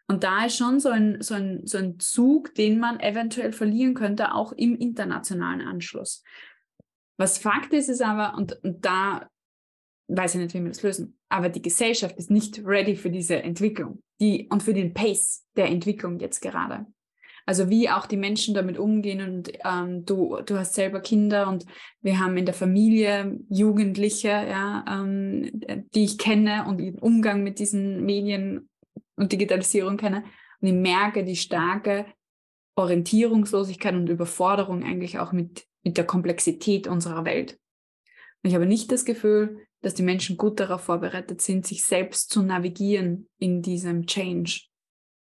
Und 0.09 0.25
da 0.25 0.47
ist 0.47 0.57
schon 0.57 0.81
so 0.81 0.89
ein, 0.89 1.23
so, 1.23 1.35
ein, 1.35 1.67
so 1.67 1.79
ein 1.79 2.01
Zug, 2.01 2.55
den 2.57 2.81
man 2.81 2.99
eventuell 2.99 3.53
verlieren 3.53 3.95
könnte, 3.95 4.35
auch 4.35 4.53
im 4.53 4.77
internationalen 4.77 5.61
Anschluss. 5.61 6.25
Was 7.17 7.39
Fakt 7.39 7.73
ist, 7.73 7.89
ist 7.89 8.03
aber, 8.03 8.37
und, 8.37 8.59
und 8.65 8.85
da 8.85 9.29
weiß 10.09 10.35
ich 10.35 10.41
nicht, 10.41 10.55
wie 10.55 10.63
wir 10.63 10.71
das 10.71 10.83
lösen, 10.83 11.19
aber 11.29 11.49
die 11.49 11.63
Gesellschaft 11.63 12.17
ist 12.17 12.31
nicht 12.31 12.65
ready 12.65 12.97
für 12.97 13.11
diese 13.11 13.43
Entwicklung 13.43 14.03
die, 14.21 14.49
und 14.51 14.63
für 14.63 14.75
den 14.75 14.93
Pace 14.93 15.47
der 15.57 15.67
Entwicklung 15.67 16.19
jetzt 16.19 16.41
gerade. 16.41 16.87
Also 17.47 17.69
wie 17.69 17.89
auch 17.89 18.07
die 18.07 18.17
Menschen 18.17 18.55
damit 18.55 18.79
umgehen 18.79 19.21
und 19.21 19.53
ähm, 19.65 20.05
du, 20.05 20.39
du 20.45 20.57
hast 20.57 20.75
selber 20.75 21.01
Kinder 21.01 21.49
und 21.49 21.67
wir 22.01 22.19
haben 22.19 22.37
in 22.37 22.45
der 22.45 22.55
Familie 22.55 23.39
Jugendliche, 23.49 24.29
ja, 24.29 24.85
ähm, 24.89 25.51
die 25.95 26.05
ich 26.05 26.19
kenne 26.19 26.67
und 26.69 26.81
ihren 26.81 26.99
Umgang 26.99 27.43
mit 27.43 27.59
diesen 27.59 28.05
Medien 28.05 28.69
und 29.17 29.33
Digitalisierung 29.33 29.97
kenne. 29.97 30.25
Und 30.61 30.69
ich 30.69 30.75
merke 30.75 31.25
die 31.25 31.37
starke 31.37 32.07
Orientierungslosigkeit 32.77 33.95
und 33.95 34.09
Überforderung 34.09 34.83
eigentlich 34.83 35.19
auch 35.19 35.33
mit, 35.33 35.67
mit 35.83 35.97
der 35.97 36.05
Komplexität 36.05 36.87
unserer 36.87 37.25
Welt. 37.25 37.59
Und 38.43 38.49
ich 38.49 38.55
habe 38.55 38.67
nicht 38.67 38.91
das 38.91 39.05
Gefühl, 39.05 39.67
dass 39.83 39.95
die 39.95 40.03
Menschen 40.03 40.37
gut 40.37 40.61
darauf 40.61 40.83
vorbereitet 40.83 41.41
sind, 41.41 41.67
sich 41.67 41.85
selbst 41.85 42.31
zu 42.31 42.43
navigieren 42.43 43.29
in 43.39 43.63
diesem 43.63 44.07
Change. 44.07 44.70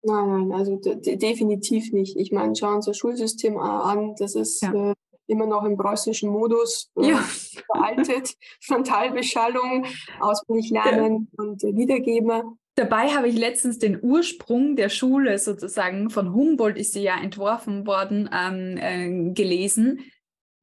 Nein, 0.04 0.48
nein, 0.48 0.52
also 0.52 0.76
definitiv 0.76 1.92
nicht. 1.92 2.16
Ich 2.16 2.32
meine, 2.32 2.56
schauen 2.56 2.76
uns 2.76 2.86
das 2.86 2.96
Schulsystem 2.96 3.56
an, 3.56 4.14
das 4.18 4.34
ist 4.34 4.62
ja. 4.62 4.90
äh, 4.90 4.94
immer 5.28 5.46
noch 5.46 5.64
im 5.64 5.76
preußischen 5.76 6.28
Modus 6.28 6.90
äh, 6.96 7.10
ja. 7.10 7.16
veraltet. 7.18 8.34
Frontalbeschallung, 8.60 9.86
auswendig 10.20 10.70
lernen 10.70 11.28
ja. 11.38 11.44
und 11.44 11.62
äh, 11.62 11.76
wiedergeben. 11.76 12.58
Dabei 12.74 13.08
habe 13.08 13.28
ich 13.28 13.38
letztens 13.38 13.78
den 13.78 14.02
Ursprung 14.02 14.76
der 14.76 14.88
Schule 14.88 15.38
sozusagen, 15.38 16.10
von 16.10 16.34
Humboldt 16.34 16.78
ist 16.78 16.94
sie 16.94 17.02
ja 17.02 17.20
entworfen 17.20 17.86
worden, 17.86 18.30
ähm, 18.32 18.76
äh, 18.78 19.32
gelesen. 19.34 20.00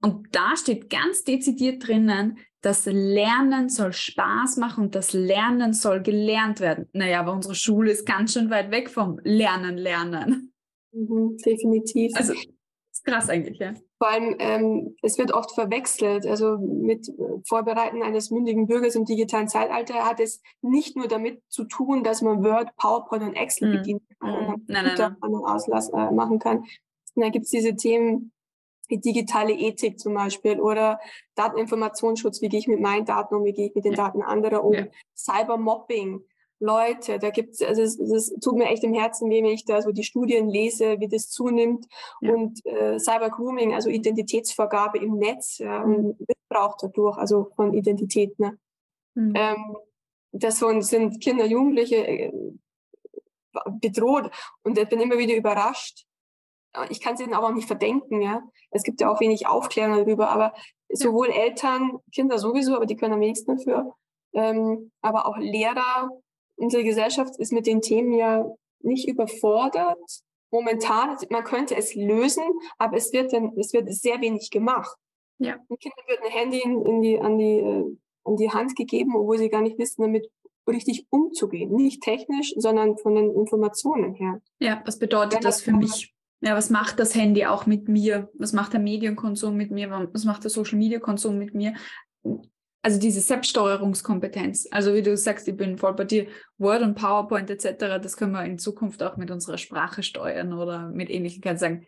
Und 0.02 0.28
da 0.32 0.56
steht 0.56 0.90
ganz 0.90 1.24
dezidiert 1.24 1.88
drinnen, 1.88 2.40
das 2.62 2.86
Lernen 2.86 3.70
soll 3.70 3.94
Spaß 3.94 4.58
machen 4.58 4.86
und 4.86 4.96
das 4.96 5.14
Lernen 5.14 5.74
soll 5.74 6.02
gelernt 6.02 6.60
werden. 6.60 6.90
Naja, 6.94 7.22
aber 7.22 7.34
unsere 7.34 7.56
Schule 7.56 7.92
ist 7.92 8.06
ganz 8.06 8.34
schön 8.34 8.50
weit 8.50 8.72
weg 8.72 8.90
vom 8.90 9.20
Lernen, 9.24 9.78
Lernen. 9.78 10.54
Mhm, 10.92 11.38
definitiv. 11.46 12.12
Also, 12.16 12.34
ist 12.34 13.06
krass 13.06 13.30
eigentlich, 13.30 13.60
ja. 13.60 13.74
Vor 13.98 14.10
allem, 14.10 14.36
ähm, 14.40 14.96
es 15.02 15.18
wird 15.18 15.34
oft 15.34 15.52
verwechselt. 15.52 16.26
Also 16.26 16.58
mit 16.58 17.08
Vorbereiten 17.48 18.02
eines 18.02 18.32
mündigen 18.32 18.66
Bürgers 18.68 18.96
im 18.96 19.06
digitalen 19.06 19.48
Zeitalter 19.48 20.06
hat 20.06 20.20
es 20.20 20.42
nicht 20.62 20.96
nur 20.96 21.08
damit 21.08 21.42
zu 21.50 21.66
tun, 21.66 22.04
dass 22.04 22.22
man 22.22 22.44
Word, 22.44 22.70
PowerPoint 22.78 23.24
und 23.24 23.36
Excel 23.36 23.70
mhm. 23.70 23.78
bedienen 23.78 24.08
kann 24.20 24.30
mhm. 24.32 24.54
und 24.54 24.70
nein, 24.70 24.86
nein, 24.86 25.16
nein. 25.22 25.34
Auslass 25.46 25.90
äh, 25.90 26.12
machen 26.12 26.40
kann. 26.40 26.60
Und 26.60 27.24
da 27.24 27.30
gibt 27.30 27.46
es 27.46 27.52
diese 27.52 27.76
Themen 27.76 28.32
wie 28.90 28.98
digitale 28.98 29.54
Ethik 29.54 30.00
zum 30.00 30.14
Beispiel 30.14 30.60
oder 30.60 31.00
Dateninformationsschutz, 31.36 32.42
wie 32.42 32.50
gehe 32.50 32.60
ich 32.60 32.68
mit 32.68 32.82
meinen 32.82 33.06
Daten 33.06 33.36
um, 33.36 33.46
wie 33.46 33.54
gehe 33.54 33.68
ich 33.68 33.76
mit 33.76 33.86
den 33.86 33.94
ja. 33.94 34.06
Daten 34.06 34.22
anderer 34.22 34.64
um, 34.64 34.74
ja. 34.74 34.88
Cybermobbing. 35.16 36.22
Leute, 36.62 37.20
da 37.20 37.30
gibt's, 37.30 37.62
also 37.62 37.82
es, 37.82 37.98
es 37.98 38.36
tut 38.42 38.58
mir 38.58 38.66
echt 38.66 38.84
im 38.84 38.94
Herzen 38.94 39.30
weh, 39.30 39.42
wenn 39.42 39.52
ich 39.52 39.64
da 39.64 39.82
so 39.82 39.92
die 39.92 40.04
Studien 40.04 40.50
lese, 40.50 41.00
wie 41.00 41.08
das 41.08 41.30
zunimmt 41.30 41.86
ja. 42.20 42.34
und 42.34 42.66
äh, 42.66 43.00
Cybergrooming, 43.00 43.74
also 43.74 43.90
Identitätsvergabe 43.90 44.98
im 44.98 45.18
Netz 45.18 45.60
ja, 45.60 45.86
mhm. 45.86 45.96
und 45.96 46.20
Missbrauch 46.28 46.76
dadurch, 46.82 47.18
also 47.18 47.50
von 47.56 47.74
Identität. 47.74 48.38
Ne? 48.40 48.60
Mhm. 49.16 49.34
Ähm, 49.36 49.78
das 50.32 50.60
sind 50.60 51.22
Kinder, 51.22 51.46
Jugendliche 51.46 52.06
äh, 52.06 52.32
bedroht 53.80 54.30
und 54.64 54.78
ich 54.78 54.90
bin 54.90 55.00
immer 55.00 55.18
wieder 55.18 55.36
überrascht, 55.36 56.06
ich 56.90 57.02
kann 57.02 57.16
es 57.16 57.22
ihnen 57.22 57.34
aber 57.34 57.48
auch 57.48 57.54
nicht 57.54 57.68
verdenken, 57.68 58.22
ja. 58.22 58.44
Es 58.72 58.84
gibt 58.84 59.02
ja 59.02 59.12
auch 59.12 59.20
wenig 59.20 59.48
Aufklärung 59.48 59.98
darüber, 59.98 60.30
aber 60.30 60.54
sowohl 60.90 61.30
Eltern, 61.30 62.00
Kinder 62.14 62.38
sowieso, 62.38 62.76
aber 62.76 62.86
die 62.86 62.96
können 62.96 63.14
am 63.14 63.22
wenigsten 63.22 63.58
dafür, 63.58 63.94
ähm, 64.34 64.92
aber 65.02 65.26
auch 65.26 65.38
Lehrer. 65.38 66.10
Unsere 66.56 66.84
Gesellschaft 66.84 67.38
ist 67.40 67.54
mit 67.54 67.68
den 67.68 67.82
Themen 67.82 68.14
ja 68.14 68.46
nicht 68.82 69.08
überfordert. 69.08 69.98
Momentan, 70.52 71.18
man 71.30 71.44
könnte 71.44 71.76
es 71.76 71.96
lösen, 71.96 72.44
aber 72.78 72.98
es 72.98 73.14
wird 73.14 73.34
dann, 73.34 73.54
es 73.58 73.72
wird 73.74 73.92
sehr 73.94 74.20
wenig 74.22 74.50
gemacht. 74.50 74.98
Ja. 75.38 75.58
Den 75.70 75.78
Kindern 75.78 76.06
wird 76.08 76.24
ein 76.24 76.32
Handy 76.32 76.62
in 76.62 77.02
die, 77.02 77.20
an 77.20 77.38
die, 77.38 77.60
äh, 77.60 77.98
an 78.26 78.36
die 78.36 78.52
Hand 78.52 78.76
gegeben, 78.76 79.16
obwohl 79.16 79.38
sie 79.38 79.50
gar 79.50 79.62
nicht 79.62 79.78
wissen, 79.78 80.02
damit 80.02 80.30
richtig 80.68 81.08
umzugehen. 81.10 81.72
Nicht 81.72 82.04
technisch, 82.04 82.54
sondern 82.58 82.98
von 82.98 83.16
den 83.16 83.34
Informationen 83.34 84.14
her. 84.16 84.42
Ja, 84.60 84.82
was 84.86 85.00
bedeutet 85.00 85.44
das 85.44 85.62
für 85.62 85.72
mich? 85.72 86.14
Ja, 86.42 86.56
was 86.56 86.70
macht 86.70 87.00
das 87.00 87.16
Handy 87.16 87.46
auch 87.46 87.66
mit 87.66 87.90
mir? 87.90 88.30
Was 88.36 88.54
macht 88.54 88.74
der 88.74 88.80
Medienkonsum 88.80 89.56
mit 89.56 89.72
mir? 89.72 89.90
Was 90.14 90.24
macht 90.24 90.44
der 90.44 90.52
Social 90.52 90.78
Media 90.78 91.00
Konsum 91.00 91.38
mit 91.38 91.54
mir? 91.54 91.74
Also 92.82 92.98
diese 92.98 93.20
Selbststeuerungskompetenz. 93.20 94.68
Also 94.72 94.94
wie 94.94 95.02
du 95.02 95.18
sagst, 95.18 95.48
ich 95.50 95.58
bin 95.58 95.78
voll 95.78 95.94
bei 95.96 96.06
dir. 96.06 96.28
Word 96.58 96.82
und 96.82 96.96
PowerPoint 96.96 97.50
etc. 97.50 98.00
Das 98.02 98.16
können 98.16 98.32
wir 98.32 98.46
in 98.46 98.58
Zukunft 98.58 99.04
auch 99.04 99.18
mit 99.18 99.32
unserer 99.32 99.58
Sprache 99.58 100.02
steuern 100.02 100.54
oder 100.54 100.88
mit 100.90 101.10
ähnlichen. 101.10 101.42
Kann 101.42 101.58
sagen, 101.58 101.86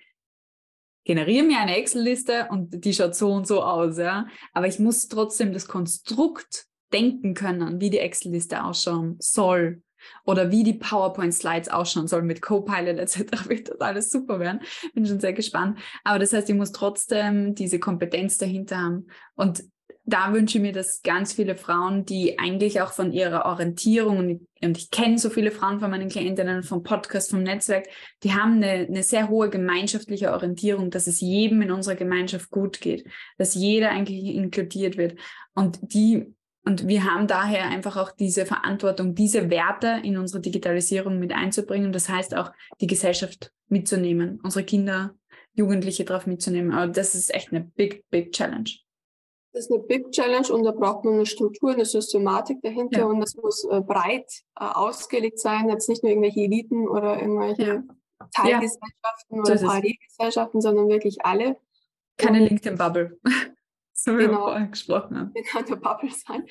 generiere 1.05 1.45
mir 1.45 1.59
eine 1.59 1.77
Excel-Liste 1.77 2.47
und 2.49 2.83
die 2.83 2.93
schaut 2.93 3.15
so 3.15 3.31
und 3.31 3.47
so 3.47 3.63
aus, 3.63 3.97
ja. 3.97 4.27
Aber 4.53 4.67
ich 4.67 4.79
muss 4.79 5.07
trotzdem 5.07 5.53
das 5.53 5.67
Konstrukt 5.67 6.65
denken 6.91 7.35
können, 7.35 7.79
wie 7.79 7.89
die 7.89 7.99
Excel-Liste 7.99 8.65
ausschauen 8.65 9.15
soll 9.19 9.81
oder 10.25 10.51
wie 10.51 10.63
die 10.63 10.73
PowerPoint-Slides 10.73 11.69
ausschauen 11.69 12.07
sollen 12.07 12.25
mit 12.25 12.41
Copilot 12.41 12.97
etc. 12.97 13.19
wird 13.49 13.69
das 13.69 13.81
alles 13.81 14.11
super 14.11 14.39
werden. 14.39 14.61
Bin 14.93 15.05
schon 15.05 15.19
sehr 15.19 15.33
gespannt. 15.33 15.79
Aber 16.03 16.19
das 16.19 16.33
heißt, 16.33 16.49
ich 16.49 16.55
muss 16.55 16.71
trotzdem 16.71 17.55
diese 17.55 17.79
Kompetenz 17.79 18.37
dahinter 18.37 18.77
haben. 18.77 19.07
Und 19.35 19.63
da 20.03 20.33
wünsche 20.33 20.57
ich 20.57 20.61
mir, 20.61 20.73
dass 20.73 21.03
ganz 21.03 21.33
viele 21.33 21.55
Frauen, 21.55 22.05
die 22.05 22.39
eigentlich 22.39 22.81
auch 22.81 22.91
von 22.91 23.11
ihrer 23.11 23.45
Orientierung, 23.45 24.17
und 24.61 24.77
ich, 24.77 24.89
kenne 24.89 25.17
so 25.17 25.29
viele 25.29 25.51
Frauen 25.51 25.79
von 25.79 25.91
meinen 25.91 26.09
Klientinnen, 26.09 26.63
vom 26.63 26.83
Podcast, 26.83 27.31
vom 27.31 27.43
Netzwerk, 27.43 27.87
die 28.23 28.33
haben 28.33 28.55
eine, 28.55 28.87
eine 28.87 29.03
sehr 29.03 29.29
hohe 29.29 29.49
gemeinschaftliche 29.49 30.33
Orientierung, 30.33 30.89
dass 30.89 31.07
es 31.07 31.21
jedem 31.21 31.61
in 31.61 31.71
unserer 31.71 31.95
Gemeinschaft 31.95 32.49
gut 32.49 32.81
geht, 32.81 33.05
dass 33.37 33.53
jeder 33.53 33.91
eigentlich 33.91 34.35
inkludiert 34.35 34.97
wird. 34.97 35.19
Und 35.53 35.79
die 35.81 36.33
und 36.63 36.87
wir 36.87 37.03
haben 37.05 37.27
daher 37.27 37.65
einfach 37.65 37.97
auch 37.97 38.11
diese 38.11 38.45
Verantwortung, 38.45 39.15
diese 39.15 39.49
Werte 39.49 39.99
in 40.03 40.17
unsere 40.17 40.41
Digitalisierung 40.41 41.17
mit 41.17 41.33
einzubringen. 41.33 41.91
Das 41.91 42.07
heißt 42.07 42.35
auch, 42.35 42.51
die 42.79 42.87
Gesellschaft 42.87 43.51
mitzunehmen, 43.67 44.39
unsere 44.43 44.63
Kinder, 44.63 45.15
Jugendliche 45.53 46.05
drauf 46.05 46.27
mitzunehmen. 46.27 46.71
Aber 46.71 46.91
das 46.91 47.15
ist 47.15 47.33
echt 47.33 47.51
eine 47.51 47.61
big, 47.61 48.05
big 48.09 48.31
Challenge. 48.31 48.69
Das 49.53 49.65
ist 49.65 49.71
eine 49.71 49.83
Big 49.83 50.11
Challenge 50.11 50.47
und 50.53 50.63
da 50.63 50.71
braucht 50.71 51.03
man 51.03 51.15
eine 51.15 51.25
Struktur, 51.25 51.71
eine 51.71 51.83
Systematik 51.83 52.61
dahinter 52.61 52.99
ja. 52.99 53.05
und 53.05 53.19
das 53.19 53.35
muss 53.35 53.65
äh, 53.65 53.81
breit 53.81 54.31
äh, 54.57 54.63
ausgelegt 54.63 55.39
sein, 55.39 55.67
jetzt 55.67 55.89
nicht 55.89 56.03
nur 56.03 56.11
irgendwelche 56.11 56.39
Eliten 56.39 56.87
oder 56.87 57.19
irgendwelche 57.19 57.63
ja. 57.63 57.83
Teilgesellschaften 58.33 59.35
ja. 59.35 59.41
oder 59.41 59.55
Parallelgesellschaften, 59.55 60.61
sondern 60.61 60.87
wirklich 60.87 61.25
alle. 61.25 61.57
Keine 62.15 62.39
LinkedIn-Bubble 62.39 63.19
wie 64.05 64.25
genau. 64.25 64.31
wir 64.31 64.39
vorhin 64.39 64.71
gesprochen 64.71 65.17
haben. 65.17 65.33
Genau, 65.33 65.65
der 65.65 65.75
Bubble 65.75 66.11
sein. 66.11 66.45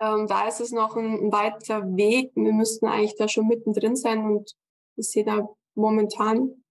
Ähm, 0.00 0.26
da 0.26 0.48
ist 0.48 0.60
es 0.60 0.72
noch 0.72 0.96
ein, 0.96 1.26
ein, 1.26 1.32
weiter 1.32 1.84
Weg. 1.96 2.32
Wir 2.34 2.52
müssten 2.52 2.86
eigentlich 2.86 3.16
da 3.16 3.28
schon 3.28 3.46
mittendrin 3.46 3.96
sein 3.96 4.24
und 4.24 4.54
ich 4.96 5.08
sehe 5.08 5.24
da 5.24 5.48
momentan 5.74 6.62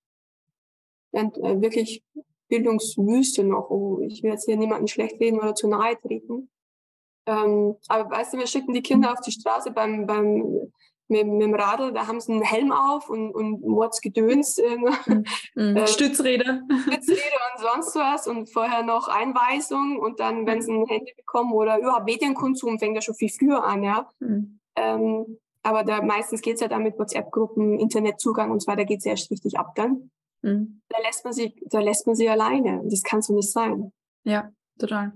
äh, 1.12 1.26
wirklich 1.62 2.04
Bildungswüste 2.48 3.44
noch. 3.44 3.70
Oh, 3.70 4.00
ich 4.02 4.24
will 4.24 4.32
jetzt 4.32 4.46
hier 4.46 4.58
niemanden 4.58 4.88
schlecht 4.88 5.20
reden 5.20 5.40
oder 5.40 5.56
zu 5.56 5.68
nahe 5.68 5.98
treten. 5.98 6.50
Ähm, 7.26 7.76
aber 7.88 8.10
weißt 8.10 8.34
du, 8.34 8.38
wir 8.38 8.48
schicken 8.48 8.74
die 8.74 8.82
Kinder 8.82 9.14
auf 9.14 9.22
die 9.22 9.32
Straße 9.32 9.72
beim, 9.72 10.06
beim 10.08 10.72
mit, 11.10 11.28
mit 11.28 11.42
dem 11.42 11.54
Radl, 11.54 11.92
da 11.92 12.08
haben 12.08 12.20
sie 12.22 12.32
einen 12.32 12.44
Helm 12.44 12.72
auf 12.72 13.10
und, 13.10 13.34
und 13.34 13.62
Mordsgedöns. 13.62 14.58
Mhm. 14.58 15.26
Mhm. 15.56 15.78
Äh, 15.78 15.88
Stützräder. 15.88 16.62
Stützräder 16.84 17.40
und 17.54 17.62
sonst 17.62 17.96
was 17.96 18.28
und 18.28 18.50
vorher 18.52 18.84
noch 18.84 19.08
Einweisung 19.08 20.00
und 20.00 20.20
dann, 20.20 20.46
wenn 20.46 20.62
sie 20.62 20.72
ein 20.72 20.86
Handy 20.86 21.14
bekommen 21.16 21.52
oder 21.54 21.80
überhaupt 21.80 22.06
Medienkonsum 22.06 22.80
fängt 22.80 22.96
ja 22.96 23.02
schon 23.02 23.16
viel 23.16 23.30
früher 23.30 23.64
an, 23.64 23.84
ja. 23.84 24.10
Mhm. 24.20 24.60
Ähm, 24.76 25.40
aber 25.64 25.84
da 25.84 26.02
meistens 26.02 26.42
geht 26.42 26.56
es 26.56 26.62
ja 26.62 26.68
dann 26.68 26.84
mit 26.84 26.98
WhatsApp-Gruppen, 26.98 27.80
Internetzugang 27.80 28.52
und 28.52 28.62
so 28.62 28.68
weiter, 28.68 28.86
geht 28.86 29.00
es 29.00 29.06
erst 29.06 29.30
richtig 29.32 29.60
ab 29.60 29.76
dann. 29.76 30.12
Mhm. 30.42 30.82
Da 30.90 30.98
lässt 31.00 31.26
man 31.26 31.34
sie, 31.34 31.54
da 31.66 31.80
lässt 31.80 32.08
man 32.08 32.16
sie 32.16 32.30
alleine. 32.30 32.82
Das 32.86 33.04
kann 33.04 33.22
so 33.22 33.34
nicht 33.34 33.52
sein. 33.52 33.92
Ja, 34.24 34.52
total. 34.78 35.14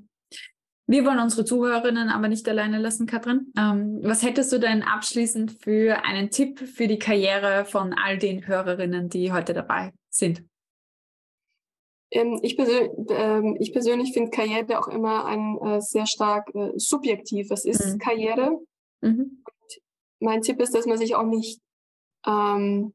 Wir 0.85 1.05
wollen 1.05 1.19
unsere 1.19 1.45
Zuhörerinnen 1.45 2.09
aber 2.09 2.27
nicht 2.27 2.47
alleine 2.47 2.77
lassen, 2.77 3.07
Katrin. 3.07 3.53
Ähm, 3.57 3.99
was 4.03 4.21
hättest 4.21 4.51
du 4.51 4.59
denn 4.59 4.83
abschließend 4.83 5.51
für 5.51 6.03
einen 6.03 6.29
Tipp 6.29 6.59
für 6.59 6.87
die 6.87 6.99
Karriere 6.99 7.65
von 7.65 7.93
all 7.93 8.17
den 8.17 8.45
Hörerinnen, 8.45 9.07
die 9.07 9.31
heute 9.31 9.53
dabei 9.53 9.93
sind? 10.09 10.43
Ähm, 12.11 12.39
ich, 12.43 12.57
persönlich, 12.57 12.91
ähm, 13.09 13.55
ich 13.59 13.71
persönlich 13.71 14.13
finde 14.13 14.31
Karriere 14.31 14.77
auch 14.79 14.89
immer 14.89 15.25
ein 15.25 15.57
äh, 15.61 15.81
sehr 15.81 16.05
stark 16.05 16.53
äh, 16.53 16.71
subjektiv. 16.75 17.49
Es 17.49 17.65
ist 17.65 17.93
mhm. 17.93 17.97
Karriere. 17.99 18.59
Mhm. 19.01 19.43
mein 20.19 20.41
Tipp 20.41 20.61
ist, 20.61 20.73
dass 20.73 20.85
man 20.85 20.97
sich 20.97 21.15
auch 21.15 21.25
nicht 21.25 21.59
ähm, 22.25 22.93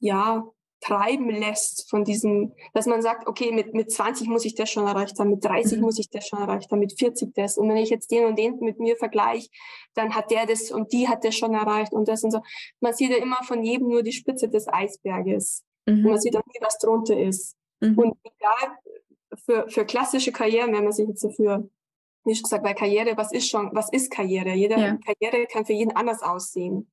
ja, 0.00 0.44
treiben 0.84 1.30
lässt 1.30 1.88
von 1.88 2.04
diesem, 2.04 2.52
dass 2.74 2.86
man 2.86 3.00
sagt, 3.00 3.26
okay, 3.26 3.52
mit, 3.52 3.72
mit 3.72 3.90
20 3.90 4.28
muss 4.28 4.44
ich 4.44 4.54
das 4.54 4.70
schon 4.70 4.86
erreicht 4.86 5.18
haben, 5.18 5.30
mit 5.30 5.44
30 5.44 5.78
mhm. 5.78 5.84
muss 5.84 5.98
ich 5.98 6.10
das 6.10 6.26
schon 6.26 6.40
erreicht 6.40 6.70
haben, 6.70 6.80
mit 6.80 6.98
40 6.98 7.34
das. 7.34 7.56
Und 7.56 7.68
wenn 7.68 7.78
ich 7.78 7.88
jetzt 7.88 8.10
den 8.10 8.26
und 8.26 8.38
den 8.38 8.58
mit 8.60 8.78
mir 8.78 8.96
vergleiche, 8.96 9.48
dann 9.94 10.14
hat 10.14 10.30
der 10.30 10.46
das 10.46 10.70
und 10.70 10.92
die 10.92 11.08
hat 11.08 11.24
das 11.24 11.36
schon 11.36 11.54
erreicht 11.54 11.92
und 11.92 12.08
das 12.08 12.22
und 12.22 12.32
so. 12.32 12.40
Man 12.80 12.92
sieht 12.92 13.10
ja 13.10 13.16
immer 13.16 13.42
von 13.44 13.62
jedem 13.62 13.88
nur 13.88 14.02
die 14.02 14.12
Spitze 14.12 14.48
des 14.48 14.68
Eisberges. 14.68 15.64
Mhm. 15.86 16.04
Und 16.04 16.10
man 16.10 16.20
sieht 16.20 16.36
auch 16.36 16.44
nie, 16.46 16.60
was 16.60 16.78
drunter 16.78 17.18
ist. 17.18 17.56
Mhm. 17.80 17.98
Und 17.98 18.18
egal, 18.22 18.76
für, 19.44 19.68
für 19.68 19.84
klassische 19.86 20.32
Karrieren, 20.32 20.72
wenn 20.74 20.84
man 20.84 20.92
sich 20.92 21.08
jetzt 21.08 21.24
dafür, 21.24 21.68
wie 22.24 22.34
schon 22.34 22.44
gesagt, 22.44 22.62
bei 22.62 22.74
Karriere, 22.74 23.16
was 23.16 23.32
ist 23.32 23.48
schon, 23.48 23.70
was 23.72 23.90
ist 23.90 24.10
Karriere? 24.10 24.52
Jede 24.52 24.78
ja. 24.78 24.98
Karriere 24.98 25.46
kann 25.46 25.64
für 25.64 25.72
jeden 25.72 25.96
anders 25.96 26.22
aussehen. 26.22 26.90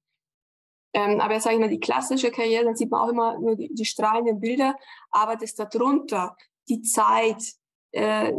Ähm, 0.93 1.21
aber 1.21 1.35
jetzt 1.35 1.43
sage 1.43 1.55
ich 1.55 1.61
mal, 1.61 1.69
die 1.69 1.79
klassische 1.79 2.31
Karriere, 2.31 2.65
dann 2.65 2.75
sieht 2.75 2.91
man 2.91 3.01
auch 3.01 3.11
immer 3.11 3.39
nur 3.39 3.55
die, 3.55 3.73
die 3.73 3.85
strahlenden 3.85 4.39
Bilder, 4.39 4.75
aber 5.09 5.35
das 5.37 5.55
darunter, 5.55 6.35
die 6.67 6.81
Zeit, 6.81 7.41
äh, 7.91 8.33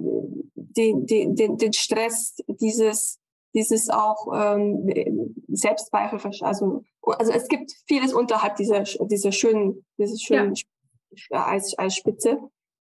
den, 0.55 1.07
den, 1.07 1.35
den, 1.35 1.57
den 1.57 1.73
Stress, 1.73 2.37
dieses, 2.47 3.21
dieses 3.55 3.89
auch 3.89 4.27
ähm, 4.35 5.35
Selbstzweifel, 5.49 6.21
also, 6.41 6.83
also 7.03 7.33
es 7.33 7.49
gibt 7.49 7.73
vieles 7.87 8.13
unterhalb 8.13 8.57
dieser, 8.57 8.83
dieser 8.83 9.33
schönen, 9.33 9.85
dieser 9.99 10.19
schönen 10.19 10.55
ja. 11.31 11.45
als, 11.45 11.77
als 11.79 11.97
Spitze. 11.97 12.39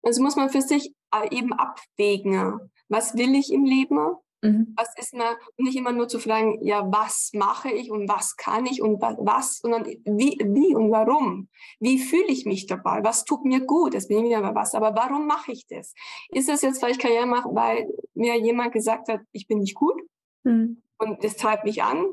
Also 0.03 0.21
muss 0.21 0.35
man 0.35 0.49
für 0.49 0.61
sich 0.61 0.93
äh, 1.11 1.35
eben 1.35 1.53
abwägen, 1.53 2.59
was 2.87 3.15
will 3.15 3.33
ich 3.35 3.51
im 3.51 3.65
Leben 3.65 3.97
Mhm. 4.45 4.73
Was 4.75 4.93
ist 4.97 5.13
mir, 5.13 5.37
nicht 5.57 5.75
immer 5.75 5.91
nur 5.91 6.07
zu 6.07 6.19
fragen, 6.19 6.63
ja, 6.63 6.85
was 6.91 7.31
mache 7.33 7.71
ich 7.71 7.91
und 7.91 8.07
was 8.07 8.35
kann 8.37 8.65
ich 8.65 8.81
und 8.81 9.01
was, 9.01 9.59
sondern 9.59 9.85
wie, 9.85 10.37
wie 10.43 10.75
und 10.75 10.91
warum? 10.91 11.49
Wie 11.79 11.99
fühle 11.99 12.27
ich 12.27 12.45
mich 12.45 12.67
dabei? 12.67 13.03
Was 13.03 13.25
tut 13.25 13.43
mir 13.43 13.61
gut? 13.61 13.93
Das 13.93 14.07
bin 14.07 14.19
ich 14.19 14.25
wieder 14.25 14.41
bei 14.41 14.53
was. 14.53 14.75
Aber 14.75 14.95
warum 14.95 15.27
mache 15.27 15.51
ich 15.51 15.65
das? 15.67 15.93
Ist 16.29 16.49
das 16.49 16.61
jetzt, 16.61 16.81
weil 16.81 16.91
ich 16.91 16.99
Karriere 16.99 17.25
mache, 17.25 17.49
weil 17.53 17.89
mir 18.13 18.37
jemand 18.37 18.71
gesagt 18.71 19.09
hat, 19.09 19.21
ich 19.31 19.47
bin 19.47 19.59
nicht 19.59 19.75
gut 19.75 19.99
mhm. 20.43 20.81
und 20.97 21.23
das 21.23 21.35
treibt 21.35 21.65
mich 21.65 21.83
an? 21.83 22.05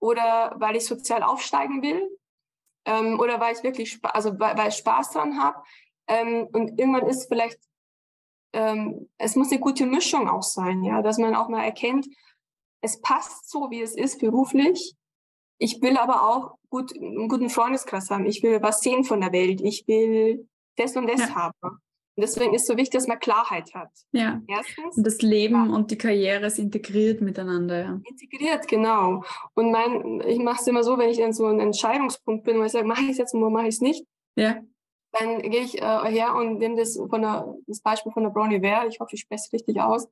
Oder 0.00 0.54
weil 0.58 0.76
ich 0.76 0.84
sozial 0.84 1.22
aufsteigen 1.22 1.82
will? 1.82 2.08
Ähm, 2.86 3.18
oder 3.18 3.40
weil 3.40 3.54
ich 3.54 3.62
wirklich, 3.62 3.98
also 4.02 4.38
weil, 4.38 4.56
weil 4.56 4.68
ich 4.68 4.76
Spaß 4.76 5.12
dran 5.12 5.42
habe? 5.42 5.62
Ähm, 6.06 6.46
und 6.52 6.78
irgendwann 6.78 7.06
ist 7.06 7.26
vielleicht 7.28 7.58
ähm, 8.54 9.08
es 9.18 9.36
muss 9.36 9.50
eine 9.50 9.60
gute 9.60 9.84
Mischung 9.84 10.28
auch 10.28 10.42
sein, 10.42 10.82
ja, 10.82 11.02
dass 11.02 11.18
man 11.18 11.34
auch 11.34 11.48
mal 11.48 11.64
erkennt, 11.64 12.06
es 12.80 13.00
passt 13.00 13.50
so, 13.50 13.70
wie 13.70 13.82
es 13.82 13.96
ist 13.96 14.20
beruflich. 14.20 14.94
Ich 15.58 15.80
will 15.80 15.96
aber 15.96 16.22
auch 16.28 16.58
gut, 16.68 16.94
einen 16.94 17.28
guten 17.28 17.48
Freundeskreis 17.48 18.10
haben. 18.10 18.26
Ich 18.26 18.42
will 18.42 18.60
was 18.62 18.80
sehen 18.80 19.04
von 19.04 19.20
der 19.20 19.32
Welt. 19.32 19.60
Ich 19.62 19.86
will 19.86 20.48
das 20.76 20.96
und 20.96 21.08
das 21.08 21.20
ja. 21.20 21.34
haben. 21.34 21.54
Und 21.62 22.22
deswegen 22.22 22.54
ist 22.54 22.62
es 22.62 22.68
so 22.68 22.76
wichtig, 22.76 22.92
dass 22.92 23.08
man 23.08 23.18
Klarheit 23.18 23.74
hat. 23.74 23.90
Ja. 24.12 24.40
Erstens. 24.46 24.96
Und 24.96 25.06
das 25.06 25.22
Leben 25.22 25.70
ja. 25.70 25.74
und 25.74 25.90
die 25.90 25.98
Karriere 25.98 26.46
ist 26.46 26.58
integriert 26.58 27.22
miteinander. 27.22 27.80
Ja. 27.80 28.00
Integriert, 28.04 28.68
genau. 28.68 29.24
Und 29.54 29.72
mein, 29.72 30.20
ich 30.26 30.38
mache 30.38 30.60
es 30.60 30.66
immer 30.66 30.84
so, 30.84 30.98
wenn 30.98 31.08
ich 31.08 31.18
in 31.18 31.32
so 31.32 31.46
einem 31.46 31.60
Entscheidungspunkt 31.60 32.44
bin, 32.44 32.58
wo 32.58 32.64
ich 32.64 32.72
sage, 32.72 32.86
mache 32.86 33.02
ich 33.02 33.10
es 33.10 33.18
jetzt 33.18 33.34
oder 33.34 33.50
mache 33.50 33.68
ich 33.68 33.76
es 33.76 33.80
nicht. 33.80 34.04
Ja 34.36 34.60
dann 35.18 35.42
gehe 35.42 35.62
ich 35.62 35.80
äh, 35.80 36.10
her 36.10 36.34
und 36.34 36.58
nehme 36.58 36.76
das, 36.76 36.96
von 36.96 37.22
der, 37.22 37.54
das 37.66 37.80
Beispiel 37.80 38.12
von 38.12 38.24
der 38.24 38.30
Brownie 38.30 38.62
Ware. 38.62 38.88
Ich 38.88 39.00
hoffe, 39.00 39.14
ich 39.14 39.20
spreche 39.20 39.44
es 39.46 39.52
richtig 39.52 39.80
aus. 39.80 40.08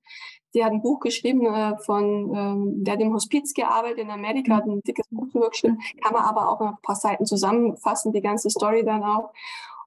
Die 0.55 0.65
hat 0.65 0.73
ein 0.73 0.83
Buch 0.83 1.01
geschrieben, 1.01 1.47
äh, 1.47 1.77
von, 1.79 2.33
ähm, 2.35 2.85
der 2.85 2.95
hat 2.95 3.01
im 3.01 3.13
Hospiz 3.13 3.53
gearbeitet 3.53 3.99
in 3.99 4.11
Amerika, 4.11 4.57
hat 4.57 4.67
ein 4.67 4.81
dickes 4.83 5.09
Buch 5.11 5.29
drüber 5.31 5.51
geschrieben, 5.51 5.81
kann 6.03 6.13
man 6.13 6.25
aber 6.25 6.49
auch 6.49 6.61
noch 6.61 6.73
ein 6.73 6.83
paar 6.83 6.97
Seiten 6.97 7.27
zusammenfassen, 7.27 8.13
die 8.13 8.21
ganze 8.21 8.51
Story 8.51 8.85
dann 8.85 9.03
auch. 9.03 9.33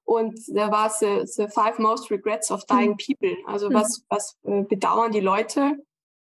Und 0.04 0.38
da 0.48 0.70
war 0.70 0.86
es 0.86 1.00
the, 1.00 1.22
the 1.24 1.48
Five 1.48 1.78
Most 1.78 2.10
Regrets 2.10 2.50
of 2.52 2.64
Dying 2.66 2.90
mhm. 2.90 2.96
People. 2.96 3.36
Also 3.46 3.72
was, 3.72 4.04
was 4.08 4.36
äh, 4.44 4.62
bedauern 4.62 5.12
die 5.12 5.20
Leute, 5.20 5.84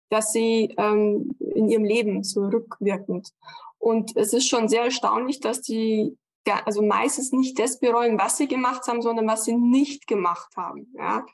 dass 0.08 0.32
sie 0.32 0.74
ähm, 0.78 1.34
in 1.40 1.68
ihrem 1.68 1.84
Leben 1.84 2.22
so 2.22 2.46
rückwirkend. 2.46 3.32
Und 3.78 4.16
es 4.16 4.32
ist 4.32 4.48
schon 4.48 4.68
sehr 4.68 4.84
erstaunlich, 4.84 5.40
dass 5.40 5.62
die 5.62 6.16
also 6.64 6.82
meistens 6.82 7.32
nicht 7.32 7.58
das 7.58 7.78
bereuen, 7.78 8.18
was 8.18 8.36
sie 8.36 8.48
gemacht 8.48 8.86
haben, 8.86 9.02
sondern 9.02 9.26
was 9.26 9.44
sie 9.44 9.54
nicht 9.54 10.06
gemacht 10.06 10.56
haben. 10.56 10.92
Ja. 10.96 11.26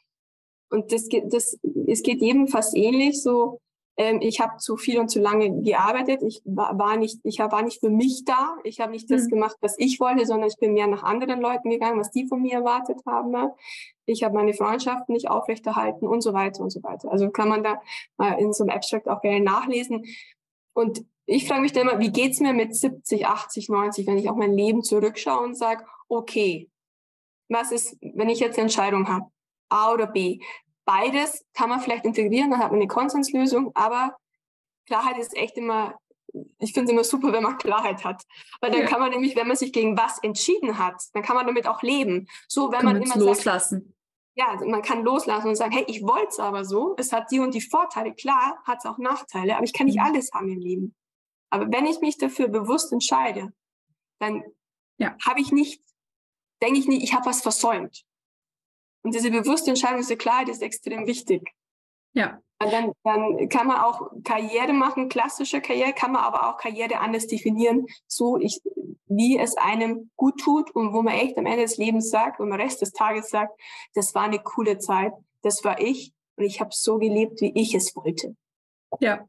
Und 0.70 0.92
das, 0.92 1.08
das, 1.08 1.58
es 1.86 2.02
geht 2.02 2.22
jedem 2.22 2.48
fast 2.48 2.74
ähnlich. 2.74 3.22
So, 3.22 3.60
ähm, 3.98 4.20
ich 4.22 4.40
habe 4.40 4.56
zu 4.56 4.76
viel 4.76 4.98
und 4.98 5.10
zu 5.10 5.20
lange 5.20 5.62
gearbeitet. 5.62 6.22
Ich 6.22 6.40
war, 6.44 6.78
war 6.78 6.96
nicht, 6.96 7.20
ich 7.24 7.38
war 7.38 7.62
nicht 7.62 7.80
für 7.80 7.90
mich 7.90 8.24
da. 8.24 8.56
Ich 8.64 8.80
habe 8.80 8.92
nicht 8.92 9.08
mhm. 9.10 9.14
das 9.14 9.28
gemacht, 9.28 9.56
was 9.60 9.78
ich 9.78 10.00
wollte, 10.00 10.24
sondern 10.24 10.48
ich 10.48 10.56
bin 10.58 10.72
mehr 10.72 10.86
nach 10.86 11.02
anderen 11.02 11.40
Leuten 11.40 11.68
gegangen, 11.68 12.00
was 12.00 12.10
die 12.10 12.26
von 12.26 12.40
mir 12.40 12.54
erwartet 12.54 13.00
haben. 13.06 13.52
Ich 14.06 14.22
habe 14.22 14.34
meine 14.34 14.54
Freundschaften 14.54 15.12
nicht 15.12 15.28
aufrechterhalten 15.28 16.06
und 16.06 16.22
so 16.22 16.32
weiter 16.32 16.62
und 16.62 16.70
so 16.70 16.82
weiter. 16.82 17.12
Also 17.12 17.30
kann 17.30 17.48
man 17.48 17.62
da 17.62 17.82
mal 18.16 18.38
in 18.38 18.52
so 18.52 18.64
einem 18.64 18.74
Abstract 18.74 19.08
auch 19.08 19.20
gerne 19.20 19.44
nachlesen. 19.44 20.06
Und 20.74 21.04
ich 21.32 21.48
frage 21.48 21.62
mich 21.62 21.72
dann 21.72 21.88
immer, 21.88 21.98
wie 21.98 22.12
geht's 22.12 22.40
mir 22.40 22.52
mit 22.52 22.74
70, 22.76 23.26
80, 23.26 23.68
90, 23.68 24.06
wenn 24.06 24.18
ich 24.18 24.28
auf 24.28 24.36
mein 24.36 24.52
Leben 24.52 24.82
zurückschaue 24.82 25.44
und 25.44 25.54
sage, 25.54 25.84
okay, 26.08 26.70
was 27.48 27.72
ist, 27.72 27.96
wenn 28.00 28.28
ich 28.28 28.40
jetzt 28.40 28.56
eine 28.56 28.64
Entscheidung 28.64 29.08
habe, 29.08 29.26
A 29.68 29.92
oder 29.92 30.06
B? 30.06 30.40
Beides 30.84 31.44
kann 31.54 31.70
man 31.70 31.80
vielleicht 31.80 32.04
integrieren, 32.04 32.50
dann 32.50 32.60
hat 32.60 32.70
man 32.70 32.80
eine 32.80 32.88
Konsenslösung, 32.88 33.70
aber 33.74 34.16
Klarheit 34.86 35.18
ist 35.18 35.36
echt 35.36 35.56
immer, 35.56 35.94
ich 36.58 36.72
finde 36.72 36.86
es 36.86 36.90
immer 36.90 37.04
super, 37.04 37.32
wenn 37.32 37.42
man 37.42 37.58
Klarheit 37.58 38.04
hat. 38.04 38.22
Weil 38.60 38.72
dann 38.72 38.80
ja. 38.80 38.86
kann 38.86 39.00
man 39.00 39.10
nämlich, 39.10 39.36
wenn 39.36 39.46
man 39.46 39.56
sich 39.56 39.72
gegen 39.72 39.96
was 39.96 40.18
entschieden 40.22 40.78
hat, 40.78 41.02
dann 41.14 41.22
kann 41.22 41.36
man 41.36 41.46
damit 41.46 41.66
auch 41.66 41.82
leben. 41.82 42.28
So, 42.48 42.72
wenn 42.72 42.80
kann 42.80 42.86
man 42.86 43.02
immer 43.02 43.16
loslassen. 43.16 43.80
Sagt, 43.80 43.96
ja, 44.34 44.66
man 44.66 44.82
kann 44.82 45.04
loslassen 45.04 45.48
und 45.48 45.56
sagen, 45.56 45.72
hey, 45.72 45.84
ich 45.88 46.02
wollte 46.02 46.28
es 46.28 46.38
aber 46.38 46.64
so, 46.64 46.94
es 46.98 47.12
hat 47.12 47.30
die 47.30 47.38
und 47.38 47.54
die 47.54 47.60
Vorteile. 47.60 48.14
Klar, 48.14 48.58
hat 48.64 48.78
es 48.78 48.86
auch 48.86 48.98
Nachteile, 48.98 49.56
aber 49.56 49.64
ich 49.64 49.74
kann 49.74 49.86
nicht 49.86 49.98
mhm. 49.98 50.06
alles 50.06 50.32
haben 50.32 50.48
im 50.48 50.58
Leben. 50.58 50.94
Aber 51.52 51.70
wenn 51.70 51.84
ich 51.84 52.00
mich 52.00 52.16
dafür 52.16 52.48
bewusst 52.48 52.92
entscheide, 52.92 53.52
dann 54.18 54.42
ja. 54.96 55.14
habe 55.22 55.40
ich 55.40 55.52
nicht, 55.52 55.82
denke 56.62 56.78
ich 56.78 56.88
nicht, 56.88 57.02
ich 57.02 57.12
habe 57.12 57.26
was 57.26 57.42
versäumt. 57.42 58.04
Und 59.04 59.14
diese 59.14 59.30
bewusste 59.30 59.70
Entscheidung, 59.70 59.98
diese 59.98 60.16
Klarheit 60.16 60.48
ist 60.48 60.62
extrem 60.62 61.06
wichtig. 61.06 61.52
Ja. 62.14 62.40
Und 62.58 62.72
dann, 62.72 62.92
dann 63.04 63.48
kann 63.50 63.66
man 63.66 63.82
auch 63.82 64.12
Karriere 64.24 64.72
machen, 64.72 65.10
klassische 65.10 65.60
Karriere, 65.60 65.92
kann 65.92 66.12
man 66.12 66.22
aber 66.22 66.48
auch 66.48 66.56
Karriere 66.56 67.00
anders 67.00 67.26
definieren, 67.26 67.86
so 68.06 68.38
ich, 68.38 68.58
wie 69.06 69.36
es 69.36 69.56
einem 69.58 70.10
gut 70.16 70.40
tut 70.40 70.70
und 70.70 70.94
wo 70.94 71.02
man 71.02 71.14
echt 71.14 71.36
am 71.36 71.44
Ende 71.44 71.62
des 71.62 71.76
Lebens 71.76 72.08
sagt, 72.08 72.40
wo 72.40 72.46
man 72.46 72.58
Rest 72.58 72.80
des 72.80 72.92
Tages 72.92 73.28
sagt, 73.28 73.60
das 73.92 74.14
war 74.14 74.22
eine 74.22 74.38
coole 74.38 74.78
Zeit, 74.78 75.12
das 75.42 75.64
war 75.64 75.78
ich 75.80 76.14
und 76.36 76.44
ich 76.44 76.60
habe 76.60 76.70
so 76.72 76.96
gelebt, 76.96 77.42
wie 77.42 77.52
ich 77.54 77.74
es 77.74 77.94
wollte. 77.94 78.36
Ja, 79.00 79.26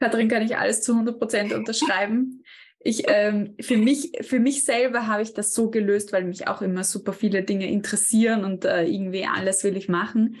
Katrin 0.00 0.28
kann 0.28 0.42
ich 0.42 0.56
alles 0.56 0.82
zu 0.82 0.92
100 0.92 1.18
Prozent 1.18 1.52
unterschreiben. 1.52 2.42
Ich, 2.80 3.04
ähm, 3.06 3.54
für, 3.60 3.78
mich, 3.78 4.12
für 4.20 4.38
mich 4.38 4.64
selber 4.64 5.06
habe 5.06 5.22
ich 5.22 5.32
das 5.32 5.54
so 5.54 5.70
gelöst, 5.70 6.12
weil 6.12 6.24
mich 6.24 6.48
auch 6.48 6.60
immer 6.60 6.84
super 6.84 7.14
viele 7.14 7.42
Dinge 7.42 7.70
interessieren 7.70 8.44
und 8.44 8.66
äh, 8.66 8.84
irgendwie 8.84 9.24
alles 9.24 9.64
will 9.64 9.76
ich 9.76 9.88
machen, 9.88 10.36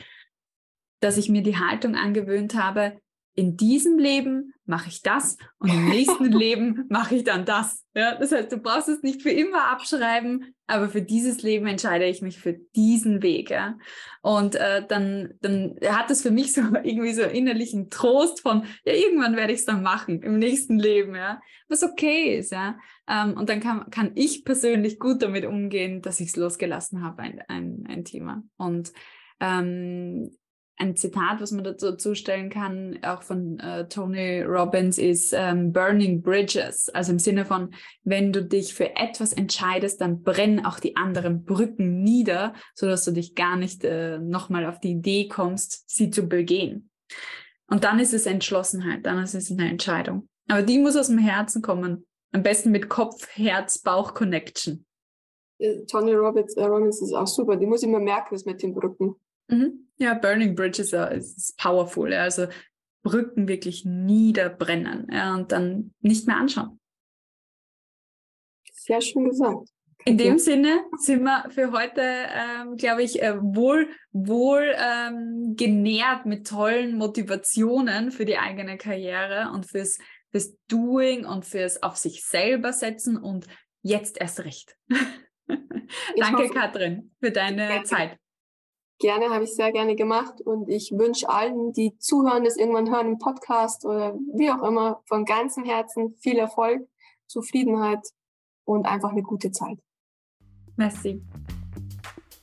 dass 1.00 1.16
ich 1.16 1.30
mir 1.30 1.42
die 1.42 1.56
Haltung 1.56 1.94
angewöhnt 1.94 2.54
habe, 2.54 3.00
in 3.34 3.56
diesem 3.56 3.98
Leben 3.98 4.54
mache 4.64 4.88
ich 4.88 5.02
das 5.02 5.36
und 5.58 5.68
im 5.68 5.88
nächsten 5.88 6.24
Leben 6.32 6.86
mache 6.88 7.16
ich 7.16 7.24
dann 7.24 7.44
das. 7.44 7.84
Ja, 7.94 8.14
das 8.14 8.32
heißt, 8.32 8.50
du 8.50 8.58
brauchst 8.58 8.88
es 8.88 9.02
nicht 9.02 9.22
für 9.22 9.30
immer 9.30 9.70
abschreiben, 9.70 10.54
aber 10.66 10.88
für 10.88 11.02
dieses 11.02 11.42
Leben 11.42 11.66
entscheide 11.66 12.06
ich 12.06 12.22
mich 12.22 12.38
für 12.38 12.54
diesen 12.74 13.22
Weg. 13.22 13.50
Ja? 13.50 13.76
Und 14.22 14.54
äh, 14.54 14.86
dann, 14.86 15.34
dann 15.42 15.76
hat 15.86 16.10
es 16.10 16.22
für 16.22 16.30
mich 16.30 16.52
so 16.52 16.60
irgendwie 16.82 17.12
so 17.12 17.22
innerlichen 17.22 17.90
Trost 17.90 18.40
von, 18.40 18.64
ja, 18.84 18.94
irgendwann 18.94 19.36
werde 19.36 19.52
ich 19.52 19.60
es 19.60 19.66
dann 19.66 19.82
machen 19.82 20.22
im 20.22 20.38
nächsten 20.38 20.78
Leben, 20.78 21.14
ja, 21.14 21.40
was 21.68 21.82
okay 21.82 22.36
ist. 22.36 22.52
Ja? 22.52 22.78
Ähm, 23.08 23.34
und 23.34 23.48
dann 23.48 23.60
kann, 23.60 23.90
kann 23.90 24.12
ich 24.14 24.44
persönlich 24.44 24.98
gut 24.98 25.22
damit 25.22 25.44
umgehen, 25.44 26.02
dass 26.02 26.20
ich 26.20 26.28
es 26.28 26.36
losgelassen 26.36 27.02
habe, 27.02 27.22
ein, 27.22 27.42
ein, 27.48 27.84
ein 27.88 28.04
Thema. 28.04 28.42
Und 28.56 28.92
ähm, 29.40 30.30
ein 30.76 30.96
Zitat, 30.96 31.40
was 31.40 31.52
man 31.52 31.64
dazu 31.64 32.14
stellen 32.14 32.50
kann, 32.50 32.98
auch 33.02 33.22
von 33.22 33.60
äh, 33.60 33.86
Tony 33.88 34.42
Robbins, 34.42 34.98
ist 34.98 35.32
ähm, 35.32 35.72
Burning 35.72 36.20
Bridges. 36.20 36.88
Also 36.88 37.12
im 37.12 37.18
Sinne 37.18 37.44
von, 37.44 37.74
wenn 38.02 38.32
du 38.32 38.44
dich 38.44 38.74
für 38.74 38.96
etwas 38.96 39.32
entscheidest, 39.32 40.00
dann 40.00 40.22
brennen 40.22 40.64
auch 40.64 40.80
die 40.80 40.96
anderen 40.96 41.44
Brücken 41.44 42.02
nieder, 42.02 42.54
sodass 42.74 43.04
du 43.04 43.12
dich 43.12 43.34
gar 43.34 43.56
nicht 43.56 43.84
äh, 43.84 44.18
nochmal 44.18 44.66
auf 44.66 44.80
die 44.80 44.92
Idee 44.92 45.28
kommst, 45.28 45.88
sie 45.88 46.10
zu 46.10 46.28
begehen. 46.28 46.90
Und 47.68 47.84
dann 47.84 47.98
ist 47.98 48.12
es 48.12 48.26
Entschlossenheit, 48.26 49.06
dann 49.06 49.22
ist 49.22 49.34
es 49.34 49.50
eine 49.50 49.70
Entscheidung. 49.70 50.28
Aber 50.48 50.62
die 50.62 50.78
muss 50.78 50.96
aus 50.96 51.08
dem 51.08 51.18
Herzen 51.18 51.62
kommen. 51.62 52.06
Am 52.32 52.42
besten 52.42 52.72
mit 52.72 52.88
Kopf, 52.88 53.28
Herz, 53.34 53.78
Bauch 53.78 54.12
Connection. 54.12 54.84
Tony 55.88 56.12
Robbins, 56.14 56.54
äh, 56.54 56.64
Robbins 56.64 57.00
ist 57.00 57.14
auch 57.14 57.28
super. 57.28 57.56
Die 57.56 57.66
muss 57.66 57.82
ich 57.82 57.88
mir 57.88 58.00
merken, 58.00 58.34
das 58.34 58.44
mit 58.44 58.62
den 58.62 58.74
Brücken. 58.74 59.14
Mhm. 59.48 59.88
Ja, 59.96 60.14
Burning 60.14 60.54
Bridges 60.54 60.92
ist 60.92 61.56
powerful. 61.56 62.12
Ja. 62.12 62.22
Also 62.22 62.48
Brücken 63.02 63.48
wirklich 63.48 63.84
niederbrennen 63.84 65.06
ja, 65.12 65.34
und 65.34 65.52
dann 65.52 65.94
nicht 66.00 66.26
mehr 66.26 66.36
anschauen. 66.36 66.80
Sehr 68.72 69.00
schön 69.00 69.28
gesagt. 69.28 69.68
In 70.06 70.18
dem 70.18 70.34
ja. 70.34 70.38
Sinne 70.38 70.84
sind 70.98 71.22
wir 71.22 71.48
für 71.50 71.72
heute, 71.72 72.02
ähm, 72.02 72.76
glaube 72.76 73.02
ich, 73.02 73.22
äh, 73.22 73.36
wohl, 73.40 73.88
wohl 74.12 74.74
ähm, 74.76 75.54
genährt 75.56 76.26
mit 76.26 76.46
tollen 76.46 76.98
Motivationen 76.98 78.10
für 78.10 78.26
die 78.26 78.36
eigene 78.36 78.76
Karriere 78.76 79.50
und 79.54 79.64
fürs, 79.66 79.98
fürs 80.30 80.58
Doing 80.68 81.24
und 81.24 81.46
fürs 81.46 81.82
auf 81.82 81.96
sich 81.96 82.24
selber 82.24 82.74
setzen 82.74 83.16
und 83.16 83.46
jetzt 83.82 84.20
erst 84.20 84.44
recht. 84.44 84.76
Danke, 86.16 86.42
hoffe, 86.44 86.54
Katrin, 86.54 87.14
für 87.20 87.30
deine. 87.30 87.82
Zeit. 87.84 88.18
Gerne, 88.98 89.30
habe 89.30 89.44
ich 89.44 89.54
sehr 89.54 89.72
gerne 89.72 89.96
gemacht 89.96 90.40
und 90.40 90.68
ich 90.68 90.92
wünsche 90.92 91.28
allen, 91.28 91.72
die 91.72 91.98
zuhören, 91.98 92.44
das 92.44 92.56
irgendwann 92.56 92.90
hören 92.90 93.08
im 93.08 93.18
Podcast 93.18 93.84
oder 93.84 94.14
wie 94.34 94.50
auch 94.50 94.62
immer, 94.62 95.02
von 95.06 95.24
ganzem 95.24 95.64
Herzen 95.64 96.14
viel 96.20 96.38
Erfolg, 96.38 96.88
Zufriedenheit 97.26 98.06
und 98.64 98.86
einfach 98.86 99.10
eine 99.10 99.22
gute 99.22 99.50
Zeit. 99.50 99.78
Merci. 100.76 101.22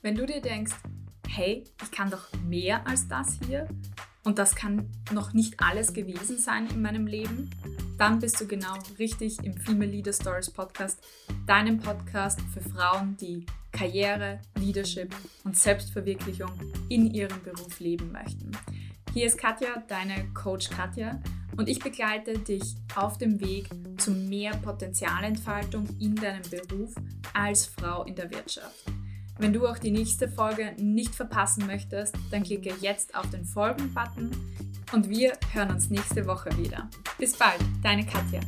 Wenn 0.02 0.16
du 0.16 0.26
dir 0.26 0.42
denkst, 0.42 0.74
hey, 1.28 1.64
ich 1.82 1.92
kann 1.92 2.10
doch 2.10 2.28
mehr 2.48 2.86
als 2.86 3.08
das 3.08 3.40
hier 3.46 3.68
und 4.24 4.38
das 4.38 4.56
kann 4.56 4.90
noch 5.12 5.34
nicht 5.34 5.60
alles 5.60 5.94
gewesen 5.94 6.38
sein 6.38 6.68
in 6.68 6.82
meinem 6.82 7.08
Leben, 7.08 7.50
dann 7.98 8.20
bist 8.20 8.40
du 8.40 8.48
genau 8.48 8.74
richtig 9.00 9.44
im 9.44 9.56
Female 9.58 9.92
Leader 9.92 10.14
Stories 10.14 10.50
Podcast, 10.50 11.04
deinem 11.46 11.80
Podcast 11.80 12.40
für 12.54 12.62
Frauen, 12.62 13.18
die 13.18 13.46
Karriere, 13.72 14.40
Leadership 14.56 15.16
und 15.44 15.58
Selbstverwirklichung 15.58 16.52
in 16.90 17.14
ihrem 17.14 17.42
Beruf 17.44 17.80
leben 17.80 18.12
möchten. 18.12 18.52
Hier 19.14 19.26
ist 19.26 19.38
Katja, 19.38 19.84
deine 19.88 20.28
Coach 20.34 20.70
Katja, 20.70 21.20
und 21.58 21.68
ich 21.68 21.80
begleite 21.80 22.40
dich 22.40 22.76
auf 22.96 23.18
dem 23.18 23.40
Weg 23.42 23.70
zu 23.98 24.12
mehr 24.12 24.52
Potenzialentfaltung 24.58 25.86
in 26.00 26.16
deinem 26.16 26.44
Beruf 26.50 26.96
als 27.34 27.66
Frau 27.66 28.04
in 28.04 28.16
der 28.16 28.32
Wirtschaft. 28.32 28.86
Wenn 29.42 29.54
du 29.54 29.68
auch 29.68 29.80
die 29.80 29.90
nächste 29.90 30.30
Folge 30.30 30.74
nicht 30.78 31.16
verpassen 31.16 31.66
möchtest, 31.66 32.14
dann 32.30 32.44
klicke 32.44 32.76
jetzt 32.80 33.16
auf 33.16 33.28
den 33.32 33.44
Folgen-Button 33.44 34.30
und 34.92 35.10
wir 35.10 35.34
hören 35.52 35.72
uns 35.72 35.90
nächste 35.90 36.28
Woche 36.28 36.56
wieder. 36.60 36.88
Bis 37.18 37.36
bald, 37.36 37.60
deine 37.82 38.06
Katja. 38.06 38.40